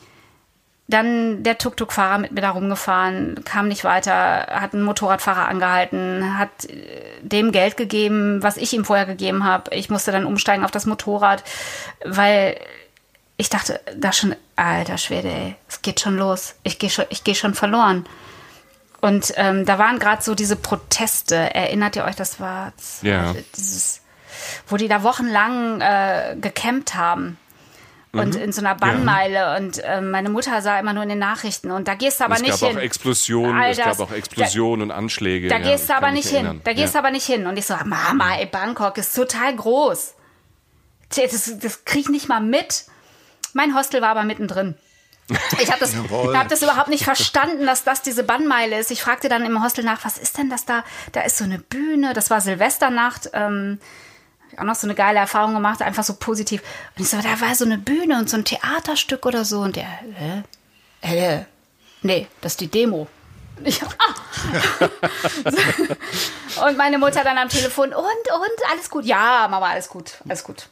dann 0.89 1.43
der 1.43 1.59
Tuk-Tuk-Fahrer 1.59 2.19
mit 2.19 2.33
mir 2.33 2.41
da 2.41 2.51
rumgefahren, 2.51 3.45
kam 3.45 3.69
nicht 3.69 3.85
weiter, 3.85 4.47
hat 4.51 4.73
einen 4.73 4.83
Motorradfahrer 4.83 5.47
angehalten, 5.47 6.39
hat 6.39 6.65
äh, 6.65 7.03
dem 7.21 7.53
Geld 7.53 7.77
gegeben, 7.77 8.43
was 8.43 8.57
ich 8.57 8.73
ihm 8.73 8.87
vorher 8.87 9.05
gegeben 9.05 9.45
habe. 9.45 9.75
Ich 9.75 9.91
musste 9.91 10.13
dann 10.13 10.25
umsteigen 10.25 10.65
auf 10.65 10.71
das 10.71 10.87
Motorrad, 10.87 11.45
weil 12.05 12.59
ich 13.37 13.51
dachte, 13.51 13.81
da 13.97 14.13
schon, 14.13 14.35
alter 14.57 14.97
Schwede, 14.97 15.29
ey, 15.29 15.57
es 15.69 15.83
geht 15.83 16.01
schon 16.01 16.17
los. 16.17 16.55
Ich 16.65 16.79
gehe 16.79 16.91
schon, 16.91 17.05
ich 17.11 17.23
gehe 17.23 17.35
schon 17.35 17.55
verloren. 17.55 18.07
Und 19.01 19.33
ähm, 19.37 19.65
da 19.67 19.79
waren 19.79 19.99
gerade 19.99 20.23
so 20.23 20.35
diese 20.35 20.57
Proteste. 20.57 21.55
Erinnert 21.55 21.97
ihr 21.97 22.05
euch, 22.05 22.17
das 22.17 22.41
war 22.41 22.73
ja. 23.03 23.35
dieses, 23.57 24.01
wo 24.67 24.77
die 24.77 24.89
da 24.89 25.03
wochenlang 25.03 25.81
äh, 25.83 26.37
gecampt 26.41 26.95
haben 26.95 27.37
und 28.19 28.35
mhm. 28.35 28.43
in 28.43 28.53
so 28.53 28.61
einer 28.61 28.75
Bannmeile 28.75 29.35
ja. 29.35 29.57
und 29.57 29.79
äh, 29.79 30.01
meine 30.01 30.29
Mutter 30.29 30.61
sah 30.63 30.79
immer 30.79 30.93
nur 30.93 31.03
in 31.03 31.09
den 31.09 31.19
Nachrichten 31.19 31.71
und 31.71 31.89
da 31.89 31.95
gehst 31.95 32.21
du 32.21 32.25
aber 32.25 32.35
es 32.35 32.43
nicht 32.43 32.59
hin. 32.59 32.69
Es 32.69 32.75
gab 32.75 32.77
auch 32.77 32.83
Explosionen, 32.83 33.63
es 33.63 33.79
gab 33.79 34.01
auch 34.01 34.13
Explosionen 34.13 34.89
da, 34.89 34.95
und 34.95 34.99
Anschläge. 35.05 35.49
Da 35.49 35.59
ja, 35.59 35.71
gehst 35.71 35.89
du 35.89 35.97
aber 35.97 36.11
nicht 36.11 36.29
hin. 36.29 36.61
Da 36.65 36.73
gehst 36.73 36.95
du 36.95 36.99
aber 36.99 37.11
nicht 37.11 37.27
hin 37.27 37.47
und 37.47 37.57
ich 37.57 37.67
so, 37.67 37.75
Mama, 37.85 38.37
ey, 38.39 38.47
Bangkok 38.47 38.99
ist 38.99 39.15
total 39.15 39.55
groß. 39.55 40.15
Das, 41.17 41.59
das 41.59 41.85
krieg 41.85 42.03
ich 42.03 42.09
nicht 42.09 42.29
mal 42.29 42.41
mit. 42.41 42.85
Mein 43.55 43.75
Hostel 43.75 44.03
war 44.03 44.11
aber 44.11 44.25
mittendrin. 44.25 44.77
Ich 45.61 45.71
habe 45.71 45.81
das, 45.81 45.95
hab 46.35 46.49
das 46.49 46.63
überhaupt 46.63 46.89
nicht 46.89 47.05
verstanden, 47.05 47.67
dass 47.67 47.85
das 47.85 48.03
diese 48.03 48.25
Bannmeile 48.25 48.79
ist. 48.79 48.91
Ich 48.91 49.03
fragte 49.03 49.29
dann 49.29 49.45
im 49.45 49.63
Hostel 49.63 49.85
nach, 49.85 50.05
was 50.05 50.19
ist 50.19 50.39
denn 50.39 50.51
das 50.51 50.65
da? 50.65 50.85
Da 51.13 51.23
ist 51.23 51.37
so 51.37 51.45
eine 51.45 51.59
Bühne, 51.59 52.15
das 52.15 52.31
war 52.31 52.41
Silvesternacht. 52.41 53.31
Ähm, 53.33 53.79
auch 54.59 54.65
noch 54.65 54.75
so 54.75 54.87
eine 54.87 54.95
geile 54.95 55.19
Erfahrung 55.19 55.55
gemacht, 55.55 55.83
einfach 55.83 56.05
so 56.05 56.15
positiv. 56.15 56.63
Und 56.97 57.03
ich 57.03 57.09
so, 57.09 57.17
da 57.19 57.41
war 57.41 57.55
so 57.55 57.65
eine 57.65 57.79
Bühne 57.79 58.19
und 58.19 58.29
so 58.29 58.37
ein 58.37 58.45
Theaterstück 58.45 59.27
oder 59.27 59.45
so. 59.45 59.61
Und 59.61 59.77
der, 59.77 59.87
hä? 60.15 60.43
Äh, 61.01 61.45
nee, 62.03 62.27
das 62.41 62.53
ist 62.53 62.61
die 62.61 62.69
Demo. 62.69 63.07
Ich, 63.65 63.83
ah. 63.83 63.89
und 66.69 66.77
meine 66.77 66.99
Mutter 66.99 67.25
dann 67.25 67.39
am 67.39 67.49
Telefon, 67.49 67.89
und, 67.89 67.97
und, 67.97 68.71
alles 68.71 68.89
gut? 68.89 69.05
Ja, 69.05 69.49
Mama, 69.51 69.71
alles 69.71 69.89
gut, 69.89 70.19
alles 70.29 70.45
gut. 70.45 70.69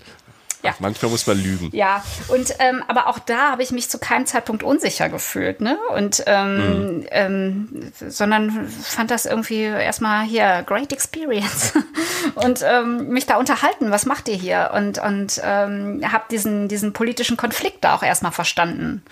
Ja. 0.63 0.73
Ach, 0.75 0.81
manchmal 0.81 1.11
muss 1.11 1.27
man 1.27 1.43
lügen. 1.43 1.71
Ja, 1.73 2.03
und 2.29 2.55
ähm, 2.59 2.83
aber 2.89 3.09
auch 3.09 3.19
da 3.19 3.53
habe 3.53 3.63
ich 3.63 3.71
mich 3.71 3.89
zu 3.91 3.99
keinem 3.99 4.27
Zeitpunkt 4.27 4.63
unsicher 4.63 5.09
gefühlt, 5.09 5.61
ne? 5.61 5.79
Und 5.95 6.23
ähm, 6.27 6.99
mhm. 6.99 7.07
ähm, 7.11 7.93
sondern 8.09 8.69
fand 8.69 9.11
das 9.11 9.27
irgendwie 9.27 9.63
erstmal 9.63 10.25
hier 10.25 10.65
great 10.67 10.93
experience 10.93 11.73
und 12.35 12.63
ähm, 12.63 13.09
mich 13.09 13.27
da 13.27 13.37
unterhalten. 13.37 13.91
Was 13.91 14.07
macht 14.07 14.29
ihr 14.29 14.37
hier? 14.37 14.71
Und 14.75 14.99
und 14.99 15.41
ähm, 15.45 16.01
habe 16.11 16.25
diesen 16.31 16.69
diesen 16.69 16.93
politischen 16.93 17.37
Konflikt 17.37 17.85
da 17.85 17.95
auch 17.95 18.03
erstmal 18.03 18.33
verstanden 18.33 19.03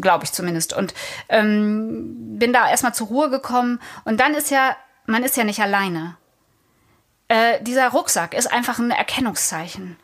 glaube 0.00 0.24
ich 0.24 0.32
zumindest. 0.32 0.72
Und 0.72 0.92
ähm, 1.28 2.36
bin 2.36 2.52
da 2.52 2.68
erstmal 2.68 2.94
zur 2.94 3.06
Ruhe 3.06 3.30
gekommen. 3.30 3.80
Und 4.04 4.18
dann 4.18 4.34
ist 4.34 4.50
ja, 4.50 4.76
man 5.06 5.22
ist 5.22 5.36
ja 5.36 5.44
nicht 5.44 5.60
alleine. 5.60 6.16
Äh, 7.28 7.62
dieser 7.62 7.90
Rucksack 7.90 8.34
ist 8.34 8.52
einfach 8.52 8.80
ein 8.80 8.90
Erkennungszeichen 8.90 9.96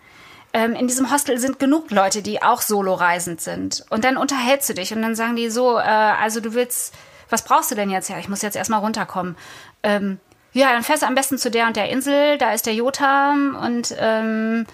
ähm, 0.52 0.74
in 0.74 0.88
diesem 0.88 1.12
Hostel 1.12 1.38
sind 1.38 1.58
genug 1.58 1.90
Leute, 1.90 2.22
die 2.22 2.42
auch 2.42 2.62
solo-reisend 2.62 3.40
sind. 3.40 3.84
Und 3.90 4.04
dann 4.04 4.16
unterhältst 4.16 4.68
du 4.68 4.74
dich 4.74 4.92
und 4.92 5.02
dann 5.02 5.14
sagen 5.14 5.36
die 5.36 5.50
so, 5.50 5.78
äh, 5.78 5.82
also 5.82 6.40
du 6.40 6.54
willst, 6.54 6.94
was 7.28 7.44
brauchst 7.44 7.70
du 7.70 7.74
denn 7.74 7.90
jetzt? 7.90 8.08
Ja, 8.08 8.18
ich 8.18 8.28
muss 8.28 8.42
jetzt 8.42 8.56
erstmal 8.56 8.80
runterkommen. 8.80 9.36
Ähm, 9.82 10.18
ja, 10.52 10.72
dann 10.72 10.82
fährst 10.82 11.02
du 11.02 11.06
am 11.06 11.14
besten 11.14 11.38
zu 11.38 11.50
der 11.50 11.66
und 11.66 11.76
der 11.76 11.90
Insel, 11.90 12.36
da 12.38 12.52
ist 12.52 12.66
der 12.66 12.74
Jotam 12.74 13.56
und 13.56 13.94
ähm, 13.98 14.66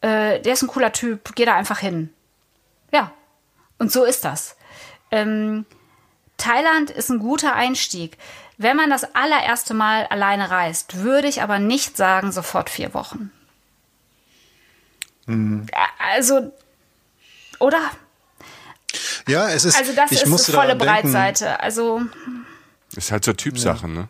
äh, 0.00 0.40
der 0.40 0.52
ist 0.52 0.62
ein 0.62 0.68
cooler 0.68 0.92
Typ, 0.92 1.34
geh 1.36 1.44
da 1.44 1.54
einfach 1.54 1.78
hin. 1.78 2.12
Ja, 2.92 3.12
und 3.78 3.92
so 3.92 4.04
ist 4.04 4.24
das. 4.24 4.56
Ähm, 5.12 5.64
Thailand 6.36 6.90
ist 6.90 7.10
ein 7.10 7.20
guter 7.20 7.54
Einstieg. 7.54 8.18
Wenn 8.56 8.76
man 8.76 8.90
das 8.90 9.14
allererste 9.14 9.74
Mal 9.74 10.06
alleine 10.06 10.50
reist, 10.50 10.98
würde 10.98 11.28
ich 11.28 11.42
aber 11.42 11.58
nicht 11.58 11.96
sagen, 11.96 12.32
sofort 12.32 12.68
vier 12.68 12.92
Wochen. 12.92 13.30
Mhm. 15.26 15.66
Also, 15.98 16.52
oder? 17.58 17.90
Ja, 19.28 19.48
es 19.50 19.64
ist. 19.64 19.76
Also, 19.78 19.92
das 19.94 20.10
ich 20.10 20.22
ist 20.22 20.50
volle 20.50 20.76
Breitseite. 20.76 21.44
Denken, 21.44 21.60
also. 21.60 22.02
Ist 22.96 23.12
halt 23.12 23.24
so 23.24 23.32
Typsache, 23.32 23.86
ja. 23.86 23.92
ne? 23.92 24.08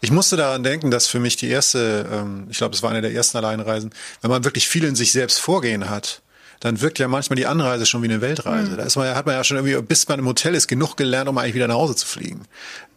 Ich 0.00 0.10
musste 0.10 0.36
daran 0.36 0.64
denken, 0.64 0.90
dass 0.90 1.06
für 1.06 1.20
mich 1.20 1.36
die 1.36 1.48
erste, 1.48 2.08
ähm, 2.12 2.48
ich 2.50 2.58
glaube, 2.58 2.74
es 2.74 2.82
war 2.82 2.90
eine 2.90 3.02
der 3.02 3.12
ersten 3.12 3.36
Alleinreisen, 3.36 3.94
wenn 4.20 4.30
man 4.30 4.42
wirklich 4.42 4.68
viel 4.68 4.82
in 4.84 4.96
sich 4.96 5.12
selbst 5.12 5.38
vorgehen 5.38 5.88
hat, 5.88 6.22
dann 6.60 6.80
wirkt 6.80 6.98
ja 6.98 7.08
manchmal 7.08 7.36
die 7.36 7.46
Anreise 7.46 7.86
schon 7.86 8.02
wie 8.02 8.08
eine 8.08 8.20
Weltreise. 8.20 8.72
Mhm. 8.72 8.76
Da 8.76 8.82
ist 8.84 8.96
man, 8.96 9.14
hat 9.14 9.26
man 9.26 9.34
ja 9.34 9.44
schon 9.44 9.56
irgendwie, 9.56 9.80
bis 9.82 10.08
man 10.08 10.18
im 10.18 10.26
Hotel 10.26 10.54
ist, 10.54 10.68
genug 10.68 10.96
gelernt, 10.96 11.28
um 11.28 11.38
eigentlich 11.38 11.54
wieder 11.54 11.68
nach 11.68 11.74
Hause 11.74 11.96
zu 11.96 12.06
fliegen. 12.06 12.42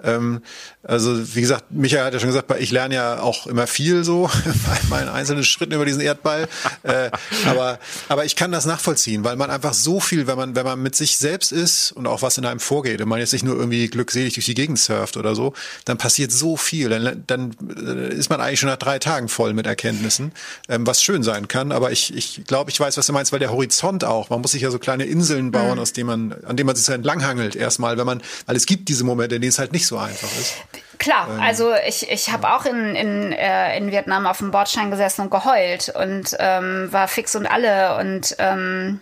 Ähm, 0.03 0.41
also 0.83 1.35
wie 1.35 1.41
gesagt, 1.41 1.65
Michael 1.71 2.05
hat 2.05 2.13
ja 2.13 2.19
schon 2.19 2.29
gesagt, 2.29 2.53
ich 2.59 2.71
lerne 2.71 2.95
ja 2.95 3.19
auch 3.19 3.47
immer 3.47 3.65
viel 3.65 4.03
so 4.03 4.29
bei 4.45 4.79
meinen 4.89 5.09
einzelnen 5.09 5.43
Schritten 5.43 5.73
über 5.73 5.85
diesen 5.85 6.01
Erdball. 6.01 6.47
äh, 6.83 7.09
aber, 7.45 7.79
aber 8.07 8.25
ich 8.25 8.35
kann 8.35 8.51
das 8.51 8.65
nachvollziehen, 8.65 9.23
weil 9.23 9.35
man 9.35 9.49
einfach 9.49 9.73
so 9.73 9.99
viel, 9.99 10.27
wenn 10.27 10.37
man, 10.37 10.55
wenn 10.55 10.65
man 10.65 10.81
mit 10.81 10.95
sich 10.95 11.17
selbst 11.17 11.51
ist 11.51 11.91
und 11.91 12.05
auch 12.07 12.21
was 12.21 12.37
in 12.37 12.45
einem 12.45 12.59
vorgeht 12.59 13.01
und 13.01 13.09
man 13.09 13.19
jetzt 13.19 13.33
nicht 13.33 13.45
nur 13.45 13.55
irgendwie 13.55 13.87
glückselig 13.87 14.35
durch 14.35 14.45
die 14.45 14.53
Gegend 14.53 14.79
surft 14.79 15.17
oder 15.17 15.33
so, 15.33 15.53
dann 15.85 15.97
passiert 15.97 16.31
so 16.31 16.55
viel. 16.55 16.89
Dann, 16.89 17.23
dann 17.25 17.55
äh, 17.75 18.13
ist 18.13 18.29
man 18.29 18.41
eigentlich 18.41 18.59
schon 18.59 18.69
nach 18.69 18.77
drei 18.77 18.99
Tagen 18.99 19.27
voll 19.27 19.53
mit 19.53 19.65
Erkenntnissen, 19.65 20.33
ähm, 20.69 20.85
was 20.85 21.01
schön 21.01 21.23
sein 21.23 21.47
kann. 21.47 21.71
Aber 21.71 21.91
ich, 21.91 22.15
ich 22.15 22.43
glaube, 22.45 22.69
ich 22.69 22.79
weiß, 22.79 22.97
was 22.97 23.07
du 23.07 23.13
meinst, 23.13 23.31
weil 23.31 23.39
der 23.39 23.51
Horizont 23.55 24.03
auch, 24.03 24.29
man 24.29 24.41
muss 24.41 24.51
sich 24.51 24.61
ja 24.61 24.71
so 24.71 24.79
kleine 24.79 25.05
Inseln 25.05 25.51
bauen, 25.51 25.75
mhm. 25.75 25.79
aus 25.79 25.93
denen 25.93 26.07
man, 26.07 26.45
an 26.45 26.55
denen 26.57 26.67
man 26.67 26.75
sich 26.75 26.85
so 26.85 26.93
entlanghangelt 26.93 27.55
erstmal, 27.55 27.97
wenn 27.97 28.05
man, 28.05 28.21
weil 28.45 28.55
es 28.55 28.65
gibt 28.65 28.89
diese 28.89 29.03
Momente, 29.03 29.35
in 29.35 29.41
denen 29.41 29.49
es 29.49 29.59
halt 29.59 29.71
nicht 29.71 29.87
so 29.87 29.97
einfach 29.97 30.29
ist. 30.39 30.55
Klar, 30.97 31.27
ähm, 31.29 31.41
also 31.41 31.71
ich, 31.87 32.09
ich 32.09 32.31
habe 32.31 32.53
auch 32.53 32.65
in, 32.65 32.95
in, 32.95 33.31
äh, 33.31 33.77
in 33.77 33.91
Vietnam 33.91 34.27
auf 34.27 34.37
dem 34.37 34.51
Bordstein 34.51 34.91
gesessen 34.91 35.21
und 35.21 35.31
geheult 35.31 35.93
und 35.95 36.35
ähm, 36.39 36.87
war 36.91 37.07
fix 37.07 37.35
und 37.35 37.45
alle 37.45 37.97
und 37.97 38.35
ähm, 38.39 38.99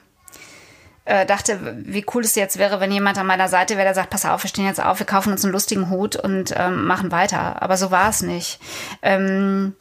äh, 1.05 1.25
dachte, 1.25 1.59
wie 1.85 2.05
cool 2.13 2.23
es 2.23 2.35
jetzt 2.35 2.57
wäre, 2.57 2.79
wenn 2.79 2.91
jemand 2.91 3.17
an 3.17 3.27
meiner 3.27 3.49
Seite 3.49 3.75
wäre, 3.75 3.85
der 3.85 3.93
sagt, 3.93 4.09
pass 4.09 4.25
auf, 4.25 4.43
wir 4.43 4.49
stehen 4.49 4.65
jetzt 4.65 4.81
auf, 4.81 4.99
wir 4.99 5.05
kaufen 5.05 5.33
uns 5.33 5.43
einen 5.43 5.53
lustigen 5.53 5.89
Hut 5.89 6.15
und 6.15 6.53
ähm, 6.55 6.85
machen 6.85 7.11
weiter. 7.11 7.61
Aber 7.61 7.77
so 7.77 7.91
war 7.91 8.09
es 8.09 8.21
nicht. 8.21 8.59
Ähm, 9.01 9.75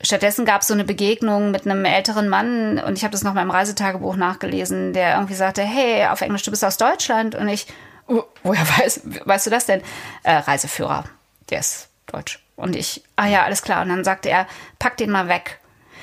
stattdessen 0.00 0.44
gab 0.44 0.62
es 0.62 0.68
so 0.68 0.74
eine 0.74 0.84
Begegnung 0.84 1.50
mit 1.50 1.66
einem 1.66 1.84
älteren 1.84 2.28
Mann 2.28 2.78
und 2.78 2.96
ich 2.96 3.04
habe 3.04 3.12
das 3.12 3.22
noch 3.22 3.34
mal 3.34 3.42
im 3.42 3.50
Reisetagebuch 3.50 4.16
nachgelesen, 4.16 4.92
der 4.92 5.14
irgendwie 5.14 5.34
sagte, 5.34 5.62
hey, 5.62 6.06
auf 6.06 6.20
Englisch, 6.20 6.42
du 6.42 6.50
bist 6.50 6.64
aus 6.64 6.76
Deutschland 6.76 7.34
und 7.34 7.48
ich 7.48 7.66
Oh, 8.06 8.24
woher 8.42 8.66
weiß, 8.78 9.02
weißt 9.24 9.46
du 9.46 9.50
das 9.50 9.66
denn? 9.66 9.82
Äh, 10.22 10.34
Reiseführer, 10.34 11.04
der 11.50 11.60
ist 11.60 11.88
deutsch. 12.06 12.44
Und 12.56 12.76
ich, 12.76 13.02
ah 13.16 13.26
ja, 13.26 13.44
alles 13.44 13.62
klar. 13.62 13.82
Und 13.82 13.88
dann 13.88 14.04
sagte 14.04 14.28
er, 14.28 14.46
pack 14.78 14.96
den 14.96 15.10
mal 15.10 15.28
weg. 15.28 15.60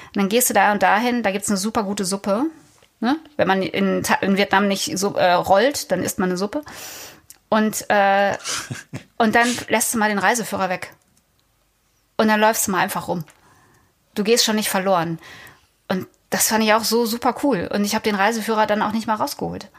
Und 0.07 0.17
dann 0.17 0.29
gehst 0.29 0.49
du 0.49 0.53
da 0.53 0.71
und 0.71 0.83
dahin, 0.83 1.23
da 1.23 1.31
gibt's 1.31 1.49
eine 1.49 1.57
super 1.57 1.83
gute 1.83 2.03
Suppe. 2.03 2.45
Ne? 2.99 3.17
Wenn 3.37 3.47
man 3.47 3.61
in, 3.61 4.03
in 4.21 4.37
Vietnam 4.37 4.67
nicht 4.67 4.97
so, 4.97 5.15
äh, 5.15 5.33
rollt, 5.33 5.91
dann 5.91 6.03
isst 6.03 6.19
man 6.19 6.29
eine 6.29 6.37
Suppe. 6.37 6.63
Und, 7.49 7.85
äh, 7.89 8.35
und 9.17 9.35
dann 9.35 9.47
lässt 9.69 9.93
du 9.93 9.97
mal 9.97 10.09
den 10.09 10.19
Reiseführer 10.19 10.69
weg. 10.69 10.93
und 12.17 12.27
dann 12.27 12.39
läufst 12.39 12.67
du 12.67 12.71
mal 12.71 12.79
einfach 12.79 13.07
rum. 13.07 13.23
Du 14.15 14.23
gehst 14.23 14.45
schon 14.45 14.55
nicht 14.55 14.69
verloren. 14.69 15.19
Und 15.87 16.07
das 16.29 16.47
fand 16.47 16.63
ich 16.63 16.73
auch 16.73 16.83
so 16.83 17.05
super 17.05 17.35
cool. 17.43 17.69
Und 17.73 17.83
ich 17.83 17.93
habe 17.93 18.03
den 18.03 18.15
Reiseführer 18.15 18.65
dann 18.65 18.81
auch 18.81 18.93
nicht 18.93 19.07
mal 19.07 19.15
rausgeholt. 19.15 19.69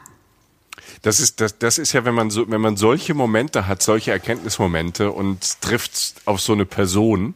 Das 1.01 1.19
ist, 1.19 1.41
das, 1.41 1.57
das 1.57 1.77
ist 1.77 1.93
ja, 1.93 2.05
wenn 2.05 2.13
man 2.15 2.29
so, 2.29 2.49
wenn 2.49 2.61
man 2.61 2.77
solche 2.77 3.13
Momente 3.13 3.67
hat, 3.67 3.81
solche 3.81 4.11
Erkenntnismomente 4.11 5.11
und 5.11 5.61
trifft 5.61 6.15
auf 6.25 6.39
so 6.39 6.53
eine 6.53 6.65
Person, 6.65 7.35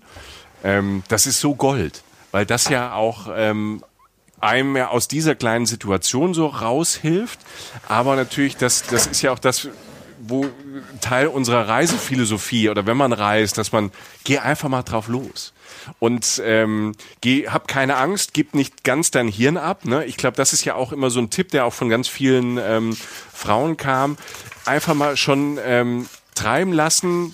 ähm, 0.63 1.03
das 1.07 1.25
ist 1.25 1.39
so 1.39 1.55
Gold. 1.55 2.03
Weil 2.31 2.45
das 2.45 2.69
ja 2.69 2.93
auch 2.93 3.27
ähm, 3.33 3.83
einem 4.39 4.75
ja 4.77 4.89
aus 4.89 5.07
dieser 5.07 5.35
kleinen 5.35 5.65
Situation 5.65 6.33
so 6.33 6.47
raushilft. 6.47 7.39
Aber 7.87 8.15
natürlich, 8.15 8.57
das, 8.57 8.83
das 8.83 9.07
ist 9.07 9.21
ja 9.21 9.31
auch 9.31 9.39
das, 9.39 9.69
wo 10.19 10.45
Teil 11.01 11.27
unserer 11.27 11.67
Reisephilosophie 11.67 12.69
oder 12.69 12.85
wenn 12.85 12.97
man 12.97 13.13
reist, 13.13 13.57
dass 13.57 13.71
man 13.71 13.91
geh 14.23 14.39
einfach 14.39 14.69
mal 14.69 14.83
drauf 14.83 15.07
los 15.07 15.53
und 15.99 16.41
ähm, 16.43 16.93
geh, 17.21 17.47
hab 17.47 17.67
keine 17.67 17.97
Angst, 17.97 18.33
gib 18.33 18.55
nicht 18.55 18.83
ganz 18.83 19.11
dein 19.11 19.27
Hirn 19.27 19.57
ab. 19.57 19.85
Ne? 19.85 20.05
Ich 20.05 20.17
glaube, 20.17 20.37
das 20.37 20.53
ist 20.53 20.65
ja 20.65 20.75
auch 20.75 20.91
immer 20.91 21.09
so 21.09 21.19
ein 21.19 21.29
Tipp, 21.29 21.49
der 21.49 21.65
auch 21.65 21.73
von 21.73 21.89
ganz 21.89 22.07
vielen 22.07 22.57
ähm, 22.57 22.97
Frauen 23.33 23.77
kam. 23.77 24.17
Einfach 24.65 24.93
mal 24.93 25.17
schon 25.17 25.59
ähm, 25.63 26.07
treiben 26.35 26.73
lassen, 26.73 27.33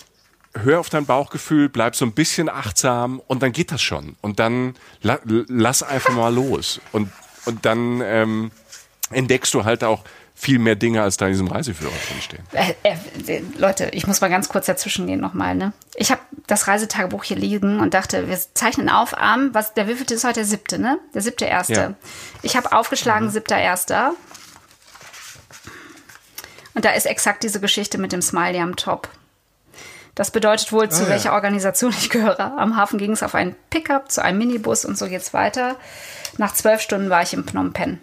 hör 0.55 0.79
auf 0.79 0.89
dein 0.89 1.05
Bauchgefühl, 1.05 1.69
bleib 1.69 1.95
so 1.95 2.05
ein 2.05 2.13
bisschen 2.13 2.49
achtsam 2.49 3.21
und 3.27 3.41
dann 3.41 3.51
geht 3.51 3.71
das 3.71 3.81
schon. 3.81 4.15
Und 4.21 4.39
dann 4.39 4.75
la 5.01 5.19
lass 5.25 5.83
einfach 5.83 6.13
mal 6.13 6.33
los. 6.33 6.79
Und, 6.91 7.11
und 7.45 7.65
dann 7.65 8.01
ähm, 8.01 8.51
entdeckst 9.09 9.53
du 9.53 9.65
halt 9.65 9.83
auch 9.83 10.03
viel 10.35 10.59
mehr 10.59 10.75
Dinge, 10.75 11.01
als 11.01 11.17
da 11.17 11.27
in 11.27 11.31
diesem 11.31 11.47
Reiseführer 11.47 11.91
drinstehen. 12.09 12.43
Äh, 12.51 12.73
äh, 12.83 13.41
Leute, 13.57 13.89
ich 13.93 14.07
muss 14.07 14.19
mal 14.19 14.29
ganz 14.29 14.49
kurz 14.49 14.65
dazwischen 14.65 15.07
gehen 15.07 15.19
nochmal. 15.19 15.55
Ne? 15.55 15.73
Ich 15.95 16.11
habe 16.11 16.21
das 16.47 16.67
Reisetagebuch 16.67 17.23
hier 17.23 17.37
liegen 17.37 17.79
und 17.79 17.93
dachte, 17.93 18.27
wir 18.27 18.37
zeichnen 18.53 18.89
auf 18.89 19.17
am, 19.17 19.53
was, 19.53 19.73
der 19.73 19.87
wievielte 19.87 20.15
ist 20.15 20.23
heute 20.23 20.35
der 20.35 20.45
siebte, 20.45 20.79
ne? 20.79 20.99
Der 21.13 21.21
siebte 21.21 21.45
erste. 21.45 21.73
Ja. 21.73 21.93
Ich 22.41 22.57
habe 22.57 22.71
aufgeschlagen, 22.73 23.27
mhm. 23.27 23.31
siebter 23.31 23.57
erster. 23.57 24.13
Und 26.73 26.85
da 26.85 26.91
ist 26.91 27.05
exakt 27.05 27.43
diese 27.43 27.59
Geschichte 27.59 27.97
mit 27.97 28.11
dem 28.11 28.21
Smiley 28.21 28.59
am 28.59 28.75
Top. 28.75 29.09
Das 30.15 30.29
bedeutet 30.31 30.71
wohl, 30.71 30.89
zu 30.89 31.05
ah, 31.05 31.09
welcher 31.09 31.29
ja. 31.29 31.35
Organisation 31.35 31.91
ich 31.97 32.09
gehöre. 32.09 32.57
Am 32.57 32.75
Hafen 32.75 32.99
ging 32.99 33.11
es 33.11 33.23
auf 33.23 33.35
einen 33.35 33.55
Pickup, 33.69 34.11
zu 34.11 34.23
einem 34.23 34.39
Minibus 34.39 34.85
und 34.85 34.97
so 34.97 35.07
geht's 35.07 35.33
weiter. 35.33 35.75
Nach 36.37 36.53
zwölf 36.53 36.81
Stunden 36.81 37.09
war 37.09 37.23
ich 37.23 37.33
in 37.33 37.43
Phnom 37.43 37.73
Penh. 37.73 37.99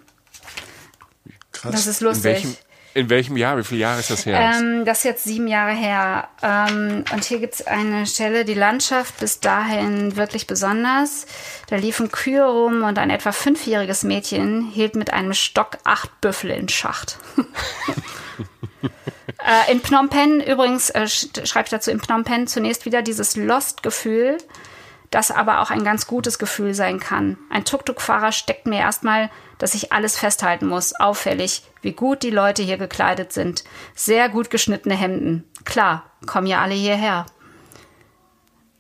Krass. 1.61 1.73
Das 1.73 1.87
ist 1.87 2.01
lustig. 2.01 2.25
In 2.25 2.33
welchem, 2.35 2.57
in 2.95 3.11
welchem 3.11 3.37
Jahr? 3.37 3.59
Wie 3.59 3.65
viele 3.65 3.81
Jahre 3.83 4.01
ist 4.01 4.11
das 4.11 4.25
her? 4.25 4.39
Ähm, 4.39 4.85
das 4.85 4.99
ist 4.99 5.05
jetzt 5.05 5.25
sieben 5.25 5.47
Jahre 5.47 5.73
her. 5.73 6.29
Ähm, 6.43 7.05
und 7.13 7.25
hier 7.25 7.39
gibt 7.39 7.55
es 7.55 7.67
eine 7.67 8.07
Stelle, 8.07 8.45
die 8.45 8.55
Landschaft 8.55 9.19
bis 9.21 9.41
dahin 9.41 10.17
wirklich 10.17 10.47
besonders. 10.47 11.27
Da 11.69 11.77
liefen 11.77 12.11
Kühe 12.11 12.45
rum 12.45 12.83
und 12.83 12.99
ein 12.99 13.11
etwa 13.11 13.33
fünfjähriges 13.33 14.05
Mädchen 14.05 14.71
hielt 14.71 14.97
mit 14.97 15.13
einem 15.13 15.35
Stock 15.35 15.79
acht 15.85 16.21
Büffel 16.21 16.51
in 16.51 16.69
Schacht. 16.69 17.19
Äh, 19.43 19.73
in 19.73 19.81
Phnom 19.81 20.11
Penh 20.11 20.41
übrigens, 20.41 20.91
äh, 20.91 21.09
schreibe 21.09 21.65
ich 21.65 21.71
dazu 21.71 21.91
in 21.91 21.99
Phnom 21.99 22.25
Penh 22.25 22.47
zunächst 22.47 22.85
wieder 22.85 23.01
dieses 23.01 23.37
Lost-Gefühl, 23.37 24.37
das 25.11 25.31
aber 25.31 25.61
auch 25.61 25.71
ein 25.71 25.83
ganz 25.83 26.07
gutes 26.07 26.39
Gefühl 26.39 26.75
sein 26.75 27.01
kann. 27.01 27.39
Ein 27.49 27.65
Tuk-Tuk-Fahrer 27.65 28.33
steckt 28.33 28.67
mir 28.67 28.81
erstmal, 28.81 29.31
dass 29.61 29.75
ich 29.75 29.93
alles 29.93 30.19
festhalten 30.19 30.67
muss. 30.67 30.99
Auffällig, 30.99 31.63
wie 31.83 31.93
gut 31.93 32.25
die 32.25 32.31
Leute 32.31 32.63
hier 32.63 32.79
gekleidet 32.79 33.33
sind. 33.33 33.63
Sehr 33.95 34.29
gut 34.29 34.51
geschnittene 34.51 34.97
Hemden. 34.97 35.45
Klar, 35.65 36.11
kommen 36.27 36.49
ja 36.49 36.61
alle 36.61 36.75
hierher. 36.75 37.27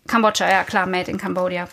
Kambodscha, 0.09 0.51
ja 0.51 0.64
klar, 0.64 0.87
made 0.87 1.11
in 1.11 1.18
Cambodia. 1.18 1.68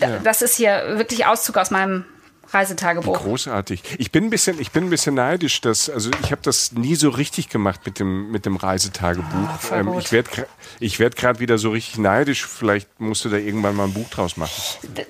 Ja. 0.00 0.18
Das 0.24 0.42
ist 0.42 0.56
hier 0.56 0.98
wirklich 0.98 1.26
Auszug 1.26 1.56
aus 1.58 1.70
meinem 1.70 2.04
Reisetagebuch. 2.50 3.22
Großartig. 3.22 3.82
Ich 3.98 4.12
bin 4.12 4.24
ein 4.24 4.30
bisschen, 4.30 4.60
ich 4.60 4.70
bin 4.70 4.84
ein 4.84 4.90
bisschen 4.90 5.14
neidisch, 5.14 5.60
dass, 5.60 5.90
also 5.90 6.10
ich 6.22 6.32
habe 6.32 6.42
das 6.42 6.72
nie 6.72 6.94
so 6.94 7.10
richtig 7.10 7.48
gemacht 7.48 7.80
mit 7.84 7.98
dem, 7.98 8.30
mit 8.30 8.46
dem 8.46 8.56
Reisetagebuch. 8.56 9.70
Oh, 9.70 9.74
ähm, 9.74 9.98
ich 9.98 10.12
werde, 10.12 10.46
ich 10.80 10.98
werde 10.98 11.16
gerade 11.16 11.40
wieder 11.40 11.58
so 11.58 11.70
richtig 11.70 11.98
neidisch. 11.98 12.46
Vielleicht 12.46 13.00
musst 13.00 13.24
du 13.24 13.28
da 13.28 13.36
irgendwann 13.36 13.76
mal 13.76 13.84
ein 13.84 13.94
Buch 13.94 14.08
draus 14.10 14.36
machen. 14.36 14.52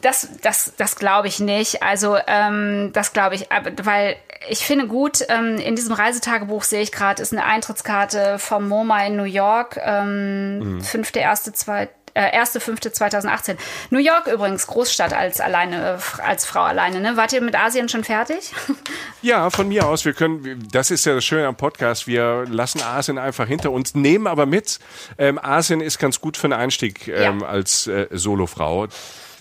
Das, 0.02 0.28
das, 0.42 0.72
das 0.76 0.96
glaube 0.96 1.28
ich 1.28 1.40
nicht. 1.40 1.82
Also 1.82 2.16
ähm, 2.26 2.90
das 2.92 3.12
glaube 3.12 3.34
ich, 3.34 3.48
weil 3.82 4.16
ich 4.48 4.60
finde 4.60 4.86
gut, 4.86 5.24
ähm, 5.28 5.58
in 5.58 5.76
diesem 5.76 5.92
Reisetagebuch 5.92 6.62
sehe 6.62 6.82
ich 6.82 6.92
gerade, 6.92 7.22
ist 7.22 7.32
eine 7.32 7.44
Eintrittskarte 7.44 8.38
vom 8.38 8.68
MoMA 8.68 9.06
in 9.06 9.16
New 9.16 9.24
York, 9.24 9.78
ähm, 9.82 10.58
mhm. 10.58 10.80
fünfte, 10.80 11.18
erste, 11.18 11.52
zweite 11.52 11.95
äh, 12.16 12.40
1.5.2018. 12.40 13.56
New 13.90 13.98
York 13.98 14.26
übrigens, 14.26 14.66
Großstadt 14.66 15.12
als 15.12 15.40
alleine, 15.40 15.98
äh, 15.98 16.22
als 16.22 16.46
Frau 16.46 16.62
alleine. 16.62 17.00
Ne? 17.00 17.16
Wart 17.16 17.32
ihr 17.32 17.42
mit 17.42 17.54
Asien 17.54 17.88
schon 17.88 18.04
fertig? 18.04 18.52
Ja, 19.22 19.50
von 19.50 19.66
mir 19.66 19.86
aus. 19.86 20.04
Wir 20.04 20.12
können, 20.12 20.68
das 20.70 20.92
ist 20.92 21.04
ja 21.04 21.14
das 21.14 21.24
Schöne 21.24 21.48
am 21.48 21.56
Podcast. 21.56 22.06
Wir 22.06 22.44
lassen 22.48 22.80
Asien 22.80 23.18
einfach 23.18 23.48
hinter 23.48 23.72
uns, 23.72 23.96
nehmen 23.96 24.28
aber 24.28 24.46
mit. 24.46 24.78
Ähm, 25.18 25.40
Asien 25.42 25.80
ist 25.80 25.98
ganz 25.98 26.20
gut 26.20 26.36
für 26.36 26.44
einen 26.44 26.52
Einstieg 26.52 27.08
ähm, 27.08 27.40
ja. 27.40 27.46
als 27.46 27.88
äh, 27.88 28.06
Solofrau. 28.12 28.86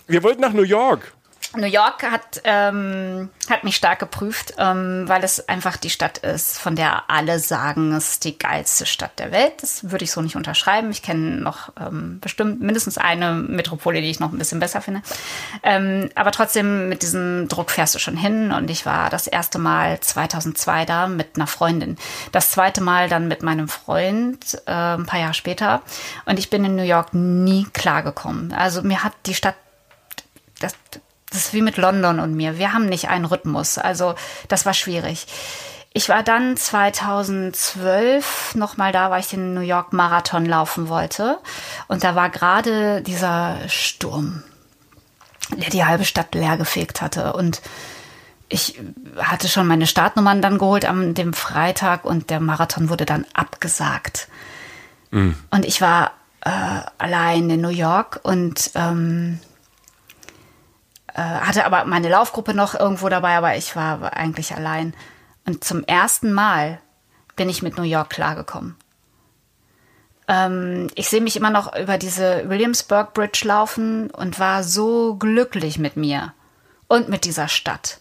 Wir 0.07 0.23
wollten 0.23 0.41
nach 0.41 0.53
New 0.53 0.63
York. 0.63 1.13
New 1.57 1.67
York 1.67 2.03
hat, 2.03 2.41
ähm, 2.43 3.29
hat 3.49 3.63
mich 3.63 3.75
stark 3.75 3.99
geprüft, 3.99 4.53
ähm, 4.57 5.05
weil 5.07 5.23
es 5.23 5.47
einfach 5.47 5.77
die 5.77 5.89
Stadt 5.89 6.19
ist, 6.19 6.59
von 6.59 6.75
der 6.75 7.09
alle 7.09 7.39
sagen, 7.39 7.93
es 7.93 8.11
ist 8.11 8.23
die 8.23 8.37
geilste 8.37 8.85
Stadt 8.85 9.19
der 9.19 9.31
Welt. 9.31 9.53
Das 9.61 9.91
würde 9.91 10.03
ich 10.03 10.11
so 10.11 10.21
nicht 10.21 10.35
unterschreiben. 10.35 10.91
Ich 10.91 11.01
kenne 11.01 11.37
noch 11.37 11.71
ähm, 11.79 12.19
bestimmt 12.19 12.61
mindestens 12.61 12.97
eine 12.97 13.33
Metropole, 13.33 14.01
die 14.01 14.09
ich 14.09 14.19
noch 14.19 14.31
ein 14.31 14.37
bisschen 14.37 14.59
besser 14.59 14.81
finde. 14.81 15.01
Ähm, 15.63 16.09
aber 16.15 16.31
trotzdem, 16.31 16.89
mit 16.89 17.01
diesem 17.01 17.47
Druck 17.47 17.71
fährst 17.71 17.95
du 17.95 17.99
schon 17.99 18.17
hin. 18.17 18.51
Und 18.51 18.69
ich 18.69 18.85
war 18.85 19.09
das 19.09 19.27
erste 19.27 19.59
Mal 19.59 19.99
2002 19.99 20.85
da 20.85 21.07
mit 21.07 21.35
einer 21.35 21.47
Freundin. 21.47 21.97
Das 22.31 22.51
zweite 22.51 22.81
Mal 22.81 23.09
dann 23.09 23.27
mit 23.27 23.43
meinem 23.43 23.67
Freund, 23.67 24.61
äh, 24.65 24.71
ein 24.71 25.05
paar 25.05 25.19
Jahre 25.19 25.33
später. 25.33 25.81
Und 26.25 26.39
ich 26.39 26.49
bin 26.49 26.65
in 26.65 26.75
New 26.75 26.83
York 26.83 27.13
nie 27.13 27.65
klargekommen. 27.73 28.53
Also 28.53 28.81
mir 28.81 29.03
hat 29.03 29.13
die 29.25 29.33
Stadt 29.33 29.55
das, 30.59 30.73
ist 31.35 31.53
wie 31.53 31.61
mit 31.61 31.77
London 31.77 32.19
und 32.19 32.35
mir. 32.35 32.57
Wir 32.57 32.73
haben 32.73 32.87
nicht 32.87 33.09
einen 33.09 33.25
Rhythmus. 33.25 33.77
Also 33.77 34.15
das 34.47 34.65
war 34.65 34.73
schwierig. 34.73 35.27
Ich 35.93 36.09
war 36.09 36.23
dann 36.23 36.57
2012 36.57 38.55
nochmal 38.55 38.91
da, 38.91 39.11
weil 39.11 39.21
ich 39.21 39.29
den 39.29 39.53
New 39.53 39.61
York 39.61 39.93
Marathon 39.93 40.45
laufen 40.45 40.89
wollte. 40.89 41.37
Und 41.87 42.03
da 42.03 42.15
war 42.15 42.29
gerade 42.29 43.01
dieser 43.01 43.57
Sturm, 43.69 44.43
der 45.55 45.69
die 45.69 45.85
halbe 45.85 46.03
Stadt 46.03 46.35
leergefegt 46.35 47.01
hatte. 47.01 47.31
Und 47.31 47.61
ich 48.49 48.77
hatte 49.17 49.47
schon 49.47 49.67
meine 49.67 49.87
Startnummern 49.87 50.41
dann 50.41 50.57
geholt 50.57 50.83
am 50.83 51.13
dem 51.13 51.33
Freitag 51.33 52.03
und 52.03 52.29
der 52.29 52.41
Marathon 52.41 52.89
wurde 52.89 53.05
dann 53.05 53.25
abgesagt. 53.33 54.27
Mhm. 55.11 55.35
Und 55.49 55.65
ich 55.65 55.79
war 55.79 56.11
äh, 56.41 56.81
allein 56.97 57.49
in 57.49 57.61
New 57.61 57.69
York 57.69 58.19
und 58.23 58.71
ähm, 58.75 59.39
äh, 59.39 59.54
hatte 61.21 61.65
aber 61.65 61.85
meine 61.85 62.09
Laufgruppe 62.09 62.53
noch 62.53 62.75
irgendwo 62.75 63.09
dabei, 63.09 63.37
aber 63.37 63.55
ich 63.55 63.75
war 63.75 64.13
eigentlich 64.13 64.55
allein. 64.55 64.93
Und 65.45 65.63
zum 65.63 65.83
ersten 65.83 66.33
Mal 66.33 66.79
bin 67.35 67.49
ich 67.49 67.61
mit 67.61 67.77
New 67.77 67.83
York 67.83 68.09
klargekommen. 68.09 68.75
Ähm, 70.27 70.89
ich 70.95 71.09
sehe 71.09 71.21
mich 71.21 71.35
immer 71.35 71.51
noch 71.51 71.75
über 71.75 71.97
diese 71.97 72.49
Williamsburg 72.49 73.13
Bridge 73.13 73.41
laufen 73.43 74.09
und 74.09 74.39
war 74.39 74.63
so 74.63 75.15
glücklich 75.15 75.77
mit 75.77 75.97
mir 75.97 76.33
und 76.87 77.09
mit 77.09 77.25
dieser 77.25 77.47
Stadt. 77.47 77.99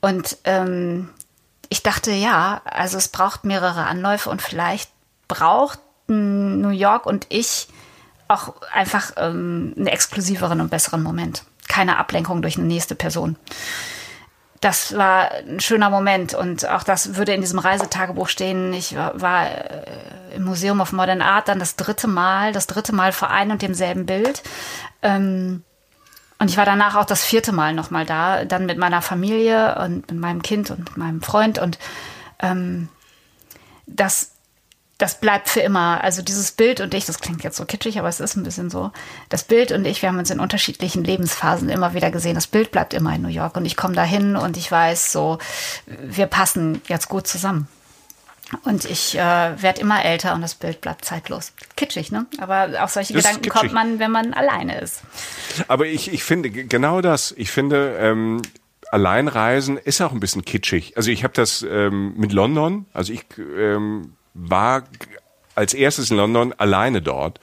Und 0.00 0.38
ähm, 0.44 1.10
ich 1.68 1.82
dachte, 1.82 2.10
ja, 2.10 2.62
also 2.64 2.98
es 2.98 3.08
braucht 3.08 3.44
mehrere 3.44 3.84
Anläufe 3.86 4.28
und 4.28 4.42
vielleicht 4.42 4.90
braucht 5.28 5.78
New 6.08 6.70
York 6.70 7.06
und 7.06 7.26
ich 7.28 7.68
auch 8.26 8.54
einfach 8.72 9.12
ähm, 9.16 9.74
einen 9.76 9.86
exklusiveren 9.86 10.60
und 10.60 10.70
besseren 10.70 11.02
Moment 11.02 11.44
keine 11.70 11.96
Ablenkung 11.96 12.42
durch 12.42 12.58
eine 12.58 12.66
nächste 12.66 12.94
Person. 12.94 13.36
Das 14.60 14.94
war 14.94 15.30
ein 15.30 15.60
schöner 15.60 15.88
Moment 15.88 16.34
und 16.34 16.68
auch 16.68 16.82
das 16.82 17.14
würde 17.16 17.32
in 17.32 17.40
diesem 17.40 17.58
Reisetagebuch 17.58 18.28
stehen. 18.28 18.74
Ich 18.74 18.94
war, 18.94 19.46
äh, 19.46 20.34
im 20.34 20.44
Museum 20.44 20.80
of 20.80 20.92
Modern 20.92 21.22
Art 21.22 21.48
dann 21.48 21.58
das 21.58 21.76
dritte 21.76 22.08
Mal, 22.08 22.52
das 22.52 22.66
dritte 22.66 22.94
Mal 22.94 23.12
vor 23.12 23.30
einem 23.30 23.52
und 23.52 23.62
demselben 23.62 24.04
Bild. 24.04 24.42
Ähm, 25.00 25.64
und 26.38 26.50
ich 26.50 26.56
war 26.56 26.66
danach 26.66 26.96
auch 26.96 27.04
das 27.04 27.24
vierte 27.24 27.52
Mal 27.52 27.72
nochmal 27.72 28.04
da, 28.04 28.44
dann 28.44 28.66
mit 28.66 28.76
meiner 28.76 29.00
Familie 29.00 29.78
und 29.78 30.10
mit 30.10 30.20
meinem 30.20 30.42
Kind 30.42 30.70
und 30.70 30.96
meinem 30.96 31.22
Freund. 31.22 31.58
Und 31.58 31.78
ähm, 32.40 32.88
das 33.86 34.32
das 35.00 35.18
bleibt 35.18 35.48
für 35.48 35.60
immer. 35.60 36.04
Also 36.04 36.22
dieses 36.22 36.52
Bild 36.52 36.80
und 36.80 36.92
ich, 36.94 37.06
das 37.06 37.20
klingt 37.20 37.42
jetzt 37.42 37.56
so 37.56 37.64
kitschig, 37.64 37.98
aber 37.98 38.08
es 38.08 38.20
ist 38.20 38.36
ein 38.36 38.42
bisschen 38.42 38.70
so. 38.70 38.92
Das 39.30 39.44
Bild 39.44 39.72
und 39.72 39.86
ich, 39.86 40.02
wir 40.02 40.10
haben 40.10 40.18
uns 40.18 40.30
in 40.30 40.40
unterschiedlichen 40.40 41.02
Lebensphasen 41.02 41.70
immer 41.70 41.94
wieder 41.94 42.10
gesehen. 42.10 42.34
Das 42.34 42.46
Bild 42.46 42.70
bleibt 42.70 42.92
immer 42.92 43.14
in 43.14 43.22
New 43.22 43.28
York 43.28 43.56
und 43.56 43.64
ich 43.64 43.76
komme 43.76 43.94
dahin 43.94 44.36
und 44.36 44.56
ich 44.56 44.70
weiß 44.70 45.10
so, 45.10 45.38
wir 45.86 46.26
passen 46.26 46.82
jetzt 46.86 47.08
gut 47.08 47.26
zusammen. 47.26 47.66
Und 48.64 48.84
ich 48.84 49.16
äh, 49.16 49.62
werde 49.62 49.80
immer 49.80 50.04
älter 50.04 50.34
und 50.34 50.42
das 50.42 50.56
Bild 50.56 50.80
bleibt 50.80 51.04
zeitlos. 51.04 51.52
Kitschig, 51.76 52.10
ne? 52.10 52.26
Aber 52.38 52.82
auf 52.82 52.90
solche 52.90 53.14
ist 53.14 53.18
Gedanken 53.18 53.42
kitschig. 53.42 53.60
kommt 53.60 53.72
man, 53.72 54.00
wenn 54.00 54.10
man 54.10 54.34
alleine 54.34 54.80
ist. 54.80 55.02
Aber 55.68 55.86
ich, 55.86 56.12
ich 56.12 56.24
finde 56.24 56.50
genau 56.50 57.00
das. 57.00 57.32
Ich 57.36 57.52
finde, 57.52 57.96
ähm, 58.00 58.42
Alleinreisen 58.90 59.78
ist 59.78 60.00
auch 60.00 60.10
ein 60.10 60.18
bisschen 60.18 60.44
kitschig. 60.44 60.96
Also 60.96 61.12
ich 61.12 61.22
habe 61.22 61.32
das 61.32 61.62
ähm, 61.62 62.14
mit 62.16 62.32
London. 62.32 62.86
Also 62.92 63.12
ich 63.12 63.24
ähm, 63.38 64.16
war 64.34 64.84
als 65.54 65.74
erstes 65.74 66.10
in 66.10 66.16
London 66.16 66.54
alleine 66.56 67.02
dort. 67.02 67.40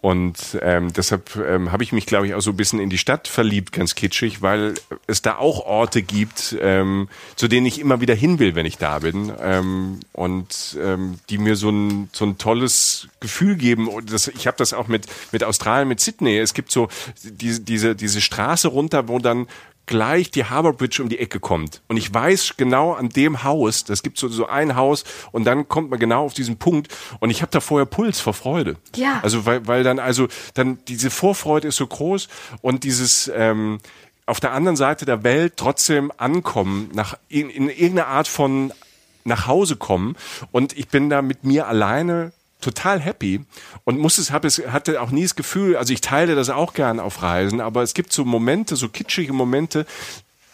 Und 0.00 0.58
ähm, 0.60 0.92
deshalb 0.92 1.36
ähm, 1.36 1.72
habe 1.72 1.82
ich 1.82 1.92
mich, 1.92 2.06
glaube 2.06 2.26
ich, 2.26 2.34
auch 2.34 2.40
so 2.40 2.50
ein 2.50 2.56
bisschen 2.56 2.80
in 2.80 2.90
die 2.90 2.98
Stadt 2.98 3.28
verliebt, 3.28 3.72
ganz 3.72 3.94
kitschig, 3.94 4.42
weil 4.42 4.74
es 5.06 5.22
da 5.22 5.36
auch 5.36 5.64
Orte 5.64 6.02
gibt, 6.02 6.56
ähm, 6.60 7.08
zu 7.34 7.48
denen 7.48 7.66
ich 7.66 7.80
immer 7.80 8.00
wieder 8.00 8.14
hin 8.14 8.38
will, 8.38 8.54
wenn 8.54 8.66
ich 8.66 8.76
da 8.76 8.98
bin. 8.98 9.32
Ähm, 9.40 10.00
und 10.12 10.78
ähm, 10.80 11.18
die 11.30 11.38
mir 11.38 11.56
so 11.56 11.70
ein, 11.70 12.10
so 12.12 12.26
ein 12.26 12.38
tolles 12.38 13.08
Gefühl 13.20 13.56
geben. 13.56 13.88
Und 13.88 14.12
das, 14.12 14.28
ich 14.28 14.46
habe 14.46 14.56
das 14.58 14.74
auch 14.74 14.86
mit, 14.86 15.06
mit 15.32 15.42
Australien, 15.44 15.88
mit 15.88 16.00
Sydney. 16.00 16.38
Es 16.38 16.54
gibt 16.54 16.70
so 16.70 16.88
diese, 17.24 17.60
diese, 17.60 17.96
diese 17.96 18.20
Straße 18.20 18.68
runter, 18.68 19.08
wo 19.08 19.18
dann 19.18 19.46
gleich 19.90 20.30
die 20.30 20.44
Harbour 20.44 20.72
Bridge 20.72 21.02
um 21.02 21.08
die 21.08 21.18
Ecke 21.18 21.40
kommt. 21.40 21.82
Und 21.88 21.96
ich 21.96 22.14
weiß 22.14 22.54
genau 22.56 22.92
an 22.92 23.08
dem 23.08 23.42
Haus, 23.42 23.82
das 23.82 24.04
gibt 24.04 24.18
so, 24.18 24.28
so 24.28 24.46
ein 24.46 24.76
Haus 24.76 25.02
und 25.32 25.44
dann 25.44 25.68
kommt 25.68 25.90
man 25.90 25.98
genau 25.98 26.24
auf 26.24 26.32
diesen 26.32 26.58
Punkt 26.58 26.88
und 27.18 27.30
ich 27.30 27.42
habe 27.42 27.50
da 27.50 27.58
vorher 27.58 27.86
Puls 27.86 28.20
vor 28.20 28.32
Freude. 28.32 28.76
Ja. 28.94 29.18
Also 29.22 29.46
weil, 29.46 29.66
weil 29.66 29.82
dann 29.82 29.98
also 29.98 30.28
dann 30.54 30.78
diese 30.86 31.10
Vorfreude 31.10 31.66
ist 31.66 31.76
so 31.76 31.88
groß 31.88 32.28
und 32.62 32.84
dieses 32.84 33.30
ähm, 33.34 33.80
auf 34.26 34.38
der 34.38 34.52
anderen 34.52 34.76
Seite 34.76 35.06
der 35.06 35.24
Welt 35.24 35.54
trotzdem 35.56 36.12
ankommen, 36.16 36.88
nach 36.94 37.18
in, 37.28 37.50
in 37.50 37.68
irgendeiner 37.68 38.06
Art 38.06 38.28
von 38.28 38.72
nach 39.24 39.48
Hause 39.48 39.74
kommen 39.74 40.14
und 40.52 40.78
ich 40.78 40.86
bin 40.86 41.10
da 41.10 41.20
mit 41.20 41.42
mir 41.42 41.66
alleine 41.66 42.30
total 42.60 43.00
happy 43.00 43.44
und 43.84 43.98
muss 43.98 44.18
es 44.18 44.30
habe 44.30 44.46
es 44.48 44.58
hatte 44.58 45.00
auch 45.00 45.10
nie 45.10 45.22
das 45.22 45.34
Gefühl, 45.36 45.76
also 45.76 45.92
ich 45.92 46.00
teile 46.00 46.34
das 46.34 46.50
auch 46.50 46.74
gern 46.74 47.00
auf 47.00 47.22
Reisen, 47.22 47.60
aber 47.60 47.82
es 47.82 47.94
gibt 47.94 48.12
so 48.12 48.24
Momente, 48.24 48.76
so 48.76 48.88
kitschige 48.88 49.32
Momente, 49.32 49.86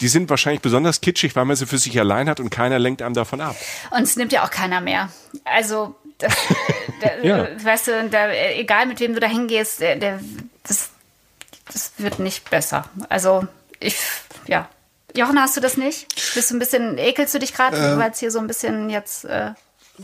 die 0.00 0.08
sind 0.08 0.28
wahrscheinlich 0.28 0.60
besonders 0.62 1.00
kitschig, 1.00 1.34
weil 1.36 1.44
man 1.46 1.56
sie 1.56 1.66
für 1.66 1.78
sich 1.78 1.98
allein 1.98 2.28
hat 2.28 2.38
und 2.40 2.50
keiner 2.50 2.78
lenkt 2.78 3.00
einem 3.02 3.14
davon 3.14 3.40
ab. 3.40 3.56
Und 3.90 4.02
es 4.02 4.16
nimmt 4.16 4.30
ja 4.32 4.44
auch 4.44 4.50
keiner 4.50 4.80
mehr. 4.82 5.08
Also, 5.44 5.94
das, 6.18 6.34
der, 7.02 7.24
Ja. 7.24 7.46
weißt 7.64 7.86
du, 7.88 8.08
da, 8.10 8.30
egal 8.30 8.84
mit 8.86 9.00
wem 9.00 9.14
du 9.14 9.20
da 9.20 9.26
hingehst, 9.26 9.80
der, 9.80 9.96
der, 9.96 10.20
das, 10.64 10.90
das 11.72 11.92
wird 11.96 12.18
nicht 12.18 12.50
besser. 12.50 12.84
Also, 13.08 13.46
ich, 13.80 13.96
ja. 14.46 14.68
Jochen, 15.16 15.40
hast 15.40 15.56
du 15.56 15.62
das 15.62 15.78
nicht? 15.78 16.08
Bist 16.34 16.50
du 16.50 16.56
ein 16.56 16.58
bisschen, 16.58 16.98
ekelst 16.98 17.34
du 17.34 17.38
dich 17.38 17.54
gerade, 17.54 17.78
Ähm. 17.78 17.98
weil 17.98 18.10
es 18.10 18.18
hier 18.18 18.30
so 18.30 18.38
ein 18.38 18.46
bisschen 18.46 18.90
jetzt. 18.90 19.24
Äh, 19.24 19.52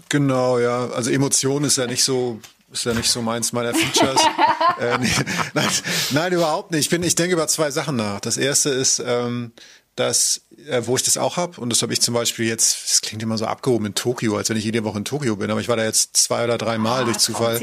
Genau, 0.09 0.59
ja. 0.59 0.89
Also 0.91 1.11
Emotion 1.11 1.65
ist 1.65 1.77
ja 1.79 1.87
nicht 1.87 2.05
so, 2.05 2.41
ist 2.73 2.85
ja 2.85 2.95
nicht 2.95 3.11
so 3.11 3.23
meins 3.23 3.53
meiner 3.53 3.75
Features. 3.75 4.21
äh, 4.81 4.99
nee, 4.99 5.11
nein, 5.55 5.69
nein, 6.11 6.33
überhaupt 6.33 6.71
nicht. 6.71 6.81
Ich 6.81 6.91
bin, 6.91 7.03
ich 7.03 7.15
denke 7.15 7.35
über 7.35 7.49
zwei 7.49 7.71
Sachen 7.71 7.97
nach. 7.97 8.21
Das 8.21 8.37
erste 8.37 8.71
ist, 8.71 9.03
ähm, 9.05 9.53
dass, 9.97 10.43
äh, 10.69 10.83
wo 10.87 10.97
ich 10.97 11.03
das 11.03 11.19
auch 11.19 11.37
habe, 11.37 11.61
und 11.61 11.71
das 11.71 11.83
habe 11.83 11.93
ich 11.93 12.01
zum 12.01 12.15
Beispiel 12.15 12.47
jetzt, 12.47 12.91
das 12.91 13.01
klingt 13.03 13.23
immer 13.23 13.37
so 13.37 13.45
abgehoben 13.45 13.87
in 13.87 13.95
Tokio, 13.95 14.37
als 14.37 14.49
wenn 14.49 14.57
ich 14.57 14.65
jede 14.65 14.85
Woche 14.85 14.99
in 14.99 15.05
Tokio 15.05 15.37
bin, 15.37 15.51
aber 15.51 15.61
ich 15.61 15.69
war 15.69 15.77
da 15.77 15.85
jetzt 15.85 16.17
zwei 16.17 16.45
oder 16.45 16.57
drei 16.57 16.79
Mal 16.79 17.03
Ah, 17.03 17.05
durch 17.05 17.19
Zufall. 17.19 17.61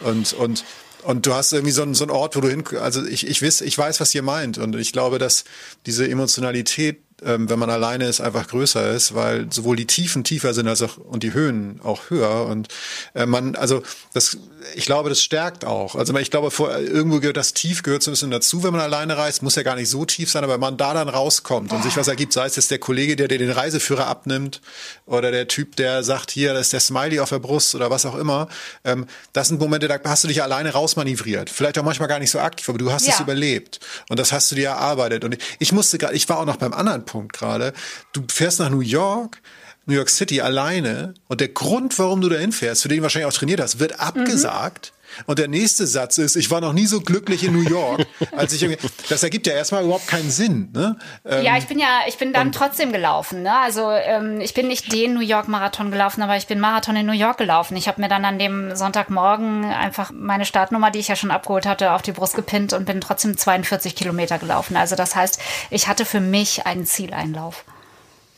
Und, 0.00 0.32
und, 0.32 0.64
und 1.02 1.26
du 1.26 1.34
hast 1.34 1.52
irgendwie 1.52 1.72
so 1.72 1.82
einen, 1.82 1.94
so 1.94 2.04
einen 2.04 2.10
Ort, 2.10 2.34
wo 2.36 2.40
du 2.40 2.48
hin, 2.48 2.64
also 2.80 3.04
ich, 3.04 3.26
ich 3.26 3.42
weiß, 3.42 3.60
ich 3.60 3.76
weiß, 3.76 4.00
was 4.00 4.14
ihr 4.14 4.22
meint. 4.22 4.58
Und 4.58 4.74
ich 4.76 4.92
glaube, 4.92 5.18
dass 5.18 5.44
diese 5.84 6.08
Emotionalität, 6.08 7.00
ähm, 7.24 7.48
wenn 7.48 7.58
man 7.58 7.70
alleine 7.70 8.06
ist, 8.08 8.20
einfach 8.20 8.46
größer 8.48 8.90
ist, 8.90 9.14
weil 9.14 9.46
sowohl 9.50 9.76
die 9.76 9.86
Tiefen 9.86 10.22
tiefer 10.24 10.52
sind 10.54 10.68
als 10.68 10.82
auch, 10.82 10.98
und 10.98 11.22
die 11.22 11.32
Höhen 11.32 11.80
auch 11.82 12.10
höher. 12.10 12.46
Und 12.46 12.68
äh, 13.14 13.26
man, 13.26 13.56
also 13.56 13.82
das, 14.12 14.36
ich 14.74 14.84
glaube, 14.84 15.08
das 15.08 15.22
stärkt 15.22 15.64
auch. 15.64 15.94
Also 15.94 16.14
ich 16.16 16.30
glaube, 16.30 16.50
vor, 16.50 16.76
irgendwo 16.76 17.20
gehört 17.20 17.36
das 17.36 17.54
Tief 17.54 17.82
gehört 17.82 18.02
so 18.02 18.10
ein 18.10 18.12
bisschen 18.12 18.30
dazu, 18.30 18.62
wenn 18.62 18.72
man 18.72 18.80
alleine 18.82 19.16
reist. 19.16 19.42
Muss 19.42 19.54
ja 19.56 19.62
gar 19.62 19.76
nicht 19.76 19.88
so 19.88 20.04
tief 20.04 20.30
sein, 20.30 20.44
aber 20.44 20.54
wenn 20.54 20.60
man 20.60 20.76
da 20.76 20.92
dann 20.92 21.08
rauskommt 21.08 21.72
und 21.72 21.82
sich 21.82 21.96
was 21.96 22.08
ergibt, 22.08 22.32
sei 22.32 22.46
es 22.46 22.56
jetzt 22.56 22.70
der 22.70 22.78
Kollege, 22.78 23.16
der 23.16 23.28
dir 23.28 23.38
den 23.38 23.50
Reiseführer 23.50 24.06
abnimmt 24.06 24.60
oder 25.06 25.30
der 25.30 25.48
Typ, 25.48 25.76
der 25.76 26.02
sagt, 26.02 26.30
hier, 26.30 26.52
das 26.52 26.62
ist 26.66 26.72
der 26.74 26.80
Smiley 26.80 27.20
auf 27.20 27.30
der 27.30 27.38
Brust 27.38 27.74
oder 27.74 27.90
was 27.90 28.04
auch 28.04 28.16
immer. 28.16 28.48
Ähm, 28.84 29.06
das 29.32 29.48
sind 29.48 29.58
Momente, 29.60 29.88
da 29.88 29.98
hast 30.04 30.24
du 30.24 30.28
dich 30.28 30.42
alleine 30.42 30.72
rausmanövriert. 30.72 31.48
Vielleicht 31.48 31.78
auch 31.78 31.84
manchmal 31.84 32.08
gar 32.08 32.18
nicht 32.18 32.30
so 32.30 32.40
aktiv, 32.40 32.68
aber 32.68 32.78
du 32.78 32.92
hast 32.92 33.02
es 33.08 33.16
Ja. 33.18 33.22
überlebt. 33.22 33.80
Und 34.10 34.18
das 34.18 34.32
hast 34.32 34.50
du 34.50 34.54
dir 34.54 34.68
erarbeitet. 34.68 35.24
Und 35.24 35.38
ich 35.58 35.72
musste 35.72 35.96
gerade, 35.96 36.14
ich 36.14 36.28
war 36.28 36.38
auch 36.38 36.44
noch 36.44 36.56
beim 36.56 36.74
anderen 36.74 37.05
Punkt 37.06 37.32
gerade. 37.32 37.72
Du 38.12 38.22
fährst 38.30 38.60
nach 38.60 38.68
New 38.68 38.80
York, 38.80 39.40
New 39.86 39.94
York 39.94 40.10
City 40.10 40.40
alleine 40.40 41.14
und 41.28 41.40
der 41.40 41.48
Grund, 41.48 41.98
warum 41.98 42.20
du 42.20 42.28
dahin 42.28 42.52
fährst, 42.52 42.82
für 42.82 42.88
den 42.88 42.98
du 42.98 43.02
wahrscheinlich 43.04 43.28
auch 43.28 43.32
trainiert 43.32 43.60
hast, 43.60 43.78
wird 43.78 43.98
abgesagt. 44.00 44.92
Und 45.24 45.38
der 45.38 45.48
nächste 45.48 45.86
Satz 45.86 46.18
ist, 46.18 46.36
ich 46.36 46.50
war 46.50 46.60
noch 46.60 46.72
nie 46.72 46.86
so 46.86 47.00
glücklich 47.00 47.44
in 47.44 47.52
New 47.52 47.68
York, 47.68 48.06
als 48.32 48.52
ich 48.52 48.62
irgendwie, 48.62 48.86
das 49.08 49.22
ergibt 49.22 49.46
ja 49.46 49.54
erstmal 49.54 49.84
überhaupt 49.84 50.06
keinen 50.06 50.30
Sinn, 50.30 50.70
ne? 50.72 50.96
Ähm, 51.24 51.44
ja, 51.44 51.56
ich 51.56 51.66
bin 51.66 51.78
ja, 51.78 52.00
ich 52.06 52.18
bin 52.18 52.32
dann 52.32 52.52
trotzdem 52.52 52.92
gelaufen. 52.92 53.42
Ne? 53.42 53.52
Also 53.58 53.90
ähm, 53.90 54.40
ich 54.40 54.54
bin 54.54 54.68
nicht 54.68 54.92
den 54.92 55.14
New 55.14 55.20
York 55.20 55.48
Marathon 55.48 55.90
gelaufen, 55.90 56.22
aber 56.22 56.36
ich 56.36 56.46
bin 56.46 56.60
Marathon 56.60 56.96
in 56.96 57.06
New 57.06 57.12
York 57.12 57.38
gelaufen. 57.38 57.76
Ich 57.76 57.88
habe 57.88 58.00
mir 58.00 58.08
dann 58.08 58.24
an 58.24 58.38
dem 58.38 58.74
Sonntagmorgen 58.74 59.64
einfach 59.64 60.10
meine 60.12 60.44
Startnummer, 60.44 60.90
die 60.90 60.98
ich 60.98 61.08
ja 61.08 61.16
schon 61.16 61.30
abgeholt 61.30 61.66
hatte, 61.66 61.92
auf 61.92 62.02
die 62.02 62.12
Brust 62.12 62.34
gepinnt 62.34 62.72
und 62.72 62.84
bin 62.84 63.00
trotzdem 63.00 63.36
42 63.36 63.94
Kilometer 63.94 64.38
gelaufen. 64.38 64.76
Also 64.76 64.96
das 64.96 65.16
heißt, 65.16 65.40
ich 65.70 65.88
hatte 65.88 66.04
für 66.04 66.20
mich 66.20 66.66
einen 66.66 66.86
Zieleinlauf. 66.86 67.64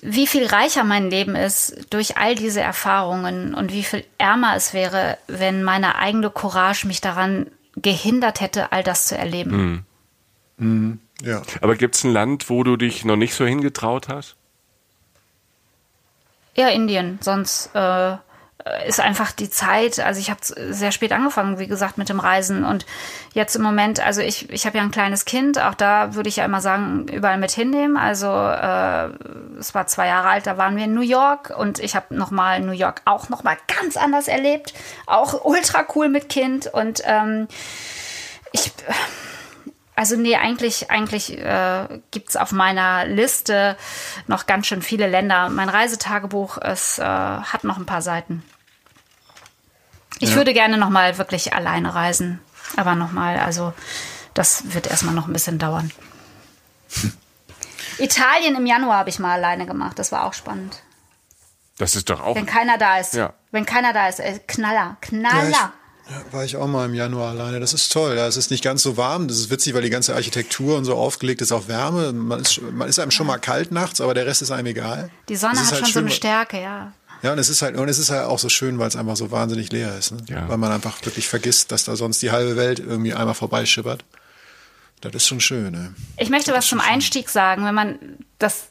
Wie 0.01 0.27
viel 0.27 0.47
reicher 0.47 0.85
mein 0.85 1.11
Leben 1.11 1.35
ist 1.35 1.87
durch 1.91 2.17
all 2.17 2.35
diese 2.35 2.61
Erfahrungen 2.61 3.55
und 3.55 3.73
wie 3.73 3.83
viel 3.83 4.05
ärmer 4.17 4.55
es 4.55 4.73
wäre, 4.73 5.19
wenn 5.27 5.65
meine 5.65 5.97
eigene 5.97 6.31
Courage 6.31 6.87
mich 6.87 7.01
daran 7.01 7.47
gehindert 7.77 8.41
hätte, 8.41 8.71
all 8.73 8.83
das 8.83 9.07
zu 9.07 9.17
erleben. 9.17 9.85
ja. 11.23 11.43
Aber 11.61 11.77
gibt's 11.77 12.05
ein 12.05 12.13
Land, 12.13 12.49
wo 12.49 12.63
du 12.63 12.77
dich 12.77 13.05
noch 13.05 13.17
nicht 13.17 13.35
so 13.35 13.45
hingetraut 13.45 14.09
hast? 14.09 14.37
Ja, 16.55 16.69
Indien. 16.69 17.19
Sonst 17.21 17.71
äh, 17.75 18.17
ist 18.87 19.01
einfach 19.01 19.33
die 19.33 19.51
Zeit, 19.51 20.01
also 20.01 20.21
ich 20.21 20.31
habe 20.31 20.41
sehr 20.43 20.93
spät 20.93 21.13
angefangen, 21.13 21.59
wie 21.59 21.67
gesagt, 21.67 21.99
mit 21.99 22.09
dem 22.09 22.21
Reisen 22.21 22.65
und 22.65 22.87
jetzt 23.33 23.57
im 23.57 23.63
Moment, 23.63 24.05
also 24.05 24.21
ich, 24.21 24.51
ich 24.51 24.67
habe 24.67 24.79
ja 24.79 24.85
ein 24.85 24.91
kleines 24.91 25.25
Kind, 25.25 25.61
auch 25.61 25.75
da 25.75 26.15
würde 26.15 26.29
ich 26.29 26.37
ja 26.37 26.45
immer 26.45 26.61
sagen, 26.61 27.07
überall 27.09 27.39
mit 27.39 27.51
hinnehmen. 27.51 27.97
Also 27.97 28.27
äh, 28.27 29.11
es 29.59 29.75
war 29.75 29.87
zwei 29.87 30.07
Jahre 30.07 30.29
alt, 30.29 30.47
da 30.47 30.57
waren 30.59 30.77
wir 30.77 30.85
in 30.85 30.95
New 30.95 31.01
York 31.01 31.53
und 31.57 31.79
ich 31.79 31.95
habe 31.97 32.15
nochmal 32.15 32.61
New 32.61 32.73
York 32.73 33.03
auch 33.05 33.29
nochmal 33.29 33.57
ganz 33.81 33.97
anders 33.97 34.29
erlebt. 34.29 34.75
Auch 35.07 35.45
ultra 35.45 35.85
cool 35.95 36.09
mit 36.09 36.29
Kind 36.29 36.67
und 36.67 37.03
ähm, 37.05 37.49
ich 38.53 38.73
also 39.99 40.15
nee, 40.15 40.37
eigentlich, 40.37 40.93
eigentlich 40.93 41.37
äh, 41.37 41.89
gibt 42.13 42.29
es 42.29 42.37
auf 42.37 42.53
meiner 42.53 43.05
Liste 43.05 43.77
noch 44.29 44.47
ganz 44.47 44.69
schön 44.69 44.81
viele 44.81 45.09
Länder. 45.09 45.49
Mein 45.49 45.69
Reisetagebuch 45.69 46.57
es, 46.59 47.01
äh, 47.01 47.03
hat 47.03 47.65
noch 47.65 47.79
ein 47.79 47.87
paar 47.87 48.01
Seiten. 48.01 48.45
Ich 50.21 50.35
würde 50.35 50.53
gerne 50.53 50.79
noch 50.79 50.91
mal 50.91 51.19
wirklich 51.19 51.55
alleine 51.55 51.95
reisen. 51.95 52.41
Aber 52.77 52.95
noch 52.95 53.13
mal, 53.13 53.39
also 53.39 53.73
das 54.35 54.75
wird 54.75 54.87
erstmal 54.87 55.15
noch 55.15 55.27
ein 55.27 55.33
bisschen 55.33 55.59
dauern. 55.59 55.91
Italien 57.99 58.57
im 58.57 58.67
Januar 58.67 58.99
habe 58.99 59.11
ich 59.11 59.19
mal 59.19 59.35
alleine 59.35 59.67
gemacht. 59.67 59.99
Das 59.99 60.13
war 60.13 60.25
auch 60.25 60.35
spannend. 60.35 60.83
Das 61.79 61.97
ist 61.97 62.11
doch 62.11 62.21
auch. 62.21 62.37
Wenn 62.37 62.47
keiner 62.47 62.79
da 62.79 62.99
ist. 62.99 63.15
Ja. 63.15 63.35
Wenn 63.51 63.67
keiner 63.67 63.93
da 63.93 64.09
ist. 64.09 64.21
Äh, 64.21 64.41
Knaller. 64.47 64.97
Knaller. 65.01 65.51
Ja, 65.51 65.73
ich, 66.07 66.11
ja, 66.11 66.33
war 66.33 66.45
ich 66.45 66.57
auch 66.57 66.67
mal 66.67 66.87
im 66.87 66.95
Januar 66.95 67.31
alleine. 67.31 67.61
Das 67.61 67.73
ist 67.73 67.93
toll. 67.93 68.17
Ja, 68.17 68.27
es 68.27 68.37
ist 68.37 68.51
nicht 68.51 68.63
ganz 68.63 68.83
so 68.83 68.97
warm. 68.97 69.29
Das 69.29 69.39
ist 69.39 69.51
witzig, 69.51 69.75
weil 69.75 69.83
die 69.83 69.91
ganze 69.91 70.15
Architektur 70.15 70.77
und 70.77 70.85
so 70.85 70.97
aufgelegt 70.97 71.41
ist 71.41 71.53
auf 71.53 71.69
Wärme. 71.69 72.13
Man 72.13 72.41
ist, 72.41 72.61
man 72.61 72.89
ist 72.89 72.99
einem 72.99 73.11
schon 73.11 73.27
mal 73.27 73.39
kalt 73.39 73.73
nachts, 73.73 74.01
aber 74.01 74.15
der 74.15 74.27
Rest 74.27 74.43
ist 74.43 74.51
einem 74.51 74.67
egal. 74.67 75.11
Die 75.29 75.37
Sonne 75.37 75.59
hat 75.59 75.71
halt 75.71 75.79
schon 75.79 75.87
so 75.87 75.93
schön, 75.93 76.07
eine 76.07 76.11
Stärke, 76.11 76.61
ja. 76.61 76.93
Ja, 77.23 77.33
und 77.33 77.39
es 77.39 77.49
ist 77.49 77.63
halt, 77.63 77.77
und 77.77 77.89
es 77.89 77.99
ist 77.99 78.11
halt 78.11 78.25
auch 78.25 78.39
so 78.39 78.49
schön, 78.49 78.79
weil 78.79 78.89
es 78.89 78.97
einfach 78.97 79.17
so 79.17 79.31
wahnsinnig 79.31 79.73
leer 79.73 79.97
ist. 79.99 80.13
Ne? 80.13 80.19
Ja. 80.29 80.49
Weil 80.49 80.59
man 80.59 80.71
einfach 80.73 81.05
wirklich 81.05 81.29
vergisst, 81.29 81.73
dass 81.73 81.85
da 81.85 81.97
sonst 81.97 82.23
die 82.23 82.31
halbe 82.31 82.57
Welt 82.57 82.79
irgendwie 82.79 83.15
einmal 83.15 83.35
vorbeischippert. 83.35 84.05
Das 85.01 85.15
ist 85.15 85.29
schon 85.29 85.41
schön, 85.41 85.73
ne? 85.73 85.95
Ich 86.17 86.29
möchte 86.29 86.53
was 86.53 86.67
zum 86.67 86.81
Einstieg 86.81 87.29
sagen, 87.29 87.65
wenn 87.65 87.75
man 87.75 87.99
das, 88.39 88.69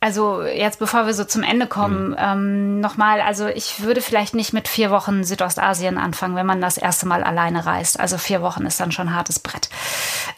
also 0.00 0.42
jetzt 0.42 0.78
bevor 0.78 1.06
wir 1.06 1.12
so 1.12 1.24
zum 1.24 1.42
Ende 1.42 1.66
kommen, 1.66 2.16
ähm, 2.18 2.80
nochmal, 2.80 3.20
also 3.20 3.46
ich 3.46 3.82
würde 3.82 4.00
vielleicht 4.00 4.34
nicht 4.34 4.54
mit 4.54 4.68
vier 4.68 4.90
Wochen 4.90 5.24
Südostasien 5.24 5.98
anfangen, 5.98 6.34
wenn 6.34 6.46
man 6.46 6.62
das 6.62 6.78
erste 6.78 7.06
Mal 7.06 7.22
alleine 7.22 7.66
reist. 7.66 8.00
Also 8.00 8.16
vier 8.16 8.40
Wochen 8.40 8.64
ist 8.64 8.80
dann 8.80 8.92
schon 8.92 9.08
ein 9.08 9.14
hartes 9.14 9.38
Brett. 9.38 9.68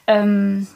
Ähm, 0.09 0.67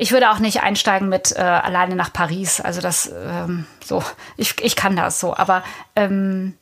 ich 0.00 0.12
würde 0.12 0.30
auch 0.30 0.38
nicht 0.38 0.62
einsteigen 0.62 1.08
mit 1.08 1.32
äh, 1.32 1.40
alleine 1.40 1.96
nach 1.96 2.12
Paris. 2.12 2.60
Also 2.60 2.80
das, 2.80 3.10
ähm, 3.12 3.66
so, 3.84 4.02
ich, 4.36 4.54
ich 4.62 4.76
kann 4.76 4.94
das 4.94 5.18
so. 5.18 5.36
Aber 5.36 5.64
ähm, 5.96 6.56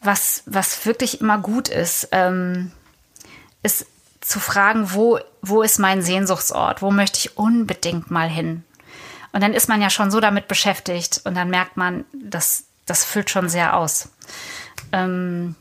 was, 0.00 0.42
was 0.46 0.86
wirklich 0.86 1.20
immer 1.20 1.36
gut 1.38 1.68
ist, 1.68 2.08
ähm, 2.10 2.72
ist 3.62 3.86
zu 4.22 4.40
fragen, 4.40 4.94
wo, 4.94 5.18
wo 5.42 5.60
ist 5.60 5.78
mein 5.78 6.00
Sehnsuchtsort? 6.00 6.80
Wo 6.80 6.90
möchte 6.90 7.18
ich 7.18 7.36
unbedingt 7.36 8.10
mal 8.10 8.30
hin? 8.30 8.64
Und 9.32 9.42
dann 9.42 9.52
ist 9.52 9.68
man 9.68 9.82
ja 9.82 9.90
schon 9.90 10.10
so 10.10 10.18
damit 10.18 10.48
beschäftigt 10.48 11.20
und 11.24 11.34
dann 11.34 11.50
merkt 11.50 11.76
man, 11.76 12.06
das, 12.14 12.64
das 12.86 13.04
füllt 13.04 13.28
schon 13.28 13.50
sehr 13.50 13.76
aus. 13.76 14.08
Ähm, 14.92 15.54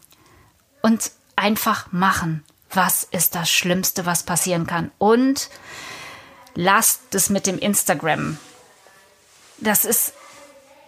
und 0.82 1.12
einfach 1.36 1.92
machen. 1.92 2.46
Was 2.72 3.04
ist 3.04 3.36
das 3.36 3.50
Schlimmste, 3.50 4.06
was 4.06 4.24
passieren 4.24 4.68
kann? 4.68 4.92
Und 5.00 5.50
lasst 6.60 7.16
es 7.16 7.30
mit 7.30 7.48
dem 7.48 7.58
Instagram. 7.58 8.38
Das 9.60 9.86
ist 9.86 10.14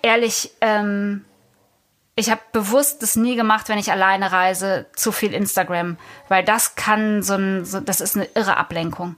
ehrlich, 0.01 0.51
ähm, 0.59 1.23
ich 2.15 2.29
habe 2.29 2.41
bewusst 2.51 3.01
das 3.01 3.15
nie 3.15 3.37
gemacht, 3.37 3.69
wenn 3.69 3.79
ich 3.79 3.89
alleine 3.89 4.33
reise, 4.33 4.87
zu 4.97 5.13
viel 5.13 5.33
Instagram, 5.33 5.97
weil 6.27 6.43
das 6.43 6.75
kann 6.75 7.23
so 7.23 7.35
ein, 7.35 7.63
so, 7.63 7.79
das 7.79 8.01
ist 8.01 8.17
eine 8.17 8.27
irre 8.35 8.57
Ablenkung. 8.57 9.15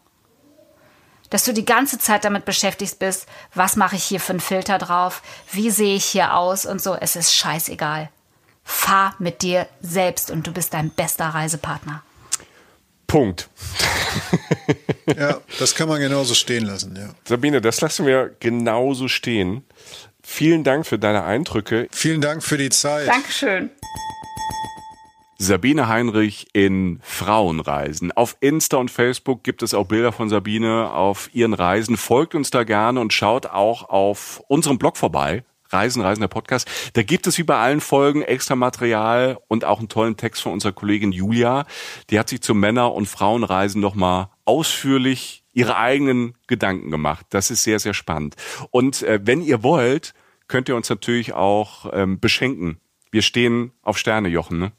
Dass 1.32 1.44
du 1.44 1.54
die 1.54 1.66
ganze 1.66 1.98
Zeit 1.98 2.24
damit 2.24 2.46
beschäftigt 2.46 3.00
bist, 3.00 3.26
was 3.56 3.76
mache 3.76 3.96
ich 3.96 4.04
hier 4.04 4.20
für 4.20 4.34
einen 4.34 4.40
Filter 4.40 4.78
drauf, 4.78 5.24
wie 5.52 5.72
sehe 5.72 5.96
ich 5.96 6.06
hier 6.06 6.36
aus 6.36 6.68
und 6.68 6.80
so, 6.80 6.94
es 6.94 7.16
ist 7.16 7.34
scheißegal. 7.34 8.10
Fahr 8.64 9.16
mit 9.18 9.42
dir 9.42 9.68
selbst 9.82 10.30
und 10.30 10.46
du 10.46 10.52
bist 10.52 10.76
dein 10.76 10.92
bester 10.92 11.30
Reisepartner. 11.30 12.04
Punkt. 13.08 13.50
ja, 15.18 15.42
das 15.60 15.76
kann 15.76 15.88
man 15.88 16.00
genauso 16.00 16.34
stehen 16.34 16.66
lassen, 16.66 16.96
ja. 16.96 17.10
Sabine, 17.26 17.62
das 17.62 17.82
lassen 17.82 18.06
wir 18.06 18.36
genauso 18.40 19.08
stehen. 19.08 19.64
Vielen 20.24 20.64
Dank 20.64 20.86
für 20.86 20.98
deine 20.98 21.24
Eindrücke. 21.24 21.88
Vielen 21.92 22.22
Dank 22.22 22.44
für 22.44 22.58
die 22.58 22.70
Zeit. 22.70 23.08
Dankeschön. 23.08 23.70
Sabine 25.38 25.90
Heinrich 25.90 26.48
in 26.54 27.00
Frauenreisen. 27.04 28.14
Auf 28.14 28.38
Insta 28.40 28.78
und 28.78 28.90
Facebook 28.90 29.44
gibt 29.44 29.62
es 29.62 29.74
auch 29.74 29.86
Bilder 29.86 30.14
von 30.14 30.30
Sabine 30.30 30.92
auf 30.92 31.30
ihren 31.34 31.54
Reisen. 31.54 31.98
Folgt 31.98 32.34
uns 32.34 32.50
da 32.50 32.64
gerne 32.64 33.02
und 33.02 33.12
schaut 33.12 33.48
auch 33.48 33.90
auf 33.90 34.42
unserem 34.48 34.78
Blog 34.78 34.96
vorbei. 34.96 35.44
Reisen, 35.74 36.02
Reisen 36.02 36.22
der 36.22 36.28
Podcast. 36.28 36.70
Da 36.94 37.04
gibt 37.04 37.28
es 37.28 37.38
wie 37.38 37.44
bei 37.44 37.58
allen 37.58 37.82
Folgen 37.82 38.22
extra 38.22 38.56
Material 38.56 39.38
und 39.48 39.66
auch 39.66 39.80
einen 39.80 39.90
tollen 39.90 40.18
Text 40.18 40.42
von 40.44 40.54
unserer 40.54 40.72
Kollegin 40.72 41.12
Julia. 41.12 41.66
Die 42.10 42.20
hat 42.20 42.30
sich 42.30 42.42
zu 42.42 42.54
Männer- 42.54 42.94
und 42.94 43.08
Frauenreisen 43.08 43.82
nochmal 43.82 44.30
ausführlich 44.46 45.44
ihre 45.54 45.78
eigenen 45.78 46.36
Gedanken 46.48 46.92
gemacht. 46.92 47.26
Das 47.30 47.52
ist 47.52 47.64
sehr, 47.64 47.80
sehr 47.80 47.94
spannend. 47.94 48.36
Und 48.72 49.04
äh, 49.04 49.20
wenn 49.24 49.42
ihr 49.42 49.64
wollt, 49.64 50.14
könnt 50.48 50.70
ihr 50.70 50.76
uns 50.76 50.90
natürlich 50.90 51.34
auch 51.34 51.92
ähm, 51.94 52.20
beschenken. 52.20 52.80
Wir 53.12 53.22
stehen 53.22 53.72
auf 53.82 53.98
Sterne, 53.98 54.30
Jochen, 54.30 54.60
ne? 54.60 54.72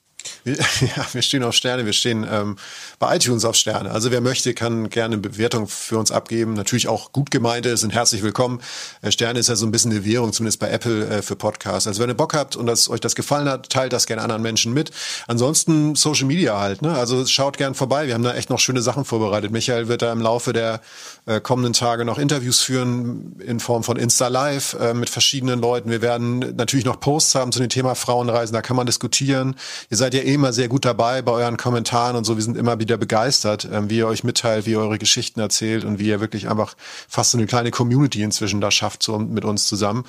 Wir, 0.45 0.57
ja, 0.97 1.07
wir 1.13 1.23
stehen 1.23 1.43
auf 1.43 1.55
Sterne, 1.55 1.87
wir 1.87 1.95
stehen 1.95 2.27
ähm, 2.31 2.57
bei 2.99 3.17
iTunes 3.17 3.45
auf 3.45 3.57
Sterne. 3.57 3.91
Also 3.91 4.11
wer 4.11 4.21
möchte, 4.21 4.53
kann 4.55 4.91
gerne 4.91 5.15
eine 5.15 5.23
Bewertung 5.23 5.67
für 5.67 5.99
uns 5.99 6.13
abgeben. 6.13 6.53
Natürlich 6.53 6.87
auch 6.87 7.13
gut 7.13 7.31
gemeinte 7.31 7.77
sind 7.79 7.95
herzlich 7.95 8.23
willkommen. 8.23 8.61
Äh, 9.01 9.11
Sterne 9.11 9.39
ist 9.39 9.49
ja 9.49 9.57
so 9.57 9.67
ein 9.67 9.73
bisschen 9.73 9.91
eine 9.91 10.05
Währung, 10.05 10.33
zumindest 10.33 10.61
bei 10.61 10.69
Apple 10.71 11.07
äh, 11.09 11.23
für 11.23 11.35
Podcasts. 11.35 11.89
Also 11.89 12.03
wenn 12.03 12.11
ihr 12.11 12.15
Bock 12.15 12.35
habt 12.35 12.57
und 12.57 12.67
das, 12.67 12.91
euch 12.91 13.01
das 13.01 13.15
gefallen 13.15 13.49
hat, 13.49 13.71
teilt 13.71 13.95
das 13.95 14.07
gerne 14.07 14.23
anderen 14.23 14.43
Menschen 14.43 14.75
mit. 14.75 14.91
Ansonsten 15.27 15.95
Social 15.95 16.27
Media 16.27 16.59
halt. 16.59 16.83
Ne? 16.83 16.95
Also 16.95 17.25
schaut 17.27 17.57
gern 17.57 17.75
vorbei. 17.75 18.07
Wir 18.07 18.15
haben 18.15 18.23
da 18.23 18.35
echt 18.35 18.51
noch 18.51 18.59
schöne 18.59 18.83
Sachen 18.83 19.07
vorbereitet. 19.07 19.51
Michael 19.51 19.89
wird 19.89 20.03
da 20.03 20.13
im 20.13 20.21
Laufe 20.21 20.53
der 20.53 20.83
äh, 21.25 21.41
kommenden 21.41 21.73
Tage 21.73 22.05
noch 22.05 22.19
Interviews 22.19 22.61
führen 22.61 23.41
in 23.41 23.61
Form 23.61 23.83
von 23.83 23.97
Insta 23.97 24.29
Live 24.29 24.75
äh, 24.75 24.93
mit 24.93 25.09
verschiedenen 25.09 25.61
Leuten. 25.61 25.89
Wir 25.89 26.03
werden 26.03 26.55
natürlich 26.57 26.85
noch 26.85 27.01
Posts 27.01 27.35
haben 27.35 27.53
zu 27.53 27.61
dem 27.61 27.71
Thema 27.71 27.95
Frauenreisen. 27.95 28.53
Da 28.53 28.61
kann 28.61 28.77
man 28.77 28.85
diskutieren. 28.85 29.57
Ihr 29.89 29.97
seid 29.97 30.13
ja 30.13 30.21
eh 30.21 30.34
immer 30.35 30.53
sehr 30.53 30.69
gut 30.69 30.85
dabei 30.85 31.23
bei 31.23 31.33
euren 31.33 31.57
Kommentaren 31.57 32.17
und 32.17 32.25
so. 32.25 32.37
Wir 32.37 32.43
sind 32.43 32.57
immer 32.57 32.79
wieder 32.79 32.97
begeistert, 32.97 33.67
ähm, 33.73 33.89
wie 33.89 33.99
ihr 33.99 34.07
euch 34.07 34.25
mitteilt, 34.25 34.67
wie 34.67 34.73
ihr 34.73 34.81
eure 34.81 34.99
Geschichten 34.99 35.41
erzählt 35.41 35.85
und 35.85 35.99
wie 35.99 36.09
ihr 36.09 36.21
wirklich 36.21 36.51
einfach 36.51 36.75
fast 37.09 37.31
so 37.31 37.39
eine 37.39 37.47
kleine 37.47 37.71
Community 37.71 38.23
inzwischen 38.23 38.61
da 38.61 38.71
schafft 38.71 39.03
so 39.03 39.19
mit 39.19 39.45
uns 39.45 39.67
zusammen. 39.67 40.05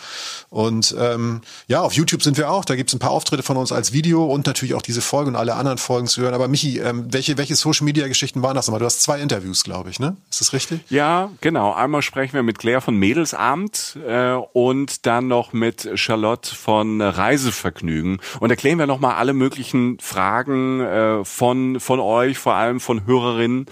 Und 0.50 0.96
ähm, 1.00 1.42
ja, 1.68 1.82
auf 1.82 1.94
YouTube 1.94 2.24
sind 2.24 2.38
wir 2.38 2.50
auch. 2.50 2.66
Da 2.66 2.76
gibt's 2.76 2.94
ein 2.94 3.00
paar 3.00 3.12
Auftritte 3.12 3.44
von 3.44 3.58
uns 3.58 3.72
als 3.72 3.94
Video 3.94 4.26
und 4.26 4.48
natürlich 4.48 4.74
auch 4.74 4.82
diese 4.82 5.02
Folge 5.02 5.30
und 5.30 5.36
alle 5.36 5.56
anderen 5.56 5.78
Folgen 5.78 6.08
zu 6.08 6.22
hören. 6.22 6.34
Aber 6.34 6.48
Michi, 6.48 6.80
ähm, 6.80 7.06
welche, 7.12 7.38
welche 7.38 7.56
Social-Media-Geschichten 7.56 8.42
waren 8.42 8.56
das 8.56 8.68
nochmal? 8.68 8.80
Du 8.80 8.86
hast 8.86 9.02
zwei 9.02 9.20
Interviews, 9.20 9.64
glaube 9.64 9.90
ich, 9.90 10.00
ne? 10.00 10.18
Ist 10.30 10.42
das 10.42 10.54
richtig? 10.54 10.82
Ja, 10.90 11.30
genau. 11.42 11.74
Einmal 11.74 12.02
sprechen 12.02 12.34
wir 12.34 12.44
mit 12.44 12.60
Claire 12.60 12.82
von 12.82 12.98
Mädelsabend 12.98 13.98
äh, 14.08 14.34
und 14.34 15.06
dann 15.06 15.28
noch 15.28 15.54
mit 15.54 15.88
Charlotte 15.96 16.54
von 16.54 17.02
Reisevergnügen 17.02 18.20
und 18.40 18.50
erklären 18.50 18.80
wir 18.80 18.88
nochmal 18.88 19.16
alle 19.16 19.34
möglichen 19.34 20.00
Fragen 20.00 20.15
äh, 20.82 21.26
von, 21.26 21.80
von 21.80 22.00
euch, 22.00 22.38
vor 22.38 22.56
allem 22.56 22.80
von 22.80 23.06
Hörerinnen 23.06 23.66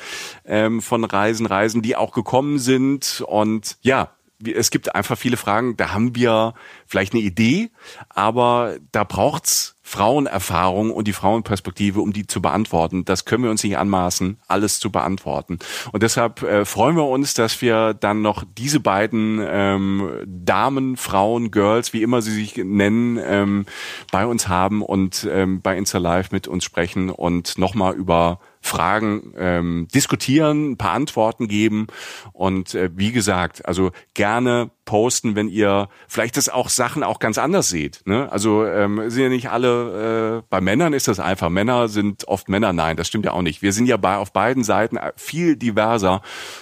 ähm, 0.45 0.81
von 0.81 1.03
Reisen, 1.03 1.45
Reisen, 1.45 1.81
die 1.81 1.95
auch 1.95 2.11
gekommen 2.11 2.59
sind. 2.59 3.23
Und 3.27 3.77
ja, 3.81 4.11
es 4.45 4.71
gibt 4.71 4.93
einfach 4.95 5.17
viele 5.17 5.37
Fragen, 5.37 5.77
da 5.77 5.93
haben 5.93 6.15
wir 6.15 6.53
vielleicht 6.85 7.13
eine 7.13 7.21
Idee, 7.21 7.71
aber 8.09 8.77
da 8.91 9.03
braucht's 9.03 9.72
Frauenerfahrung 9.85 10.91
und 10.91 11.07
die 11.07 11.13
Frauenperspektive, 11.13 11.99
um 11.99 12.13
die 12.13 12.25
zu 12.25 12.41
beantworten. 12.41 13.03
Das 13.03 13.25
können 13.25 13.43
wir 13.43 13.51
uns 13.51 13.63
nicht 13.63 13.77
anmaßen, 13.77 14.39
alles 14.47 14.79
zu 14.79 14.91
beantworten. 14.91 15.59
Und 15.91 16.03
deshalb 16.03 16.41
äh, 16.41 16.63
freuen 16.63 16.95
wir 16.95 17.05
uns, 17.05 17.33
dass 17.33 17.61
wir 17.61 17.93
dann 17.93 18.21
noch 18.21 18.45
diese 18.57 18.79
beiden 18.79 19.45
ähm, 19.45 20.09
Damen, 20.25 20.95
Frauen, 20.95 21.51
Girls, 21.51 21.91
wie 21.91 22.01
immer 22.01 22.21
sie 22.21 22.31
sich 22.31 22.55
nennen, 22.55 23.19
ähm, 23.21 23.65
bei 24.11 24.25
uns 24.25 24.47
haben 24.47 24.81
und 24.81 25.27
ähm, 25.29 25.61
bei 25.61 25.77
Insta 25.77 25.97
Live 25.97 26.31
mit 26.31 26.47
uns 26.47 26.63
sprechen 26.63 27.09
und 27.09 27.57
nochmal 27.57 27.93
über 27.93 28.39
Fragen 28.61 29.33
ähm, 29.37 29.87
diskutieren, 29.93 30.71
ein 30.71 30.77
paar 30.77 30.93
Antworten 30.93 31.49
geben 31.49 31.87
und 32.31 32.73
äh, 32.73 32.89
wie 32.95 33.11
gesagt, 33.11 33.65
also 33.65 33.91
gerne 34.13 34.71
posten, 34.85 35.35
wenn 35.35 35.47
ihr 35.47 35.89
vielleicht 36.07 36.37
das 36.37 36.49
auch 36.49 36.69
Sachen 36.69 37.03
auch 37.03 37.19
ganz 37.19 37.37
anders 37.37 37.69
seht. 37.69 38.01
Ne? 38.05 38.31
Also 38.31 38.65
ähm, 38.65 39.09
sind 39.09 39.23
ja 39.23 39.29
nicht 39.29 39.49
alle, 39.49 40.39
äh, 40.39 40.43
bei 40.49 40.61
Männern 40.61 40.93
ist 40.93 41.07
das 41.07 41.19
einfach, 41.19 41.49
Männer 41.49 41.87
sind 41.87 42.27
oft 42.27 42.49
Männer, 42.49 42.73
nein, 42.73 42.97
das 42.97 43.07
stimmt 43.07 43.25
ja 43.25 43.31
auch 43.31 43.41
nicht. 43.41 43.61
Wir 43.61 43.73
sind 43.73 43.85
ja 43.85 43.97
bei 43.97 44.17
auf 44.17 44.33
beiden 44.33 44.63
Seiten 44.63 44.97
viel 45.15 45.55
diverser 45.55 46.21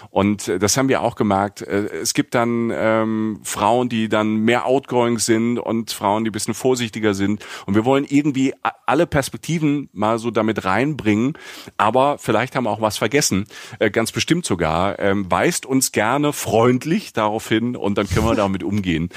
und 0.09 0.47
äh, 0.47 0.59
das 0.59 0.78
haben 0.78 0.89
wir 0.89 1.01
auch 1.01 1.15
gemerkt. 1.15 1.61
Äh, 1.61 1.88
es 2.01 2.13
gibt 2.13 2.36
dann 2.36 2.72
ähm, 2.74 3.39
Frauen, 3.43 3.89
die 3.89 4.07
dann 4.07 4.38
mehr 4.38 4.65
outgoing 4.65 5.17
sind 5.17 5.57
und 5.57 5.91
Frauen, 5.91 6.24
die 6.24 6.32
bisschen 6.32 6.53
vorsichtiger 6.53 7.13
sind 7.13 7.43
und 7.65 7.76
wir 7.76 7.86
wollen 7.86 8.05
irgendwie 8.07 8.53
alle 8.86 9.07
Perspektiven 9.07 9.89
mal 9.93 10.19
so 10.19 10.32
damit 10.32 10.63
reinbringen, 10.63 11.34
aber 11.78 12.17
vielleicht 12.17 12.55
haben 12.55 12.65
wir 12.65 12.69
auch 12.69 12.82
was 12.82 12.97
vergessen, 12.97 13.45
äh, 13.80 13.89
ganz 13.89 14.11
bestimmt 14.11 14.45
sogar. 14.45 14.99
Ähm, 14.99 15.30
weist 15.30 15.65
uns 15.65 15.91
gerne 15.91 16.34
freundlich 16.34 17.13
darauf 17.13 17.47
hin 17.47 17.76
und 17.76 17.97
dann 17.97 18.07
können 18.14 18.26
wir 18.26 18.36
damit 18.36 18.64
umgehen. 18.64 19.09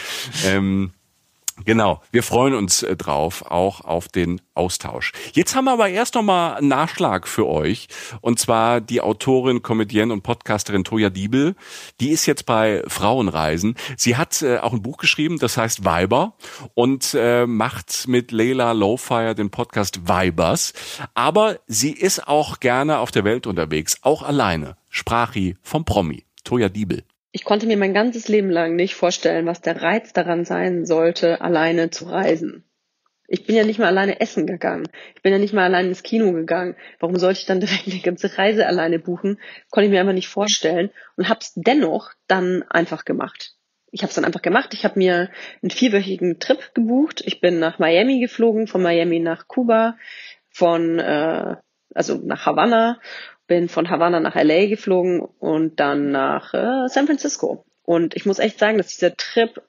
Ähm, 0.44 0.92
Genau, 1.64 2.02
wir 2.10 2.24
freuen 2.24 2.54
uns 2.54 2.82
äh, 2.82 2.96
drauf, 2.96 3.44
auch 3.48 3.82
auf 3.82 4.08
den 4.08 4.40
Austausch. 4.54 5.12
Jetzt 5.34 5.54
haben 5.54 5.66
wir 5.66 5.72
aber 5.72 5.88
erst 5.88 6.16
noch 6.16 6.22
mal 6.22 6.54
einen 6.54 6.66
Nachschlag 6.66 7.28
für 7.28 7.46
euch. 7.46 7.86
Und 8.20 8.40
zwar 8.40 8.80
die 8.80 9.00
Autorin, 9.00 9.62
Comedienne 9.62 10.12
und 10.12 10.22
Podcasterin 10.22 10.82
Toja 10.82 11.10
Diebel. 11.10 11.54
Die 12.00 12.10
ist 12.10 12.26
jetzt 12.26 12.44
bei 12.44 12.82
Frauenreisen. 12.88 13.76
Sie 13.96 14.16
hat 14.16 14.42
äh, 14.42 14.58
auch 14.58 14.72
ein 14.72 14.82
Buch 14.82 14.96
geschrieben, 14.96 15.38
das 15.38 15.56
heißt 15.56 15.84
Weiber 15.84 16.34
und 16.74 17.14
äh, 17.14 17.46
macht 17.46 18.08
mit 18.08 18.32
Leila 18.32 18.72
Lowfire 18.72 19.36
den 19.36 19.50
Podcast 19.50 20.08
Weibers. 20.08 20.72
Aber 21.14 21.60
sie 21.68 21.92
ist 21.92 22.26
auch 22.26 22.58
gerne 22.58 22.98
auf 22.98 23.12
der 23.12 23.22
Welt 23.22 23.46
unterwegs, 23.46 23.98
auch 24.02 24.22
alleine. 24.22 24.76
Sprachi 24.90 25.56
vom 25.62 25.84
Promi. 25.84 26.24
Toja 26.42 26.68
Diebel 26.68 27.04
ich 27.34 27.42
konnte 27.42 27.66
mir 27.66 27.76
mein 27.76 27.94
ganzes 27.94 28.28
Leben 28.28 28.48
lang 28.48 28.76
nicht 28.76 28.94
vorstellen, 28.94 29.44
was 29.44 29.60
der 29.60 29.82
Reiz 29.82 30.12
daran 30.12 30.44
sein 30.44 30.86
sollte, 30.86 31.40
alleine 31.40 31.90
zu 31.90 32.04
reisen. 32.04 32.62
Ich 33.26 33.44
bin 33.44 33.56
ja 33.56 33.64
nicht 33.64 33.80
mal 33.80 33.88
alleine 33.88 34.20
essen 34.20 34.46
gegangen. 34.46 34.86
Ich 35.16 35.22
bin 35.22 35.32
ja 35.32 35.40
nicht 35.40 35.52
mal 35.52 35.64
alleine 35.64 35.88
ins 35.88 36.04
Kino 36.04 36.30
gegangen. 36.30 36.76
Warum 37.00 37.18
sollte 37.18 37.40
ich 37.40 37.46
dann 37.46 37.58
direkt 37.60 37.88
eine 37.88 37.98
ganze 37.98 38.38
Reise 38.38 38.68
alleine 38.68 39.00
buchen? 39.00 39.40
Konnte 39.70 39.86
ich 39.86 39.90
mir 39.90 39.98
einfach 39.98 40.12
nicht 40.12 40.28
vorstellen 40.28 40.90
und 41.16 41.28
habe 41.28 41.40
es 41.40 41.52
dennoch 41.56 42.12
dann 42.28 42.62
einfach 42.70 43.04
gemacht. 43.04 43.56
Ich 43.90 44.02
habe 44.02 44.10
es 44.10 44.14
dann 44.14 44.24
einfach 44.24 44.42
gemacht. 44.42 44.72
Ich 44.72 44.84
habe 44.84 44.96
mir 44.96 45.28
einen 45.60 45.70
vierwöchigen 45.70 46.38
Trip 46.38 46.72
gebucht. 46.72 47.20
Ich 47.26 47.40
bin 47.40 47.58
nach 47.58 47.80
Miami 47.80 48.20
geflogen, 48.20 48.68
von 48.68 48.80
Miami 48.80 49.18
nach 49.18 49.48
Kuba, 49.48 49.96
von 50.50 51.00
äh, 51.00 51.56
also 51.94 52.20
nach 52.22 52.46
Havanna 52.46 53.00
bin 53.46 53.68
von 53.68 53.90
Havanna 53.90 54.20
nach 54.20 54.34
LA 54.34 54.66
geflogen 54.66 55.20
und 55.20 55.80
dann 55.80 56.10
nach 56.10 56.54
äh, 56.54 56.88
San 56.88 57.06
Francisco. 57.06 57.64
Und 57.84 58.16
ich 58.16 58.24
muss 58.26 58.38
echt 58.38 58.58
sagen, 58.58 58.78
dass 58.78 58.88
dieser 58.88 59.16
Trip 59.16 59.62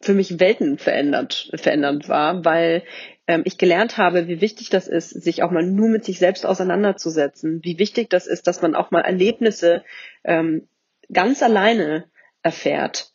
für 0.00 0.14
mich 0.14 0.38
Welten 0.38 0.78
verändert, 0.78 1.50
verändert 1.54 2.08
war, 2.08 2.44
weil 2.44 2.84
ähm, 3.26 3.42
ich 3.44 3.58
gelernt 3.58 3.96
habe, 3.96 4.28
wie 4.28 4.40
wichtig 4.40 4.68
das 4.70 4.86
ist, 4.86 5.10
sich 5.10 5.42
auch 5.42 5.50
mal 5.50 5.64
nur 5.64 5.88
mit 5.88 6.04
sich 6.04 6.18
selbst 6.18 6.44
auseinanderzusetzen, 6.44 7.60
wie 7.62 7.78
wichtig 7.78 8.10
das 8.10 8.26
ist, 8.26 8.46
dass 8.46 8.62
man 8.62 8.74
auch 8.74 8.90
mal 8.90 9.00
Erlebnisse 9.00 9.82
ähm, 10.24 10.68
ganz 11.10 11.42
alleine 11.42 12.04
erfährt. 12.42 13.12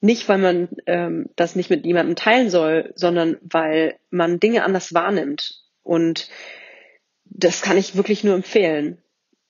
Nicht, 0.00 0.28
weil 0.28 0.38
man 0.38 0.68
ähm, 0.86 1.30
das 1.36 1.56
nicht 1.56 1.70
mit 1.70 1.86
jemandem 1.86 2.16
teilen 2.16 2.50
soll, 2.50 2.92
sondern 2.94 3.38
weil 3.42 3.96
man 4.10 4.40
Dinge 4.40 4.64
anders 4.64 4.92
wahrnimmt. 4.92 5.62
Und 5.82 6.28
das 7.24 7.62
kann 7.62 7.78
ich 7.78 7.96
wirklich 7.96 8.24
nur 8.24 8.34
empfehlen 8.34 8.98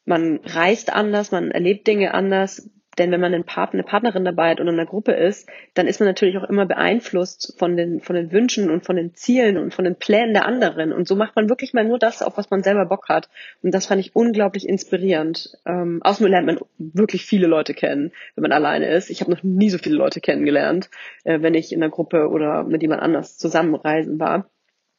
man 0.05 0.41
reist 0.45 0.93
anders, 0.93 1.33
man 1.33 1.51
erlebt 1.51 1.87
Dinge 1.87 2.15
anders. 2.15 2.71
Denn 2.99 3.11
wenn 3.11 3.21
man 3.21 3.35
einen 3.35 3.45
Partner, 3.45 3.81
eine 3.81 3.89
Partnerin 3.89 4.25
dabei 4.25 4.51
hat 4.51 4.61
und 4.61 4.69
in 4.69 4.75
einer 4.75 4.87
Gruppe 4.87 5.13
ist, 5.13 5.49
dann 5.75 5.87
ist 5.87 5.99
man 5.99 6.09
natürlich 6.09 6.39
auch 6.39 6.49
immer 6.49 6.67
beeinflusst 6.67 7.55
von 7.59 7.77
den, 7.77 8.01
von 8.01 8.15
den 8.15 8.31
Wünschen 8.31 8.71
und 8.71 8.85
von 8.85 8.97
den 8.97 9.15
Zielen 9.15 9.57
und 9.57 9.75
von 9.75 9.85
den 9.85 9.97
Plänen 9.97 10.33
der 10.33 10.47
anderen. 10.47 10.93
Und 10.93 11.09
so 11.09 11.17
macht 11.17 11.35
man 11.35 11.49
wirklich 11.49 11.75
mal 11.75 11.85
nur 11.85 11.99
das, 11.99 12.23
auf 12.23 12.37
was 12.37 12.51
man 12.51 12.63
selber 12.63 12.87
Bock 12.87 13.09
hat. 13.09 13.29
Und 13.63 13.75
das 13.75 13.87
fand 13.87 14.01
ich 14.01 14.15
unglaublich 14.15 14.69
inspirierend. 14.69 15.59
Ähm, 15.67 16.01
außerdem 16.05 16.31
lernt 16.31 16.47
man 16.47 16.59
wirklich 16.79 17.25
viele 17.25 17.47
Leute 17.47 17.75
kennen, 17.75 18.13
wenn 18.37 18.43
man 18.43 18.53
alleine 18.53 18.87
ist. 18.87 19.11
Ich 19.11 19.21
habe 19.21 19.33
noch 19.33 19.43
nie 19.43 19.71
so 19.71 19.79
viele 19.79 19.97
Leute 19.97 20.21
kennengelernt, 20.21 20.89
äh, 21.25 21.43
wenn 21.43 21.55
ich 21.55 21.73
in 21.73 21.83
einer 21.83 21.91
Gruppe 21.91 22.29
oder 22.29 22.63
mit 22.63 22.83
jemand 22.83 23.03
anders 23.03 23.39
zusammenreisen 23.39 24.21
war 24.21 24.49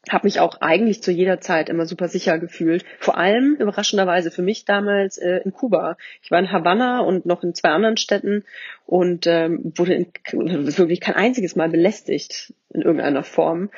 habe 0.10 0.28
mich 0.28 0.40
auch 0.40 0.62
eigentlich 0.62 1.02
zu 1.02 1.12
jeder 1.12 1.40
Zeit 1.40 1.70
immer 1.70 1.86
super 1.86 2.08
sicher 2.08 2.40
gefühlt. 2.40 2.86
Vor 3.00 3.18
allem 3.18 3.56
überraschenderweise 3.56 4.32
für 4.32 4.42
mich 4.42 4.66
damals 4.66 5.18
äh, 5.18 5.42
in 5.44 5.54
Kuba. 5.54 5.98
Ich 6.22 6.32
war 6.32 6.40
in 6.40 6.52
Havanna 6.52 7.00
und 7.00 7.26
noch 7.26 7.44
in 7.44 7.54
zwei 7.54 7.70
anderen 7.70 7.98
Städten 7.98 8.44
und 8.86 9.26
ähm, 9.28 9.74
wurde 9.76 9.94
in, 9.94 10.08
wirklich 10.34 11.02
kein 11.02 11.16
einziges 11.16 11.56
Mal 11.56 11.70
belästigt 11.70 12.54
in 12.74 12.82
irgendeiner 12.82 13.24
Form. 13.24 13.70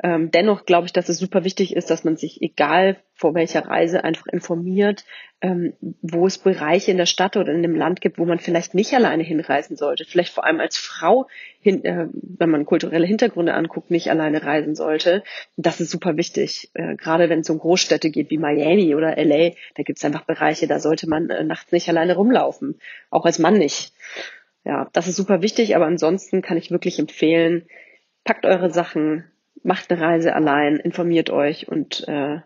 Ähm, 0.00 0.30
dennoch 0.30 0.64
glaube 0.64 0.86
ich, 0.86 0.92
dass 0.92 1.08
es 1.08 1.18
super 1.18 1.44
wichtig 1.44 1.74
ist, 1.74 1.90
dass 1.90 2.04
man 2.04 2.16
sich, 2.16 2.40
egal 2.40 2.96
vor 3.14 3.34
welcher 3.34 3.66
Reise, 3.66 4.04
einfach 4.04 4.26
informiert, 4.26 5.04
ähm, 5.40 5.72
wo 6.02 6.26
es 6.26 6.38
Bereiche 6.38 6.92
in 6.92 6.98
der 6.98 7.06
Stadt 7.06 7.36
oder 7.36 7.52
in 7.52 7.62
dem 7.62 7.74
Land 7.74 8.00
gibt, 8.00 8.18
wo 8.18 8.24
man 8.24 8.38
vielleicht 8.38 8.74
nicht 8.74 8.94
alleine 8.94 9.24
hinreisen 9.24 9.76
sollte. 9.76 10.04
Vielleicht 10.04 10.32
vor 10.32 10.44
allem 10.44 10.60
als 10.60 10.76
Frau, 10.76 11.26
hin, 11.60 11.84
äh, 11.84 12.06
wenn 12.12 12.50
man 12.50 12.64
kulturelle 12.64 13.06
Hintergründe 13.06 13.54
anguckt, 13.54 13.90
nicht 13.90 14.08
alleine 14.08 14.44
reisen 14.44 14.76
sollte. 14.76 15.24
Das 15.56 15.80
ist 15.80 15.90
super 15.90 16.16
wichtig. 16.16 16.70
Äh, 16.74 16.94
gerade 16.94 17.28
wenn 17.28 17.40
es 17.40 17.50
um 17.50 17.58
Großstädte 17.58 18.10
geht 18.10 18.30
wie 18.30 18.38
Miami 18.38 18.94
oder 18.94 19.16
LA, 19.16 19.50
da 19.74 19.82
gibt 19.82 19.98
es 19.98 20.04
einfach 20.04 20.22
Bereiche, 20.22 20.68
da 20.68 20.78
sollte 20.78 21.08
man 21.08 21.28
äh, 21.30 21.42
nachts 21.42 21.72
nicht 21.72 21.88
alleine 21.88 22.14
rumlaufen. 22.14 22.78
Auch 23.10 23.24
als 23.24 23.40
Mann 23.40 23.58
nicht. 23.58 23.92
Ja, 24.68 24.86
das 24.92 25.08
ist 25.08 25.16
super 25.16 25.40
wichtig, 25.40 25.74
aber 25.74 25.86
ansonsten 25.86 26.42
kann 26.42 26.58
ich 26.58 26.70
wirklich 26.70 26.98
empfehlen, 26.98 27.66
packt 28.24 28.44
eure 28.44 28.70
Sachen, 28.70 29.24
macht 29.62 29.90
eine 29.90 29.98
Reise 29.98 30.34
allein, 30.34 30.76
informiert 30.76 31.30
euch 31.30 31.68
und 31.68 32.06
äh, 32.06 32.40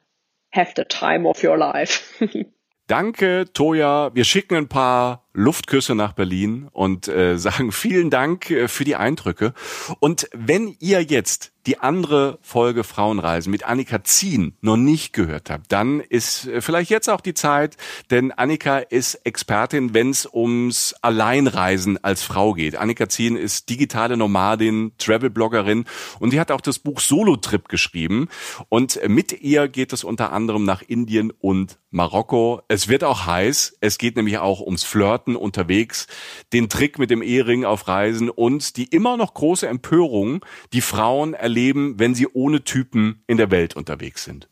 have 0.52 0.74
the 0.76 0.84
time 0.84 1.28
of 1.28 1.42
your 1.42 1.56
life. 1.56 2.24
Danke, 2.86 3.46
Toja. 3.52 4.14
Wir 4.14 4.22
schicken 4.22 4.54
ein 4.54 4.68
paar 4.68 5.21
Luftküsse 5.34 5.94
nach 5.94 6.12
Berlin 6.12 6.68
und 6.72 7.08
äh, 7.08 7.38
sagen 7.38 7.72
vielen 7.72 8.10
Dank 8.10 8.50
äh, 8.50 8.68
für 8.68 8.84
die 8.84 8.96
Eindrücke. 8.96 9.54
Und 10.00 10.28
wenn 10.32 10.76
ihr 10.78 11.02
jetzt 11.02 11.52
die 11.66 11.78
andere 11.78 12.38
Folge 12.42 12.82
Frauenreisen 12.82 13.50
mit 13.50 13.64
Annika 13.64 14.02
Zien 14.02 14.56
noch 14.60 14.76
nicht 14.76 15.12
gehört 15.12 15.48
habt, 15.48 15.70
dann 15.70 16.00
ist 16.00 16.46
äh, 16.46 16.60
vielleicht 16.60 16.90
jetzt 16.90 17.08
auch 17.08 17.20
die 17.20 17.34
Zeit, 17.34 17.76
denn 18.10 18.32
Annika 18.32 18.78
ist 18.78 19.14
Expertin, 19.24 19.94
wenn 19.94 20.10
es 20.10 20.28
ums 20.32 20.94
Alleinreisen 21.02 22.02
als 22.02 22.22
Frau 22.22 22.54
geht. 22.54 22.76
Annika 22.76 23.08
Zien 23.08 23.36
ist 23.36 23.68
digitale 23.68 24.16
Nomadin, 24.16 24.92
Travel-Bloggerin 24.98 25.84
und 26.18 26.32
die 26.32 26.40
hat 26.40 26.50
auch 26.50 26.60
das 26.60 26.78
Buch 26.78 27.00
Solo-Trip 27.00 27.68
geschrieben. 27.68 28.28
Und 28.68 29.00
mit 29.08 29.40
ihr 29.40 29.68
geht 29.68 29.92
es 29.92 30.04
unter 30.04 30.32
anderem 30.32 30.64
nach 30.64 30.82
Indien 30.82 31.30
und 31.30 31.78
Marokko. 31.90 32.62
Es 32.68 32.88
wird 32.88 33.04
auch 33.04 33.26
heiß. 33.26 33.76
Es 33.80 33.98
geht 33.98 34.16
nämlich 34.16 34.38
auch 34.38 34.60
ums 34.60 34.82
Flirten 35.22 35.36
unterwegs, 35.36 36.06
den 36.52 36.68
Trick 36.68 36.98
mit 36.98 37.10
dem 37.10 37.22
Ehering 37.22 37.64
auf 37.64 37.88
Reisen 37.88 38.30
und 38.30 38.76
die 38.76 38.84
immer 38.84 39.16
noch 39.16 39.34
große 39.34 39.66
Empörung, 39.66 40.44
die 40.72 40.80
Frauen 40.80 41.34
erleben, 41.34 41.94
wenn 41.98 42.14
sie 42.14 42.28
ohne 42.32 42.64
Typen 42.64 43.22
in 43.26 43.36
der 43.36 43.50
Welt 43.50 43.76
unterwegs 43.76 44.24
sind. 44.24 44.48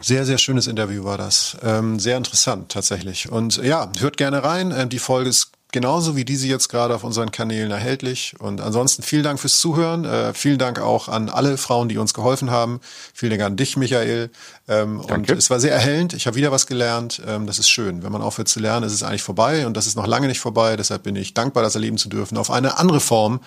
Sehr, 0.00 0.24
sehr 0.24 0.38
schönes 0.38 0.68
Interview 0.68 1.04
war 1.04 1.18
das. 1.18 1.56
Ähm, 1.62 1.98
sehr 1.98 2.16
interessant 2.16 2.70
tatsächlich. 2.70 3.30
Und 3.30 3.56
ja, 3.56 3.90
hört 3.98 4.16
gerne 4.16 4.44
rein. 4.44 4.72
Ähm, 4.76 4.88
die 4.88 5.00
Folge 5.00 5.30
ist 5.30 5.52
genauso 5.72 6.16
wie 6.16 6.24
diese 6.24 6.46
jetzt 6.46 6.68
gerade 6.68 6.94
auf 6.94 7.04
unseren 7.04 7.30
Kanälen 7.30 7.70
erhältlich. 7.70 8.34
Und 8.38 8.60
ansonsten 8.60 9.02
vielen 9.02 9.22
Dank 9.22 9.38
fürs 9.38 9.58
Zuhören. 9.58 10.04
Äh, 10.04 10.34
vielen 10.34 10.58
Dank 10.58 10.80
auch 10.80 11.08
an 11.08 11.28
alle 11.28 11.58
Frauen, 11.58 11.88
die 11.88 11.98
uns 11.98 12.14
geholfen 12.14 12.50
haben. 12.50 12.80
Vielen 13.12 13.30
Dank 13.30 13.42
an 13.42 13.56
dich, 13.56 13.76
Michael. 13.76 14.30
Ähm, 14.66 15.00
und 15.00 15.30
es 15.30 15.50
war 15.50 15.60
sehr 15.60 15.72
erhellend. 15.72 16.14
Ich 16.14 16.26
habe 16.26 16.36
wieder 16.36 16.50
was 16.50 16.66
gelernt. 16.66 17.22
Ähm, 17.26 17.46
das 17.46 17.58
ist 17.58 17.68
schön. 17.68 18.02
Wenn 18.02 18.12
man 18.12 18.22
aufhört 18.22 18.48
zu 18.48 18.60
lernen, 18.60 18.86
ist 18.86 18.92
es 18.92 19.02
eigentlich 19.02 19.22
vorbei. 19.22 19.66
Und 19.66 19.76
das 19.76 19.86
ist 19.86 19.96
noch 19.96 20.06
lange 20.06 20.26
nicht 20.26 20.40
vorbei. 20.40 20.76
Deshalb 20.76 21.02
bin 21.02 21.16
ich 21.16 21.34
dankbar, 21.34 21.62
das 21.62 21.74
erleben 21.74 21.98
zu 21.98 22.08
dürfen. 22.08 22.38
Auf 22.38 22.50
eine 22.50 22.78
andere 22.78 23.00
Form 23.00 23.40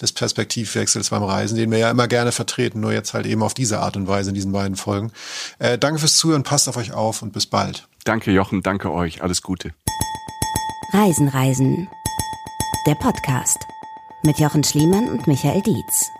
des 0.00 0.12
Perspektivwechsels 0.12 1.10
beim 1.10 1.22
Reisen, 1.22 1.56
den 1.56 1.70
wir 1.70 1.78
ja 1.78 1.90
immer 1.90 2.08
gerne 2.08 2.32
vertreten. 2.32 2.80
Nur 2.80 2.92
jetzt 2.92 3.14
halt 3.14 3.26
eben 3.26 3.42
auf 3.42 3.54
diese 3.54 3.80
Art 3.80 3.96
und 3.96 4.08
Weise 4.08 4.30
in 4.30 4.34
diesen 4.34 4.52
beiden 4.52 4.76
Folgen. 4.76 5.12
Äh, 5.58 5.78
danke 5.78 6.00
fürs 6.00 6.16
Zuhören. 6.16 6.42
Passt 6.42 6.68
auf 6.68 6.76
euch 6.76 6.92
auf 6.92 7.22
und 7.22 7.32
bis 7.32 7.46
bald. 7.46 7.86
Danke, 8.04 8.30
Jochen. 8.30 8.62
Danke 8.62 8.90
euch. 8.90 9.22
Alles 9.22 9.42
Gute. 9.42 9.72
Reisen, 10.98 11.28
Reisen. 11.28 11.88
Der 12.84 12.96
Podcast 12.96 13.64
mit 14.24 14.40
Jochen 14.40 14.64
Schliemann 14.64 15.08
und 15.08 15.28
Michael 15.28 15.62
Dietz. 15.62 16.10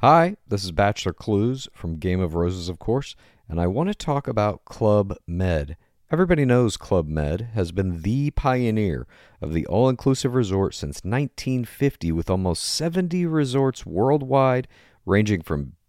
Hi, 0.00 0.36
this 0.46 0.62
is 0.62 0.70
Bachelor 0.70 1.12
Clues 1.12 1.68
from 1.72 1.96
Game 1.96 2.20
of 2.20 2.36
Roses, 2.36 2.68
of 2.68 2.78
course, 2.78 3.16
and 3.48 3.60
I 3.60 3.66
want 3.66 3.88
to 3.88 3.94
talk 3.94 4.28
about 4.28 4.64
Club 4.66 5.16
Med. 5.26 5.76
Everybody 6.08 6.44
knows 6.44 6.76
Club 6.76 7.08
Med 7.08 7.48
has 7.54 7.72
been 7.72 8.02
the 8.02 8.30
pioneer 8.30 9.08
of 9.40 9.52
the 9.52 9.66
all 9.66 9.88
inclusive 9.88 10.36
resort 10.36 10.76
since 10.76 11.00
1950, 11.02 12.12
with 12.12 12.30
almost 12.30 12.62
70 12.62 13.26
resorts 13.26 13.84
worldwide, 13.84 14.68
ranging 15.04 15.42
from 15.42 15.72